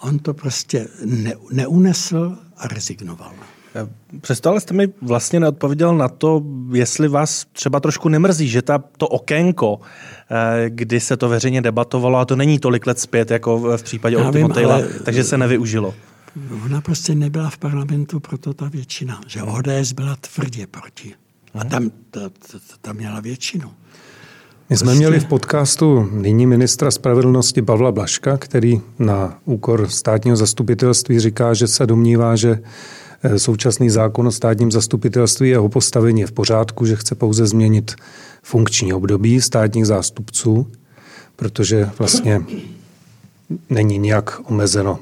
on 0.00 0.18
to 0.18 0.34
prostě 0.34 0.88
ne, 1.04 1.34
neunesl 1.52 2.36
a 2.56 2.68
rezignoval. 2.68 3.32
Přesto 4.20 4.50
ale 4.50 4.60
jste 4.60 4.74
mi 4.74 4.88
vlastně 5.02 5.40
neodpověděl 5.40 5.96
na 5.96 6.08
to, 6.08 6.42
jestli 6.72 7.08
vás 7.08 7.46
třeba 7.52 7.80
trošku 7.80 8.08
nemrzí, 8.08 8.48
že 8.48 8.62
ta, 8.62 8.82
to 8.96 9.08
okénko, 9.08 9.80
eh, 10.30 10.64
kdy 10.68 11.00
se 11.00 11.16
to 11.16 11.28
veřejně 11.28 11.62
debatovalo, 11.62 12.18
a 12.18 12.24
to 12.24 12.36
není 12.36 12.58
tolik 12.58 12.86
let 12.86 13.00
zpět, 13.00 13.30
jako 13.30 13.76
v 13.76 13.82
případě 13.82 14.16
Orty 14.16 14.44
takže 15.04 15.24
se 15.24 15.38
nevyužilo 15.38 15.94
ona 16.64 16.80
prostě 16.80 17.14
nebyla 17.14 17.50
v 17.50 17.58
parlamentu, 17.58 18.20
proto 18.20 18.54
ta 18.54 18.68
většina. 18.68 19.20
Že 19.26 19.42
ODS 19.42 19.92
byla 19.94 20.16
tvrdě 20.16 20.66
proti. 20.66 21.14
A 21.54 21.64
tam, 21.64 21.90
ta, 22.10 22.20
ta, 22.28 22.58
ta 22.80 22.92
měla 22.92 23.20
většinu. 23.20 23.70
My 24.70 24.76
jsme 24.76 24.84
prostě... 24.84 24.98
měli 24.98 25.20
v 25.20 25.24
podcastu 25.24 26.08
nyní 26.12 26.46
ministra 26.46 26.90
spravedlnosti 26.90 27.62
Pavla 27.62 27.92
Blaška, 27.92 28.36
který 28.36 28.80
na 28.98 29.38
úkor 29.44 29.88
státního 29.88 30.36
zastupitelství 30.36 31.20
říká, 31.20 31.54
že 31.54 31.66
se 31.68 31.86
domnívá, 31.86 32.36
že 32.36 32.58
eh, 33.22 33.38
současný 33.38 33.90
zákon 33.90 34.26
o 34.26 34.32
státním 34.32 34.72
zastupitelství 34.72 35.48
jeho 35.48 35.68
postavení 35.68 36.20
je 36.20 36.26
v 36.26 36.32
pořádku, 36.32 36.86
že 36.86 36.96
chce 36.96 37.14
pouze 37.14 37.46
změnit 37.46 37.94
funkční 38.42 38.92
období 38.92 39.40
státních 39.40 39.86
zástupců, 39.86 40.66
protože 41.36 41.90
vlastně 41.98 42.42
není 43.70 43.98
nijak 43.98 44.40
omezeno. 44.50 44.98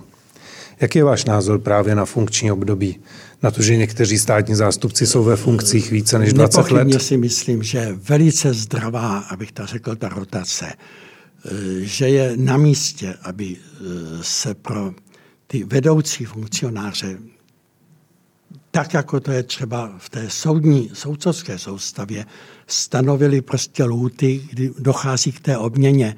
Jaký 0.80 0.98
je 0.98 1.04
váš 1.04 1.24
názor 1.24 1.58
právě 1.58 1.94
na 1.94 2.04
funkční 2.04 2.52
období? 2.52 3.00
Na 3.42 3.50
to, 3.50 3.62
že 3.62 3.76
někteří 3.76 4.18
státní 4.18 4.54
zástupci 4.54 5.06
jsou 5.06 5.24
ve 5.24 5.36
funkcích 5.36 5.90
více 5.90 6.18
než 6.18 6.32
20 6.32 6.70
let? 6.70 6.88
Já 6.92 6.98
si 6.98 7.16
myslím, 7.16 7.62
že 7.62 7.78
je 7.78 7.92
velice 7.92 8.54
zdravá, 8.54 9.18
abych 9.18 9.52
to 9.52 9.66
řekl, 9.66 9.96
ta 9.96 10.08
rotace. 10.08 10.66
Eh, 10.72 11.50
že 11.80 12.08
je 12.08 12.32
na 12.36 12.56
místě, 12.56 13.14
aby 13.22 13.56
eh, 13.56 13.84
se 14.22 14.54
pro 14.54 14.94
ty 15.46 15.64
vedoucí 15.64 16.24
funkcionáře 16.24 17.18
tak, 18.76 18.94
jako 18.94 19.20
to 19.20 19.32
je 19.32 19.42
třeba 19.42 19.92
v 19.98 20.10
té 20.10 20.30
soudní, 20.30 20.90
soudcovské 20.92 21.58
soustavě, 21.58 22.26
stanovili 22.66 23.40
prostě 23.40 23.84
lůty, 23.84 24.48
kdy 24.50 24.70
dochází 24.78 25.32
k 25.32 25.40
té 25.40 25.58
obměně. 25.58 26.16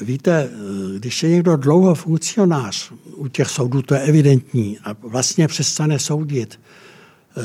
Víte, 0.00 0.50
když 0.98 1.22
je 1.22 1.30
někdo 1.30 1.56
dlouho 1.56 1.94
funkcionář, 1.94 2.92
u 3.14 3.28
těch 3.28 3.50
soudů 3.50 3.82
to 3.82 3.94
je 3.94 4.00
evidentní, 4.00 4.78
a 4.78 4.96
vlastně 5.02 5.48
přestane 5.48 5.98
soudit, 5.98 6.60
eh, 7.36 7.42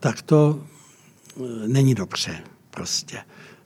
tak 0.00 0.22
to 0.22 0.60
eh, 0.60 1.42
není 1.68 1.94
dobře 1.94 2.40
prostě. 2.70 3.18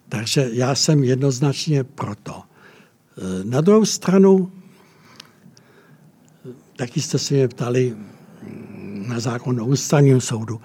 Takže 0.08 0.48
já 0.52 0.74
jsem 0.74 1.04
jednoznačně 1.04 1.84
proto. 1.84 2.42
Eh, 2.42 3.44
na 3.44 3.60
druhou 3.60 3.84
stranu, 3.84 4.52
taky 6.76 7.00
jste 7.00 7.18
se 7.18 7.34
mě 7.34 7.48
ptali 7.48 7.94
mm, 8.42 9.04
na 9.08 9.20
zákon 9.20 9.60
o 9.60 9.64
ústavním 9.64 10.20
soudu. 10.20 10.60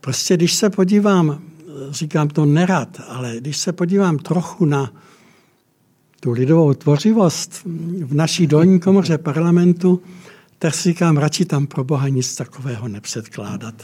Prostě 0.00 0.36
když 0.36 0.54
se 0.54 0.70
podívám, 0.70 1.42
říkám 1.90 2.28
to 2.28 2.44
nerad, 2.44 3.00
ale 3.08 3.36
když 3.36 3.56
se 3.56 3.72
podívám 3.72 4.18
trochu 4.18 4.64
na 4.64 4.92
tu 6.20 6.30
lidovou 6.30 6.74
tvořivost 6.74 7.60
v 8.04 8.14
naší 8.14 8.46
dolní 8.46 8.80
komoře 8.80 9.18
parlamentu, 9.18 10.00
tak 10.58 10.74
si 10.74 10.82
říkám, 10.88 11.16
radši 11.16 11.44
tam 11.44 11.66
pro 11.66 11.84
Boha 11.84 12.08
nic 12.08 12.36
takového 12.36 12.88
nepředkládat. 12.88 13.74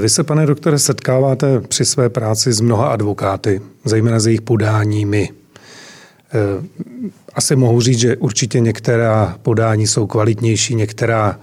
Vy 0.00 0.08
se, 0.08 0.24
pane 0.24 0.46
doktore, 0.46 0.78
setkáváte 0.78 1.60
při 1.60 1.84
své 1.84 2.08
práci 2.08 2.52
s 2.52 2.60
mnoha 2.60 2.88
advokáty, 2.88 3.60
zejména 3.84 4.20
s 4.20 4.26
jejich 4.26 4.42
podáními. 4.42 5.28
Asi 7.34 7.56
mohu 7.56 7.80
říct, 7.80 7.98
že 7.98 8.16
určitě 8.16 8.60
některá 8.60 9.38
podání 9.42 9.86
jsou 9.86 10.06
kvalitnější, 10.06 10.74
některá, 10.74 11.40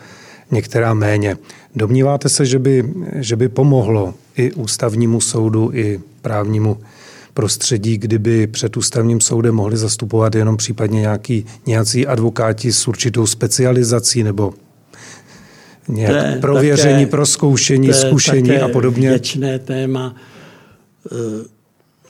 některá 0.51 0.93
méně. 0.93 1.37
Domníváte 1.75 2.29
se, 2.29 2.45
že 2.45 2.59
by, 2.59 2.93
že 3.15 3.35
by 3.35 3.49
pomohlo 3.49 4.13
i 4.35 4.51
ústavnímu 4.51 5.21
soudu, 5.21 5.71
i 5.73 5.99
právnímu 6.21 6.77
prostředí, 7.39 7.97
kdyby 7.97 8.47
před 8.47 8.77
ústavním 8.77 9.21
soudem 9.21 9.55
mohli 9.55 9.77
zastupovat 9.77 10.35
jenom 10.35 10.57
případně 10.57 10.99
nějaký, 10.99 11.45
nějací 11.65 12.07
advokáti 12.07 12.73
s 12.73 12.87
určitou 12.87 13.27
specializací 13.27 14.23
nebo 14.23 14.53
nějak 15.87 16.33
to 16.33 16.41
prověření, 16.41 17.05
také, 17.05 17.11
proskoušení, 17.11 17.87
to 17.87 17.93
zkušení 17.93 18.57
a 18.57 18.67
podobně. 18.67 19.09
věčné 19.09 19.59
téma. 19.59 20.15
Eh, 21.11 21.15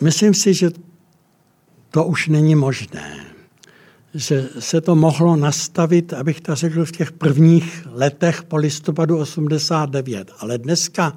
myslím 0.02 0.34
si, 0.34 0.54
že 0.54 0.72
to 1.92 2.06
už 2.06 2.28
není 2.28 2.56
možné. 2.56 3.26
Že 4.14 4.50
se 4.60 4.82
to 4.82 4.96
mohlo 4.96 5.36
nastavit, 5.36 6.14
abych 6.14 6.42
to 6.42 6.56
řekl, 6.56 6.86
v 6.86 6.92
těch 6.92 7.12
prvních 7.12 7.88
letech 7.92 8.44
po 8.44 8.58
listopadu 8.58 9.18
89. 9.18 10.32
Ale 10.40 10.58
dneska 10.58 11.14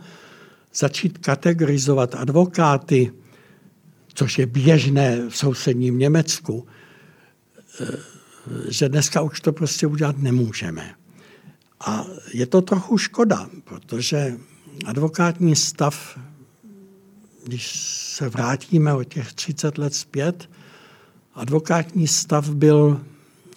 začít 0.74 1.18
kategorizovat 1.18 2.14
advokáty 2.14 3.12
což 4.14 4.38
je 4.38 4.46
běžné 4.46 5.28
v 5.28 5.36
sousedním 5.36 5.98
Německu, 5.98 6.66
eh, 7.80 7.86
že 8.68 8.88
dneska 8.88 9.20
už 9.20 9.40
to 9.40 9.52
prostě 9.52 9.86
udělat 9.86 10.18
nemůžeme. 10.18 10.94
A 11.80 12.04
je 12.32 12.46
to 12.46 12.62
trochu 12.62 12.98
škoda, 12.98 13.48
protože 13.64 14.36
advokátní 14.86 15.56
stav, 15.56 16.18
když 17.44 17.70
se 18.16 18.28
vrátíme 18.28 18.94
o 18.94 19.04
těch 19.04 19.32
30 19.32 19.78
let 19.78 19.94
zpět, 19.94 20.50
advokátní 21.34 22.08
stav 22.08 22.50
byl 22.50 23.00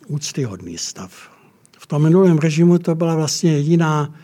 úctyhodný 0.08 0.78
stav. 0.78 1.32
V 1.80 1.88
tom 1.88 2.04
minulém 2.04 2.38
režimu 2.38 2.80
to 2.80 2.96
byla 2.96 3.16
vlastně 3.16 3.52
jediná 3.52 4.16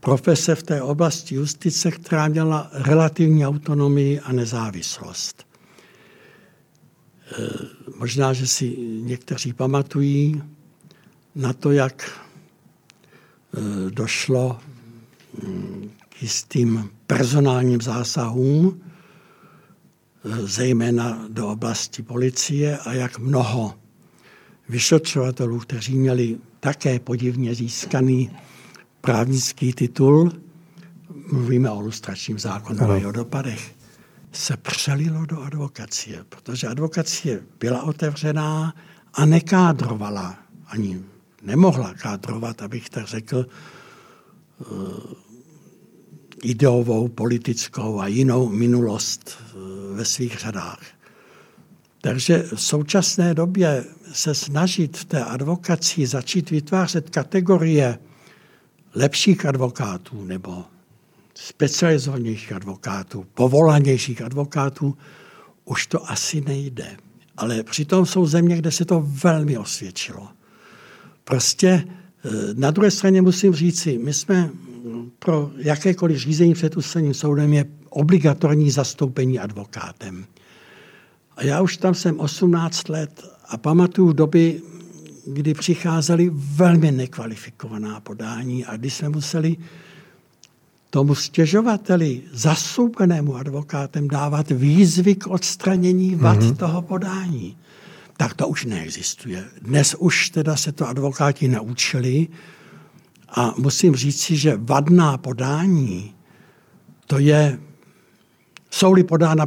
profese 0.00 0.54
v 0.54 0.62
té 0.62 0.82
oblasti 0.82 1.34
justice, 1.34 1.90
která 1.90 2.28
měla 2.28 2.70
relativní 2.72 3.46
autonomii 3.46 4.20
a 4.20 4.32
nezávislost. 4.32 5.49
Eh, 7.32 7.48
možná, 7.96 8.32
že 8.32 8.46
si 8.46 8.76
někteří 9.02 9.52
pamatují 9.52 10.42
na 11.34 11.52
to, 11.52 11.72
jak 11.72 12.20
eh, 13.54 13.90
došlo 13.90 14.58
hm, 15.42 15.90
k 16.08 16.22
jistým 16.22 16.90
personálním 17.06 17.80
zásahům, 17.80 18.80
eh, 20.24 20.36
zejména 20.46 21.26
do 21.28 21.48
oblasti 21.48 22.02
policie 22.02 22.78
a 22.78 22.92
jak 22.92 23.18
mnoho 23.18 23.74
vyšetřovatelů, 24.68 25.58
kteří 25.58 25.94
měli 25.94 26.38
také 26.60 26.98
podivně 26.98 27.54
získaný 27.54 28.30
právnický 29.00 29.72
titul, 29.72 30.32
mluvíme 31.32 31.70
o 31.70 31.80
lustračním 31.80 32.38
zákonu 32.38 32.90
a 32.90 33.08
o 33.08 33.12
dopadech, 33.12 33.79
se 34.32 34.56
přelilo 34.56 35.26
do 35.26 35.42
advokacie, 35.42 36.24
protože 36.28 36.66
advokacie 36.68 37.40
byla 37.60 37.82
otevřená 37.82 38.74
a 39.14 39.24
nekádrovala, 39.24 40.38
ani 40.66 41.00
nemohla 41.42 41.94
kádrovat, 41.94 42.62
abych 42.62 42.90
tak 42.90 43.06
řekl, 43.06 43.46
eh, 44.60 44.64
ideovou, 46.42 47.08
politickou 47.08 48.00
a 48.00 48.06
jinou 48.06 48.48
minulost 48.48 49.30
eh, 49.40 49.54
ve 49.94 50.04
svých 50.04 50.38
řadách. 50.38 50.82
Takže 52.00 52.42
v 52.54 52.62
současné 52.62 53.34
době 53.34 53.84
se 54.12 54.34
snažit 54.34 54.96
v 54.96 55.04
té 55.04 55.24
advokaci 55.24 56.06
začít 56.06 56.50
vytvářet 56.50 57.10
kategorie 57.10 57.98
lepších 58.94 59.46
advokátů 59.46 60.24
nebo 60.24 60.64
specializovanějších 61.46 62.52
advokátů, 62.52 63.26
povolanějších 63.34 64.22
advokátů, 64.22 64.96
už 65.64 65.86
to 65.86 66.10
asi 66.10 66.40
nejde. 66.40 66.96
Ale 67.36 67.62
přitom 67.62 68.06
jsou 68.06 68.26
země, 68.26 68.56
kde 68.56 68.70
se 68.70 68.84
to 68.84 69.04
velmi 69.06 69.58
osvědčilo. 69.58 70.28
Prostě 71.24 71.68
eh, 71.68 72.28
na 72.54 72.70
druhé 72.70 72.90
straně 72.90 73.22
musím 73.22 73.54
říci, 73.54 73.98
my 73.98 74.14
jsme 74.14 74.50
pro 75.18 75.50
jakékoliv 75.56 76.18
řízení 76.18 76.54
před 76.54 76.76
ústavním 76.76 77.14
soudem 77.14 77.52
je 77.52 77.64
obligatorní 77.88 78.70
zastoupení 78.70 79.38
advokátem. 79.38 80.26
A 81.36 81.44
já 81.44 81.60
už 81.60 81.76
tam 81.76 81.94
jsem 81.94 82.20
18 82.20 82.88
let 82.88 83.24
a 83.48 83.56
pamatuju 83.56 84.12
doby, 84.12 84.62
kdy 85.26 85.54
přicházely 85.54 86.30
velmi 86.32 86.92
nekvalifikovaná 86.92 88.00
podání 88.00 88.64
a 88.64 88.76
kdy 88.76 88.90
jsme 88.90 89.08
museli 89.08 89.56
tomu 90.90 91.14
stěžovateli, 91.14 92.22
zasoupenému 92.32 93.36
advokátem, 93.36 94.08
dávat 94.08 94.50
výzvy 94.50 95.14
k 95.14 95.26
odstranění 95.26 96.14
vad 96.14 96.38
mm-hmm. 96.38 96.56
toho 96.56 96.82
podání. 96.82 97.56
Tak 98.16 98.34
to 98.34 98.48
už 98.48 98.64
neexistuje. 98.64 99.44
Dnes 99.62 99.94
už 99.98 100.30
teda 100.30 100.56
se 100.56 100.72
to 100.72 100.88
advokáti 100.88 101.48
naučili 101.48 102.28
a 103.28 103.54
musím 103.58 103.96
říci, 103.96 104.36
že 104.36 104.56
vadná 104.56 105.18
podání, 105.18 106.14
to 107.06 107.18
je, 107.18 107.58
jsou-li 108.70 109.04
podána 109.04 109.46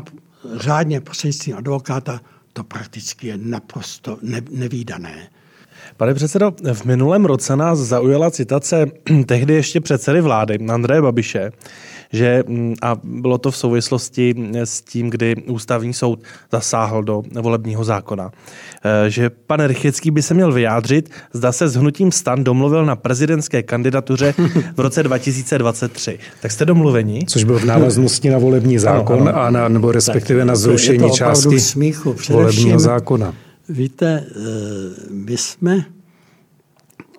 řádně 0.55 1.01
prostřednictvím 1.01 1.57
advokáta, 1.57 2.21
to 2.53 2.63
prakticky 2.63 3.27
je 3.27 3.37
naprosto 3.37 4.17
ne, 4.21 4.41
nevýdané. 4.49 5.29
Pane 5.97 6.13
předsedo, 6.13 6.51
v 6.73 6.85
minulém 6.85 7.25
roce 7.25 7.55
nás 7.55 7.79
zaujala 7.79 8.31
citace 8.31 8.85
tehdy 9.25 9.53
ještě 9.53 9.81
předsedy 9.81 10.21
vlády 10.21 10.59
Andreje 10.69 11.01
Babiše, 11.01 11.51
že, 12.13 12.43
mm, 12.47 12.75
a 12.81 12.95
bylo 13.03 13.37
to 13.37 13.51
v 13.51 13.57
souvislosti 13.57 14.35
s 14.53 14.81
tím, 14.81 15.09
kdy 15.09 15.35
ústavní 15.35 15.93
soud 15.93 16.19
zasáhl 16.51 17.03
do 17.03 17.23
volebního 17.41 17.83
zákona, 17.83 18.31
eh, 18.85 19.09
že 19.09 19.29
pan 19.29 19.63
Rychecký 19.63 20.11
by 20.11 20.21
se 20.21 20.33
měl 20.33 20.51
vyjádřit, 20.51 21.09
zda 21.33 21.51
se 21.51 21.67
s 21.67 21.75
hnutím 21.75 22.11
stan 22.11 22.43
domluvil 22.43 22.85
na 22.85 22.95
prezidentské 22.95 23.63
kandidatuře 23.63 24.33
v 24.75 24.79
roce 24.79 25.03
2023. 25.03 26.19
Tak 26.41 26.51
jste 26.51 26.65
domluveni? 26.65 27.25
Což 27.27 27.43
byl 27.43 27.59
v 27.59 27.65
návaznosti 27.65 28.29
na 28.29 28.37
volební 28.37 28.77
zákon 28.79 29.21
ano, 29.21 29.29
ano. 29.29 29.41
a 29.41 29.49
na, 29.49 29.67
nebo 29.67 29.91
respektive 29.91 30.45
na 30.45 30.55
zrušení 30.55 31.11
části 31.11 31.59
smíchu. 31.59 32.15
volebního 32.29 32.79
zákona. 32.79 33.33
Víte, 33.69 34.25
eh, 34.27 34.33
my 35.09 35.37
jsme 35.37 35.85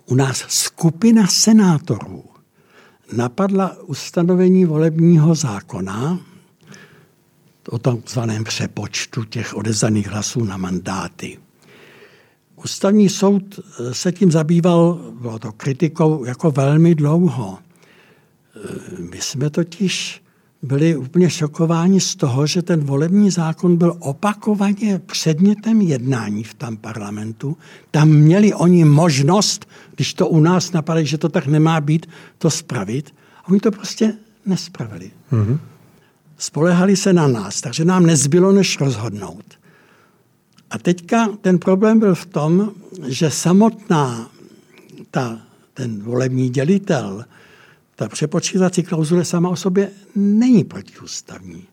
u 0.07 0.15
nás 0.15 0.45
skupina 0.49 1.27
senátorů 1.27 2.25
napadla 3.17 3.77
ustanovení 3.83 4.65
volebního 4.65 5.35
zákona 5.35 6.19
o 7.69 7.79
takzvaném 7.79 8.45
přepočtu 8.45 9.25
těch 9.25 9.57
odezaných 9.57 10.07
hlasů 10.07 10.45
na 10.45 10.57
mandáty. 10.57 11.39
Ústavní 12.57 13.09
soud 13.09 13.59
eh, 13.59 13.95
se 13.95 14.13
tím 14.13 14.31
zabýval, 14.31 15.13
bylo 15.21 15.39
to 15.39 15.53
kritikou 15.53 16.25
jako 16.25 16.51
velmi 16.51 16.95
dlouho. 16.95 17.59
Eh, 17.59 19.03
my 19.11 19.21
jsme 19.21 19.51
totiž 19.51 20.24
byli 20.65 20.97
úplně 20.97 21.31
šokováni 21.31 22.01
z 22.01 22.17
toho, 22.17 22.47
že 22.47 22.63
ten 22.63 22.81
volební 22.81 23.31
zákon 23.31 23.77
byl 23.77 23.97
opakovaně 23.99 24.99
předmětem 24.99 25.81
jednání 25.81 26.45
v 26.45 26.55
tam 26.55 26.77
parlamentu. 26.77 27.57
Tam 27.91 28.09
měli 28.09 28.55
oni 28.55 28.85
možnost, 28.85 29.67
když 29.95 30.15
to 30.15 30.29
u 30.29 30.41
nás 30.41 30.73
napadali, 30.73 31.07
že 31.07 31.19
to 31.19 31.29
tak 31.29 31.47
nemá 31.47 31.81
být, 31.81 32.07
to 32.39 32.51
spravit. 32.51 33.15
A 33.45 33.49
oni 33.49 33.61
to 33.61 33.71
prostě 33.71 34.15
nespravili. 34.47 35.11
Mm-hmm. 35.33 35.59
Spolehali 36.39 36.97
se 36.97 37.13
na 37.13 37.29
nás, 37.29 37.61
takže 37.61 37.85
nám 37.85 38.07
nezbylo, 38.07 38.53
než 38.53 38.81
rozhodnout. 38.81 39.45
A 40.71 40.79
teďka 40.79 41.29
ten 41.41 41.59
problém 41.59 41.99
byl 41.99 42.15
v 42.15 42.27
tom, 42.27 42.71
že 43.07 43.31
samotná 43.31 44.31
ta, 45.11 45.39
ten 45.75 46.03
volební 46.03 46.51
dělitel 46.51 47.25
ta 47.97 48.09
přepočítací 48.09 48.83
klauzule 48.83 49.25
sama 49.25 49.49
o 49.49 49.57
sobě 49.57 49.91
není 50.15 50.65
protiústavní. 50.65 51.65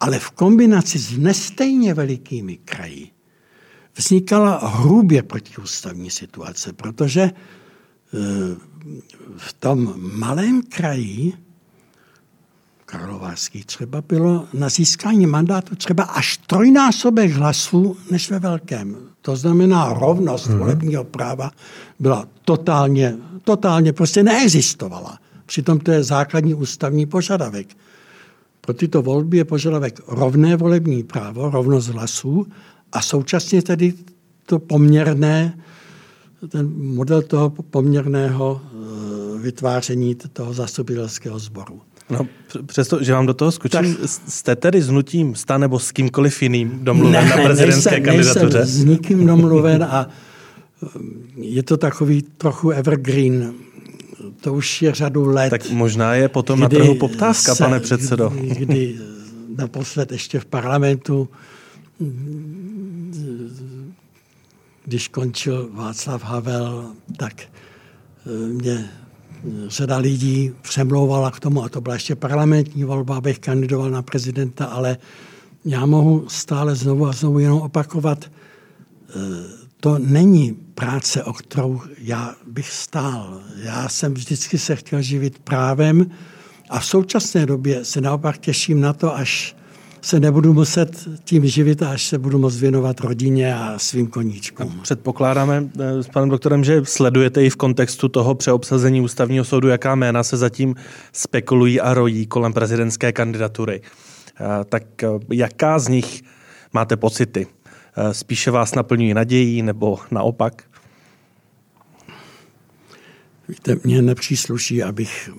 Ale 0.00 0.18
v 0.18 0.30
kombinaci 0.30 0.98
s 0.98 1.18
nestejně 1.18 1.94
velikými 1.94 2.56
kraji 2.56 3.10
vznikala 3.96 4.68
hrubě 4.68 5.22
protiústavní 5.22 6.10
situace, 6.10 6.72
protože 6.72 7.20
e, 7.20 7.32
v 9.36 9.52
tom 9.52 9.94
malém 10.18 10.62
kraji, 10.62 11.32
Karlovarský 12.86 13.64
třeba, 13.64 14.02
bylo 14.08 14.48
na 14.54 14.68
získání 14.68 15.26
mandátu 15.26 15.76
třeba 15.76 16.04
až 16.04 16.36
trojnásobek 16.36 17.32
hlasů 17.32 17.96
než 18.10 18.30
ve 18.30 18.38
velkém. 18.38 18.96
To 19.22 19.36
znamená, 19.36 19.92
rovnost 19.92 20.48
mm-hmm. 20.48 20.58
volebního 20.58 21.04
práva 21.04 21.50
byla 21.98 22.28
totálně, 22.44 23.16
totálně 23.44 23.92
prostě 23.92 24.22
neexistovala. 24.22 25.18
Přitom 25.46 25.78
to 25.78 25.92
je 25.92 26.02
základní 26.02 26.54
ústavní 26.54 27.06
požadavek. 27.06 27.66
Pro 28.60 28.74
tyto 28.74 29.02
volby 29.02 29.36
je 29.36 29.44
požadavek 29.44 30.00
rovné 30.08 30.56
volební 30.56 31.02
právo, 31.02 31.50
rovnost 31.50 31.86
hlasů 31.86 32.46
a 32.92 33.02
současně 33.02 33.62
tedy 33.62 33.94
to 34.46 34.58
poměrné, 34.58 35.58
ten 36.48 36.72
model 36.76 37.22
toho 37.22 37.50
poměrného 37.50 38.60
eh, 38.64 39.38
vytváření 39.38 40.14
toho 40.32 40.54
zastupitelského 40.54 41.38
sboru. 41.38 41.80
No, 42.10 42.26
přesto, 42.66 43.02
že 43.02 43.12
vám 43.12 43.26
do 43.26 43.34
toho 43.34 43.52
skočím, 43.52 43.96
tak, 43.96 44.08
jste 44.28 44.56
tedy 44.56 44.82
s 44.82 44.90
nutím 44.90 45.34
sta 45.34 45.58
nebo 45.58 45.78
s 45.78 45.92
kýmkoliv 45.92 46.42
jiným 46.42 46.84
domluven 46.84 47.12
ne, 47.12 47.36
na 47.36 47.36
prezidentské 47.36 47.90
nejsem, 47.90 48.04
kandidatuře? 48.04 48.58
Nejsem 48.58 48.82
s 48.82 48.84
nikým 48.84 49.26
domluven 49.26 49.84
a 49.84 50.08
eh, 50.82 50.88
je 51.36 51.62
to 51.62 51.76
takový 51.76 52.22
trochu 52.22 52.70
evergreen 52.70 53.54
to 54.40 54.54
už 54.54 54.82
je 54.82 54.94
řadu 54.94 55.26
let. 55.26 55.50
Tak 55.50 55.70
možná 55.70 56.14
je 56.14 56.28
potom 56.28 56.60
na 56.60 56.68
trhu 56.68 56.94
poptávka, 56.94 57.54
se, 57.54 57.64
pane 57.64 57.80
předsedo. 57.80 58.32
Kdy, 58.58 58.98
naposled 59.56 60.12
ještě 60.12 60.40
v 60.40 60.44
parlamentu, 60.44 61.28
když 64.84 65.08
končil 65.08 65.68
Václav 65.72 66.24
Havel, 66.24 66.90
tak 67.16 67.32
eh, 67.40 68.48
mě 68.48 68.90
řada 69.66 69.96
lidí 69.96 70.52
přemlouvala 70.62 71.30
k 71.30 71.40
tomu, 71.40 71.64
a 71.64 71.68
to 71.68 71.80
byla 71.80 71.94
ještě 71.94 72.14
parlamentní 72.14 72.84
volba, 72.84 73.16
abych 73.16 73.38
kandidoval 73.38 73.90
na 73.90 74.02
prezidenta, 74.02 74.64
ale 74.64 74.98
já 75.64 75.86
mohu 75.86 76.24
stále 76.28 76.74
znovu 76.74 77.06
a 77.06 77.12
znovu 77.12 77.38
jenom 77.38 77.60
opakovat, 77.60 78.24
eh, 78.24 79.12
to 79.80 79.98
není 79.98 80.65
práce, 80.76 81.24
o 81.24 81.32
kterou 81.32 81.80
já 81.98 82.34
bych 82.46 82.70
stál. 82.70 83.40
Já 83.62 83.88
jsem 83.88 84.14
vždycky 84.14 84.58
se 84.58 84.76
chtěl 84.76 85.02
živit 85.02 85.38
právem 85.38 86.10
a 86.70 86.80
v 86.80 86.86
současné 86.86 87.46
době 87.46 87.84
se 87.84 88.00
naopak 88.00 88.38
těším 88.38 88.80
na 88.80 88.92
to, 88.92 89.16
až 89.16 89.56
se 90.02 90.20
nebudu 90.20 90.52
muset 90.52 91.08
tím 91.24 91.46
živit 91.46 91.82
a 91.82 91.90
až 91.90 92.06
se 92.06 92.18
budu 92.18 92.38
moct 92.38 92.56
věnovat 92.56 93.00
rodině 93.00 93.54
a 93.54 93.78
svým 93.78 94.06
koníčkům. 94.06 94.80
Předpokládáme 94.82 95.68
eh, 95.80 96.02
s 96.02 96.08
panem 96.08 96.28
doktorem, 96.28 96.64
že 96.64 96.82
sledujete 96.84 97.44
i 97.44 97.50
v 97.50 97.56
kontextu 97.56 98.08
toho 98.08 98.34
přeobsazení 98.34 99.00
ústavního 99.00 99.44
soudu, 99.44 99.68
jaká 99.68 99.94
jména 99.94 100.22
se 100.22 100.36
zatím 100.36 100.74
spekulují 101.12 101.80
a 101.80 101.94
rojí 101.94 102.26
kolem 102.26 102.52
prezidentské 102.52 103.12
kandidatury. 103.12 103.80
Eh, 104.40 104.44
tak 104.64 105.02
eh, 105.02 105.08
jaká 105.32 105.78
z 105.78 105.88
nich 105.88 106.22
máte 106.72 106.96
pocity? 106.96 107.46
Eh, 107.98 108.14
spíše 108.14 108.50
vás 108.50 108.74
naplňují 108.74 109.14
nadějí 109.14 109.62
nebo 109.62 109.98
naopak? 110.10 110.64
Víte, 113.48 113.76
mně 113.84 114.02
nepřísluší, 114.02 114.82
abych 114.82 115.30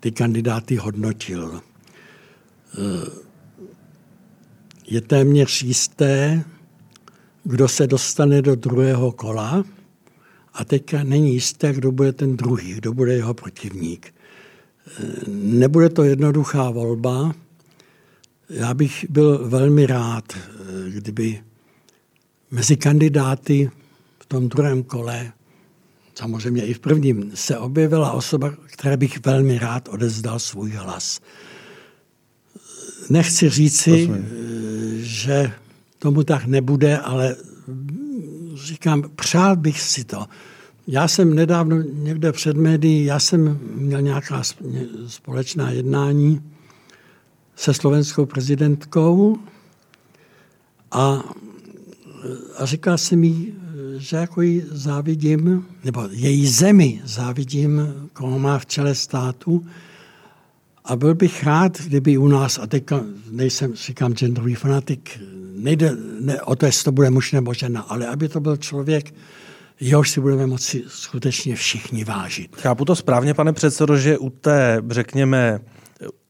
ty 0.00 0.12
kandidáty 0.12 0.76
hodnotil. 0.76 1.60
Eh, 2.74 3.10
je 4.86 5.00
téměř 5.00 5.62
jisté, 5.62 6.44
kdo 7.44 7.68
se 7.68 7.86
dostane 7.86 8.42
do 8.42 8.54
druhého 8.54 9.12
kola 9.12 9.64
a 10.52 10.64
teďka 10.64 11.02
není 11.02 11.34
jisté, 11.34 11.72
kdo 11.72 11.92
bude 11.92 12.12
ten 12.12 12.36
druhý, 12.36 12.74
kdo 12.74 12.92
bude 12.92 13.14
jeho 13.14 13.34
protivník. 13.34 14.14
Eh, 14.86 15.02
nebude 15.28 15.88
to 15.88 16.04
jednoduchá 16.04 16.70
volba. 16.70 17.34
Já 18.50 18.74
bych 18.74 19.06
byl 19.10 19.48
velmi 19.48 19.86
rád, 19.86 20.32
kdyby 20.88 21.42
mezi 22.50 22.76
kandidáty 22.76 23.70
v 24.18 24.26
tom 24.26 24.48
druhém 24.48 24.82
kole, 24.82 25.32
samozřejmě 26.14 26.66
i 26.66 26.74
v 26.74 26.78
prvním, 26.78 27.30
se 27.34 27.58
objevila 27.58 28.12
osoba, 28.12 28.54
které 28.66 28.96
bych 28.96 29.24
velmi 29.26 29.58
rád 29.58 29.88
odezdal 29.88 30.38
svůj 30.38 30.70
hlas. 30.70 31.20
Nechci 33.10 33.48
říci, 33.48 34.10
že 34.96 35.52
tomu 35.98 36.22
tak 36.24 36.46
nebude, 36.46 36.98
ale 36.98 37.36
říkám, 38.54 39.10
přál 39.16 39.56
bych 39.56 39.80
si 39.80 40.04
to. 40.04 40.26
Já 40.86 41.08
jsem 41.08 41.34
nedávno 41.34 41.82
někde 41.82 42.32
před 42.32 42.56
médií, 42.56 43.04
já 43.04 43.18
jsem 43.18 43.58
měl 43.74 44.02
nějaká 44.02 44.42
společná 45.06 45.70
jednání 45.70 46.42
se 47.56 47.74
slovenskou 47.74 48.26
prezidentkou 48.26 49.38
a 50.90 51.22
a 52.56 52.66
říkal 52.66 52.98
jsem 52.98 53.24
jí, 53.24 53.54
že 53.96 54.16
jako 54.16 54.42
jí 54.42 54.62
závidím, 54.70 55.66
nebo 55.84 56.08
její 56.10 56.46
zemi 56.46 57.00
závidím, 57.04 57.94
koho 58.12 58.38
má 58.38 58.58
v 58.58 58.66
čele 58.66 58.94
státu. 58.94 59.66
A 60.84 60.96
byl 60.96 61.14
bych 61.14 61.44
rád, 61.44 61.80
kdyby 61.80 62.18
u 62.18 62.28
nás, 62.28 62.58
a 62.58 62.66
teďka 62.66 63.04
nejsem, 63.30 63.74
říkám, 63.74 64.14
genderový 64.14 64.54
fanatik, 64.54 65.20
nejde 65.56 65.96
ne, 66.20 66.42
o 66.42 66.56
to, 66.56 66.66
jestli 66.66 66.84
to 66.84 66.92
bude 66.92 67.10
muž 67.10 67.32
nebo 67.32 67.54
žena, 67.54 67.80
ale 67.80 68.06
aby 68.06 68.28
to 68.28 68.40
byl 68.40 68.56
člověk, 68.56 69.14
jehož 69.80 70.10
si 70.10 70.20
budeme 70.20 70.46
moci 70.46 70.84
skutečně 70.88 71.56
všichni 71.56 72.04
vážit. 72.04 72.56
Chápu 72.56 72.84
to 72.84 72.96
správně, 72.96 73.34
pane 73.34 73.52
předsedo, 73.52 73.96
že 73.96 74.18
u 74.18 74.30
té, 74.30 74.82
řekněme, 74.90 75.60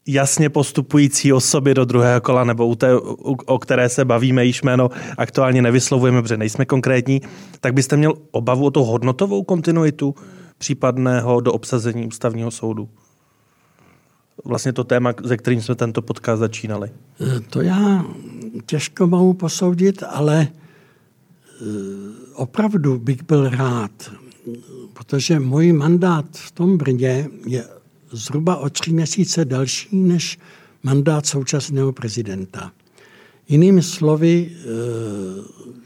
jasně 0.07 0.51
postupující 0.51 1.33
osoby 1.33 1.75
do 1.75 1.85
druhého 1.85 2.21
kola, 2.21 2.45
nebo 2.45 2.67
u 2.67 2.75
té, 2.75 2.95
o 3.47 3.59
které 3.59 3.89
se 3.89 4.05
bavíme, 4.05 4.45
již 4.45 4.63
jméno 4.63 4.91
aktuálně 5.19 5.63
nevyslovujeme, 5.63 6.23
protože 6.23 6.37
nejsme 6.37 6.65
konkrétní, 6.65 7.23
tak 7.61 7.75
byste 7.75 7.97
měl 7.97 8.15
obavu 8.31 8.65
o 8.65 8.71
tu 8.71 8.85
hodnotovou 8.85 9.43
kontinuitu 9.43 10.15
případného 10.59 11.41
do 11.41 11.53
obsazení 11.53 12.07
ústavního 12.07 12.51
soudu? 12.51 12.89
Vlastně 14.45 14.73
to 14.73 14.85
téma, 14.85 15.13
ze 15.25 15.37
kterým 15.37 15.63
jsme 15.63 15.75
tento 15.75 16.03
podcast 16.03 16.41
začínali. 16.41 16.91
To 17.51 17.63
já 17.63 18.05
těžko 18.67 19.07
mohu 19.07 19.35
posoudit, 19.35 20.03
ale 20.09 20.49
opravdu 22.35 22.99
bych 22.99 23.23
byl 23.23 23.49
rád, 23.49 23.91
protože 24.93 25.41
můj 25.41 25.73
mandát 25.73 26.25
v 26.33 26.51
tom 26.51 26.79
Brně 26.79 27.29
je 27.47 27.65
zhruba 28.11 28.57
o 28.57 28.71
tři 28.71 28.93
měsíce 28.93 29.45
další 29.45 29.97
než 29.97 30.39
mandát 30.83 31.27
současného 31.27 31.93
prezidenta. 31.93 32.73
Jinými 33.49 33.83
slovy, 33.83 34.51
eh, 34.51 34.65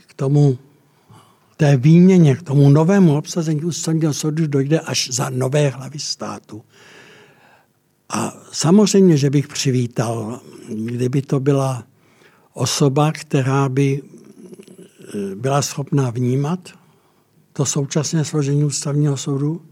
k 0.07 0.15
tomu 0.15 0.59
té 1.57 1.77
výměně, 1.77 2.37
k 2.37 2.43
tomu 2.43 2.71
novému 2.71 3.17
obsazení 3.17 3.65
ústavního 3.65 4.15
soudu 4.15 4.47
dojde 4.47 4.81
až 4.81 5.09
za 5.13 5.31
nové 5.31 5.69
hlavy 5.69 5.99
státu. 5.99 6.63
A 8.09 8.37
samozřejmě, 8.53 9.17
že 9.17 9.31
bych 9.31 9.49
přivítal, 9.49 10.41
kdyby 10.69 11.23
to 11.23 11.41
byla 11.41 11.85
osoba, 12.53 13.13
která 13.13 13.69
by 13.69 14.03
eh, 14.03 15.35
byla 15.35 15.63
schopná 15.63 16.11
vnímat 16.11 16.69
to 17.53 17.67
současné 17.67 18.25
složení 18.25 18.65
ústavního 18.65 19.17
soudu, 19.17 19.63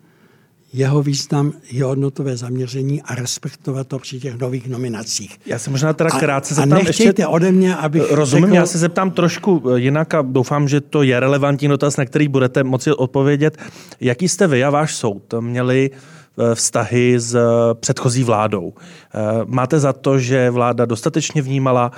jeho 0.72 1.02
význam, 1.02 1.52
jeho 1.70 1.88
hodnotové 1.88 2.36
zaměření 2.36 3.02
a 3.02 3.14
respektovat 3.14 3.86
to 3.86 3.98
při 3.98 4.20
těch 4.20 4.38
nových 4.38 4.68
nominacích. 4.68 5.40
Já 5.46 5.58
se 5.58 5.70
možná 5.70 5.92
teda 5.92 6.10
krátce 6.10 6.54
zeptám. 6.54 6.72
A 6.78 6.82
nechtějte 6.82 7.22
ještě, 7.22 7.26
ode 7.26 7.52
mě, 7.52 7.76
abych 7.76 8.12
Rozumím, 8.12 8.44
řekl... 8.44 8.54
já 8.54 8.66
se 8.66 8.78
zeptám 8.78 9.10
trošku 9.10 9.62
jinak 9.74 10.14
a 10.14 10.22
doufám, 10.22 10.68
že 10.68 10.80
to 10.80 11.02
je 11.02 11.20
relevantní 11.20 11.68
dotaz, 11.68 11.96
na 11.96 12.04
který 12.04 12.28
budete 12.28 12.64
moci 12.64 12.92
odpovědět. 12.92 13.58
Jaký 14.00 14.28
jste 14.28 14.46
vy 14.46 14.64
a 14.64 14.70
váš 14.70 14.94
soud 14.94 15.34
měli 15.40 15.90
eh, 15.90 16.54
vztahy 16.54 17.20
s 17.20 17.34
eh, 17.34 17.40
předchozí 17.74 18.24
vládou. 18.24 18.72
Eh, 18.74 19.18
máte 19.46 19.80
za 19.80 19.92
to, 19.92 20.18
že 20.18 20.50
vláda 20.50 20.84
dostatečně 20.84 21.42
vnímala 21.42 21.92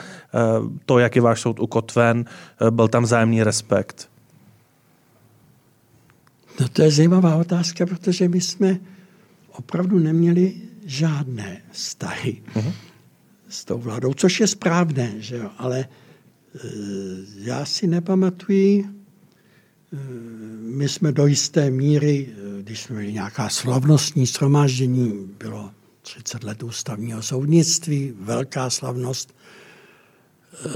to, 0.87 0.99
jak 0.99 1.17
je 1.17 1.23
váš 1.23 1.41
soud 1.41 1.61
ukotven, 1.61 2.25
byl 2.71 2.89
tam 2.89 3.03
vzájemný 3.03 3.43
respekt? 3.43 4.10
No 6.61 6.69
to 6.69 6.83
je 6.83 6.91
zajímavá 6.91 7.37
otázka, 7.37 7.87
protože 7.87 8.29
my 8.29 8.41
jsme 8.41 8.81
opravdu 9.53 9.99
neměli 9.99 10.55
žádné 10.85 11.63
vztahy 11.73 12.43
uh-huh. 12.55 12.73
s 13.49 13.65
tou 13.65 13.79
vládou, 13.79 14.15
což 14.15 14.41
je 14.41 14.47
správné, 14.47 15.15
že 15.19 15.37
jo? 15.37 15.51
ale 15.59 15.79
e, 15.81 15.89
já 17.37 17.65
si 17.65 17.87
nepamatuji, 17.87 18.85
e, 18.85 18.91
my 20.61 20.89
jsme 20.89 21.13
do 21.13 21.27
jisté 21.27 21.71
míry, 21.71 22.29
e, 22.29 22.63
když 22.63 22.83
jsme 22.83 22.97
měli 22.97 23.13
nějaká 23.13 23.49
slavnostní 23.49 24.27
shromáždění, 24.27 25.31
bylo 25.39 25.71
30 26.03 26.45
let 26.45 26.63
ústavního 26.63 27.23
soudnictví, 27.23 28.13
velká 28.21 28.71
slavnost, 28.71 29.35
e, 30.55 30.69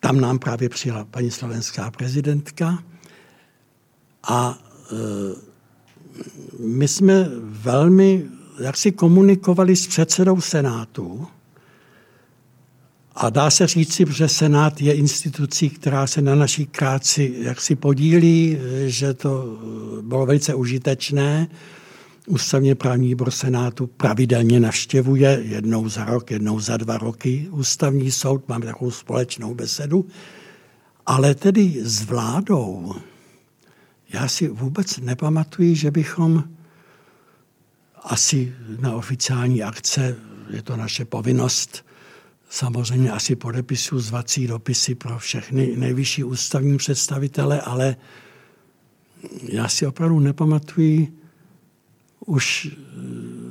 tam 0.00 0.20
nám 0.20 0.38
právě 0.38 0.68
přijela 0.68 1.04
paní 1.04 1.30
slovenská 1.30 1.90
prezidentka 1.90 2.84
a 4.22 4.58
e, 4.58 4.94
my 6.58 6.88
jsme 6.88 7.28
velmi 7.42 8.24
jak 8.60 8.76
si 8.76 8.92
komunikovali 8.92 9.76
s 9.76 9.86
předsedou 9.86 10.40
Senátu. 10.40 11.26
A 13.14 13.30
dá 13.30 13.50
se 13.50 13.66
říci, 13.66 14.04
že 14.10 14.28
Senát 14.28 14.80
je 14.80 14.94
institucí, 14.94 15.70
která 15.70 16.06
se 16.06 16.22
na 16.22 16.34
naší 16.34 16.66
práci 16.66 17.34
jaksi 17.38 17.76
podílí, 17.76 18.58
že 18.86 19.14
to 19.14 19.58
bylo 20.02 20.26
velice 20.26 20.54
užitečné. 20.54 21.48
Ústavně 22.26 22.74
právní 22.74 23.08
výbor 23.08 23.30
Senátu 23.30 23.86
pravidelně 23.86 24.60
navštěvuje 24.60 25.40
jednou 25.42 25.88
za 25.88 26.04
rok, 26.04 26.30
jednou 26.30 26.60
za 26.60 26.76
dva 26.76 26.98
roky 26.98 27.48
ústavní 27.50 28.10
soud, 28.10 28.48
máme 28.48 28.66
takovou 28.66 28.90
společnou 28.90 29.54
besedu. 29.54 30.06
Ale 31.06 31.34
tedy 31.34 31.80
s 31.82 32.02
vládou, 32.02 32.94
já 34.12 34.28
si 34.28 34.48
vůbec 34.48 34.98
nepamatuji, 34.98 35.76
že 35.76 35.90
bychom 35.90 36.44
asi 38.02 38.54
na 38.80 38.94
oficiální 38.94 39.62
akce, 39.62 40.16
je 40.50 40.62
to 40.62 40.76
naše 40.76 41.04
povinnost, 41.04 41.84
samozřejmě 42.50 43.10
asi 43.10 43.36
podepisu 43.36 44.00
zvací 44.00 44.46
dopisy 44.46 44.94
pro 44.94 45.18
všechny 45.18 45.76
nejvyšší 45.76 46.24
ústavní 46.24 46.76
představitele, 46.76 47.60
ale 47.60 47.96
já 49.42 49.68
si 49.68 49.86
opravdu 49.86 50.20
nepamatuji 50.20 51.12
už, 52.26 52.68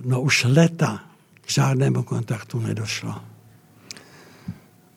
no 0.05 0.22
už 0.22 0.45
leta 0.49 1.03
k 1.41 1.51
žádnému 1.51 2.03
kontaktu 2.03 2.59
nedošlo. 2.59 3.16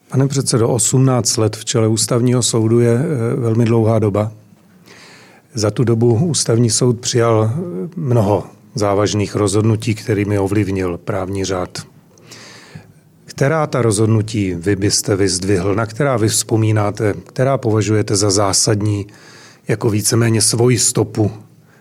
Pane 0.09 0.27
předsedo, 0.27 0.69
18 0.69 1.37
let 1.37 1.55
v 1.55 1.65
čele 1.65 1.87
ústavního 1.87 2.43
soudu 2.43 2.79
je 2.79 2.99
eh, 2.99 3.35
velmi 3.35 3.65
dlouhá 3.65 3.99
doba. 3.99 4.31
Za 5.55 5.71
tu 5.71 5.83
dobu 5.83 6.25
ústavní 6.25 6.69
soud 6.69 6.99
přijal 6.99 7.53
mnoho 7.95 8.43
závažných 8.75 9.35
rozhodnutí, 9.35 9.95
kterými 9.95 10.39
ovlivnil 10.39 10.97
právní 10.97 11.45
řád. 11.45 11.87
Která 13.25 13.67
ta 13.67 13.81
rozhodnutí 13.81 14.53
vy 14.53 14.75
byste 14.75 15.15
vyzdvihl, 15.15 15.75
na 15.75 15.85
která 15.85 16.17
vy 16.17 16.27
vzpomínáte, 16.27 17.13
která 17.13 17.57
považujete 17.57 18.15
za 18.15 18.31
zásadní 18.31 19.07
jako 19.67 19.89
víceméně 19.89 20.41
svoji 20.41 20.79
stopu 20.79 21.31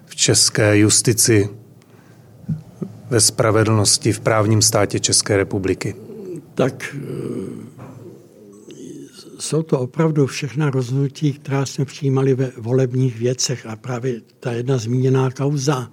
v 0.06 0.16
české 0.16 0.78
justici, 0.78 1.48
ve 3.10 3.20
spravedlnosti, 3.20 4.12
v 4.12 4.20
právním 4.20 4.62
státě 4.62 5.00
České 5.00 5.36
republiky? 5.36 5.94
Tak 6.54 6.96
jsou 9.44 9.62
to 9.62 9.80
opravdu 9.80 10.26
všechna 10.26 10.70
rozhodnutí, 10.70 11.32
která 11.32 11.66
jsme 11.66 11.84
přijímali 11.84 12.34
ve 12.34 12.52
volebních 12.56 13.18
věcech 13.18 13.66
a 13.66 13.76
právě 13.76 14.20
ta 14.40 14.52
jedna 14.52 14.78
zmíněná 14.78 15.30
kauza, 15.30 15.90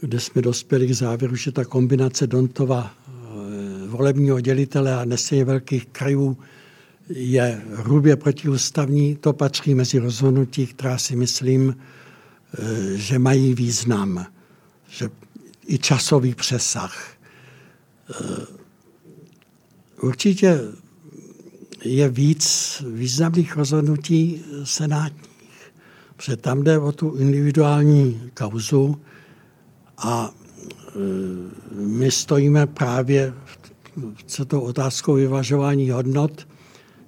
kde 0.00 0.20
jsme 0.20 0.42
dospěli 0.42 0.86
k 0.86 0.92
závěru, 0.92 1.36
že 1.36 1.52
ta 1.52 1.64
kombinace 1.64 2.26
Dontova 2.26 2.94
eh, 2.94 3.10
volebního 3.88 4.40
dělitele 4.40 4.94
a 4.94 5.04
nesmírně 5.04 5.44
velkých 5.44 5.86
krajů 5.86 6.38
je 7.08 7.62
hrubě 7.74 8.16
protiústavní, 8.16 9.16
to 9.16 9.32
patří 9.32 9.74
mezi 9.74 9.98
rozhodnutí, 9.98 10.66
která 10.66 10.98
si 10.98 11.16
myslím, 11.16 11.76
eh, 11.78 12.96
že 12.96 13.18
mají 13.18 13.54
význam, 13.54 14.26
že 14.88 15.08
i 15.66 15.78
časový 15.78 16.34
přesah. 16.34 17.08
Eh, 18.10 18.46
určitě 20.00 20.60
je 21.84 22.08
víc 22.08 22.82
významných 22.90 23.56
rozhodnutí 23.56 24.42
senátních. 24.64 25.72
Protože 26.16 26.36
tam 26.36 26.62
jde 26.62 26.78
o 26.78 26.92
tu 26.92 27.16
individuální 27.16 28.20
kauzu 28.34 29.00
a 29.98 30.30
e, 30.30 30.98
my 31.76 32.10
stojíme 32.10 32.66
právě 32.66 33.34
v 34.26 34.44
tou 34.46 34.60
otázkou 34.60 35.14
vyvažování 35.14 35.90
hodnot. 35.90 36.48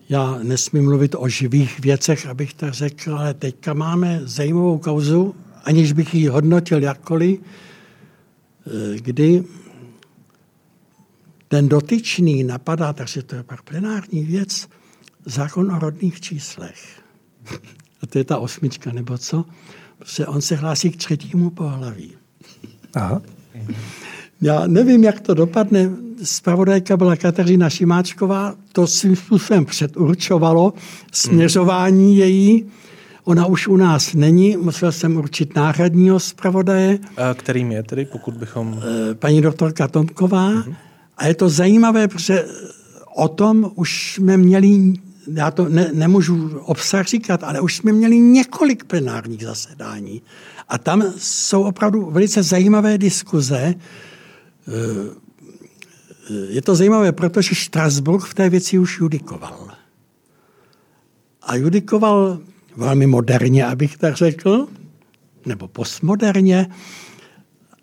Já 0.09 0.39
nesmím 0.43 0.85
mluvit 0.85 1.15
o 1.19 1.29
živých 1.29 1.81
věcech, 1.81 2.27
abych 2.27 2.55
tak 2.55 2.75
řekl, 2.75 3.15
ale 3.15 3.35
teďka 3.35 3.75
máme 3.75 4.21
zajímavou 4.25 4.79
kauzu, 4.79 5.35
aniž 5.65 5.93
bych 5.93 6.15
ji 6.15 6.29
hodnotil 6.29 6.83
jakkoliv, 6.83 7.41
e, 7.41 9.01
kdy 9.01 9.45
ten 11.49 11.69
dotyčný 11.69 12.45
napadá, 12.45 12.93
takže 12.93 13.23
to 13.23 13.35
je 13.35 13.43
pak 13.43 13.63
plenární 13.63 14.25
věc, 14.25 14.69
zákon 15.25 15.73
o 15.73 15.79
rodných 15.79 16.21
číslech. 16.21 17.03
A 18.03 18.07
to 18.07 18.19
je 18.19 18.25
ta 18.25 18.39
osmička, 18.39 18.93
nebo 18.93 19.19
co? 19.19 19.45
Protože 19.99 20.27
on 20.27 20.41
se 20.41 20.57
hlásí 20.57 20.91
k 20.91 20.97
třetímu 20.97 21.51
pohlaví. 21.51 22.13
Aha. 22.95 23.23
Já 24.41 24.67
nevím, 24.67 25.05
jak 25.05 25.21
to 25.21 25.35
dopadne. 25.35 25.91
Spravodajka 26.23 26.97
byla 26.97 27.17
Kateřina 27.17 27.71
Šimáčková, 27.71 28.55
to 28.73 28.87
svým 28.87 29.17
způsobem 29.17 29.65
předurčovalo 29.65 30.73
směřování 31.13 32.17
její. 32.17 32.67
Ona 33.25 33.47
už 33.47 33.69
u 33.69 33.77
nás 33.77 34.15
není, 34.15 34.57
musel 34.57 34.93
jsem 34.93 35.17
určit 35.17 35.57
náhradního 35.57 36.21
zpravodaje. 36.21 36.99
A 37.17 37.35
kterým 37.35 37.73
je 37.73 37.83
tedy, 37.83 38.05
pokud 38.05 38.35
bychom... 38.35 38.83
Eh, 39.11 39.15
paní 39.15 39.43
doktorka 39.43 39.89
Tomková. 39.89 40.51
Uh-huh. 40.51 40.77
A 41.17 41.27
je 41.27 41.35
to 41.35 41.49
zajímavé, 41.49 42.09
protože 42.09 42.47
o 43.15 43.29
tom 43.29 43.73
už 43.75 44.15
jsme 44.15 44.37
měli, 44.37 44.95
já 45.33 45.51
to 45.51 45.69
ne, 45.69 45.91
nemůžu 45.95 46.59
obsah 46.59 47.07
říkat, 47.07 47.45
ale 47.45 47.61
už 47.61 47.77
jsme 47.77 47.93
měli 47.93 48.19
několik 48.19 48.85
plenárních 48.85 49.45
zasedání. 49.45 50.23
A 50.69 50.79
tam 50.79 51.05
jsou 51.19 51.63
opravdu 51.63 52.11
velice 52.11 52.43
zajímavé 52.43 52.99
diskuze. 52.99 53.75
Je 56.49 56.63
to 56.63 56.75
zajímavé, 56.75 57.13
protože 57.13 57.55
Strasburg 57.55 58.25
v 58.25 58.35
té 58.35 58.51
věci 58.51 58.79
už 58.79 59.01
judikoval. 59.01 59.69
A 61.43 61.57
judikoval 61.57 62.39
velmi 62.77 63.07
moderně, 63.07 63.67
abych 63.67 63.97
tak 63.97 64.17
řekl, 64.17 64.69
nebo 65.47 65.69
postmoderně. 65.69 66.67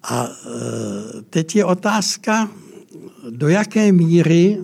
A 0.03 0.28
e, 0.28 1.22
teď 1.22 1.56
je 1.56 1.66
otázka, 1.66 2.49
do 3.30 3.48
jaké 3.48 3.91
míry 3.91 4.58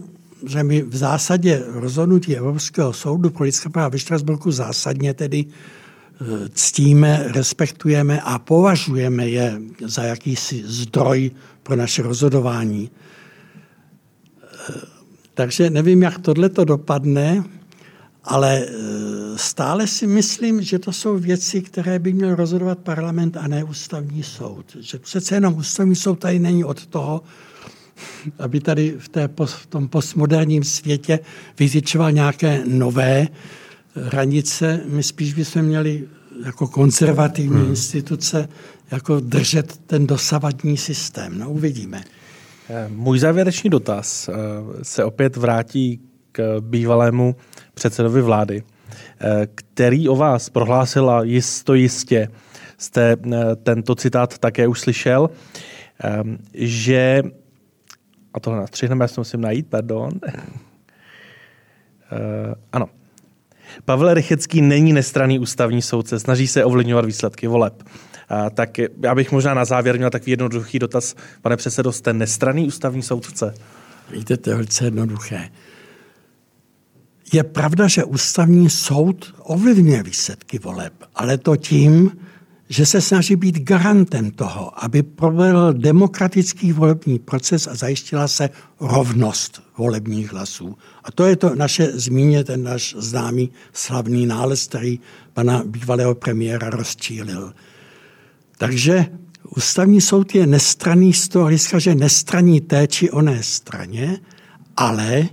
že 0.48 0.64
my 0.64 0.82
v 0.82 0.96
zásadě 0.96 1.64
rozhodnutí 1.68 2.38
Evropského 2.38 2.94
soudu 2.94 3.30
pro 3.30 3.44
lidská 3.44 3.70
práva 3.70 3.90
ve 3.90 4.00
Štrasburku 4.00 4.52
zásadně 4.52 5.14
tedy 5.14 5.46
eh, 5.46 6.26
ctíme, 6.54 7.26
respektujeme 7.28 8.22
a 8.22 8.40
považujeme 8.40 9.30
je 9.30 9.62
za 9.86 10.04
jakýsi 10.04 10.64
zdroj 10.66 11.32
pro 11.64 11.76
naše 11.76 12.04
rozhodování. 12.04 12.92
Eh, 14.44 14.74
takže 15.34 15.70
nevím, 15.70 16.02
jak 16.02 16.20
tohle 16.20 16.50
to 16.50 16.66
dopadne, 16.66 17.44
ale 18.24 18.66
eh, 18.66 18.72
stále 19.36 19.88
si 19.88 20.08
myslím, 20.08 20.62
že 20.62 20.80
to 20.80 20.92
jsou 20.92 21.18
věci, 21.18 21.62
které 21.62 22.00
by 22.00 22.14
měl 22.14 22.36
rozhodovat 22.36 22.80
parlament 22.80 23.38
a 23.38 23.48
ne 23.48 23.64
ústavní 23.64 24.24
soud. 24.24 24.78
Že 24.80 25.00
přece 25.00 25.36
jenom 25.36 25.58
ústavní 25.58 25.96
soud 25.96 26.20
tady 26.20 26.40
není 26.40 26.64
od 26.64 26.86
toho, 26.86 27.22
aby 28.40 28.60
tady 28.60 28.96
v, 29.00 29.10
té, 29.10 29.30
v 29.46 29.66
tom 29.66 29.88
postmoderním 29.88 30.64
světě 30.64 31.20
vytyčoval 31.60 32.12
nějaké 32.12 32.62
nové 32.68 33.28
hranice. 33.96 34.82
My 34.86 35.04
spíš 35.04 35.34
bychom 35.34 35.62
měli 35.62 36.08
jako 36.46 36.68
konzervativní 36.68 37.62
hmm. 37.62 37.70
instituce 37.70 38.50
jako 38.92 39.20
držet 39.20 39.78
ten 39.78 40.08
dosavadní 40.08 40.78
systém. 40.78 41.40
No 41.40 41.50
uvidíme. 41.50 42.04
Můj 42.88 43.20
závěrečný 43.20 43.70
dotaz 43.70 44.30
eh, 44.30 44.34
se 44.84 45.04
opět 45.04 45.38
vrátí 45.38 46.02
k 46.32 46.58
bývalému 46.60 47.36
předsedovi 47.74 48.22
vlády, 48.22 48.64
eh, 48.64 49.48
který 49.56 50.10
o 50.10 50.16
vás 50.16 50.50
prohlásil 50.50 51.10
a 51.10 51.24
jisto 51.24 51.74
jistě 51.74 52.28
jste 52.78 53.12
eh, 53.12 53.56
tento 53.64 53.96
citát 53.96 54.38
také 54.38 54.68
už 54.68 54.80
slyšel, 54.80 55.30
že 56.54 57.24
a 58.40 58.42
tohle 58.42 58.60
nastřihneme, 58.60 59.04
já 59.04 59.08
si 59.08 59.20
musím 59.20 59.42
najít, 59.42 59.68
pardon. 59.70 60.12
uh, 60.24 60.30
ano. 62.72 62.90
Pavel 63.86 64.14
Rychecký 64.14 64.62
není 64.62 64.94
nestraný 64.94 65.40
ústavní 65.40 65.82
soudce, 65.82 66.20
snaží 66.20 66.48
se 66.48 66.66
ovlivňovat 66.66 67.06
výsledky 67.06 67.48
voleb. 67.48 67.84
Uh, 67.84 68.50
tak 68.50 68.78
já 68.78 69.16
bych 69.16 69.32
možná 69.32 69.54
na 69.54 69.66
závěr 69.66 69.98
měl 69.98 70.10
takový 70.10 70.32
jednoduchý 70.32 70.80
dotaz. 70.80 71.16
Pane 71.42 71.58
předsedo, 71.58 71.92
jste 71.92 72.14
nestraný 72.14 72.68
ústavní 72.68 73.02
soudce? 73.02 73.54
Víte, 74.12 74.38
to 74.38 74.50
je 74.50 74.56
velice 74.56 74.86
jednoduché. 74.86 75.50
Je 77.34 77.44
pravda, 77.44 77.88
že 77.88 78.04
ústavní 78.04 78.70
soud 78.70 79.36
ovlivňuje 79.40 80.04
výsledky 80.04 80.60
voleb, 80.60 80.94
ale 81.16 81.38
to 81.38 81.56
tím, 81.56 82.12
že 82.70 82.86
se 82.86 83.02
snaží 83.02 83.36
být 83.36 83.60
garantem 83.60 84.32
toho, 84.32 84.84
aby 84.84 85.04
provedl 85.04 85.74
demokratický 85.74 86.74
volební 86.74 87.20
proces 87.20 87.68
a 87.68 87.76
zajistila 87.76 88.28
se 88.28 88.50
rovnost 88.80 89.62
volebních 89.78 90.32
hlasů. 90.32 90.78
A 91.04 91.12
to 91.12 91.26
je 91.26 91.36
to 91.36 91.56
naše 91.56 91.92
zmíně, 92.00 92.44
ten 92.44 92.64
náš 92.64 92.96
známý 92.98 93.52
slavný 93.74 94.26
nález, 94.26 94.68
který 94.68 95.00
pana 95.34 95.64
bývalého 95.66 96.16
premiéra 96.16 96.70
rozčílil. 96.70 97.54
Takže 98.58 99.06
ústavní 99.56 100.02
soud 100.02 100.36
je 100.36 100.48
nestraný 100.48 101.14
z 101.14 101.28
toho 101.28 101.46
hlediska, 101.46 101.80
že 101.80 101.96
nestraní 101.96 102.62
té 102.62 102.88
či 102.88 103.12
oné 103.12 103.44
straně, 103.44 104.20
ale 104.78 105.30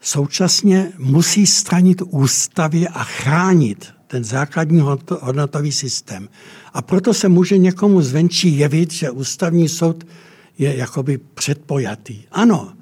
současně 0.00 0.92
musí 0.98 1.46
stranit 1.46 2.02
ústavě 2.10 2.88
a 2.88 3.04
chránit 3.04 3.95
ten 4.06 4.24
základní 4.24 4.80
hodnotový 5.20 5.72
systém. 5.72 6.28
A 6.72 6.82
proto 6.82 7.14
se 7.14 7.28
může 7.28 7.58
někomu 7.58 8.02
zvenčí 8.02 8.58
jevit, 8.58 8.92
že 8.92 9.10
ústavní 9.10 9.68
soud 9.68 10.06
je 10.58 10.76
jakoby 10.76 11.18
předpojatý. 11.34 12.22
Ano, 12.32 12.72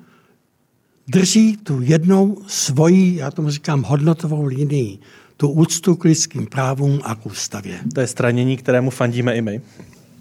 drží 1.08 1.56
tu 1.56 1.80
jednou 1.82 2.42
svoji, 2.46 3.16
já 3.16 3.30
tomu 3.30 3.50
říkám, 3.50 3.82
hodnotovou 3.82 4.44
linii, 4.44 4.98
tu 5.36 5.48
úctu 5.48 5.94
k 5.94 6.04
lidským 6.04 6.46
právům 6.46 7.00
a 7.02 7.14
k 7.14 7.26
ústavě. 7.26 7.80
To 7.94 8.00
je 8.00 8.06
stranění, 8.06 8.56
kterému 8.56 8.90
fandíme 8.90 9.36
i 9.36 9.42
my. 9.42 9.60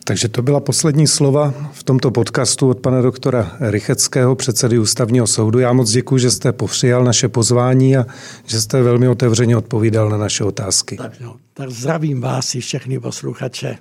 Takže 0.03 0.27
to 0.27 0.41
byla 0.41 0.59
poslední 0.59 1.07
slova 1.07 1.53
v 1.73 1.83
tomto 1.83 2.11
podcastu 2.11 2.69
od 2.69 2.79
pana 2.79 3.01
doktora 3.01 3.57
Rycheckého, 3.59 4.35
předsedy 4.35 4.79
ústavního 4.79 5.27
soudu. 5.27 5.59
Já 5.59 5.73
moc 5.73 5.91
děkuji, 5.91 6.17
že 6.17 6.31
jste 6.31 6.51
povřijal 6.51 7.03
naše 7.03 7.27
pozvání 7.29 7.97
a 7.97 8.05
že 8.45 8.61
jste 8.61 8.81
velmi 8.81 9.07
otevřeně 9.07 9.57
odpovídal 9.57 10.09
na 10.09 10.17
naše 10.17 10.43
otázky. 10.43 10.97
Tak, 10.97 11.19
no, 11.19 11.35
tak 11.53 11.69
zdravím 11.69 12.21
vás 12.21 12.55
i 12.55 12.59
všechny 12.59 12.99
posluchače. 12.99 13.77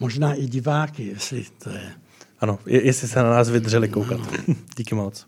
Možná 0.00 0.34
i 0.34 0.46
diváky, 0.46 1.06
jestli 1.06 1.44
to 1.64 1.70
je. 1.70 1.92
Ano, 2.40 2.58
jestli 2.66 3.08
se 3.08 3.22
na 3.22 3.30
nás 3.30 3.48
vydrželi 3.48 3.88
koukat. 3.88 4.20
No. 4.48 4.54
Díky 4.76 4.94
moc. 4.94 5.26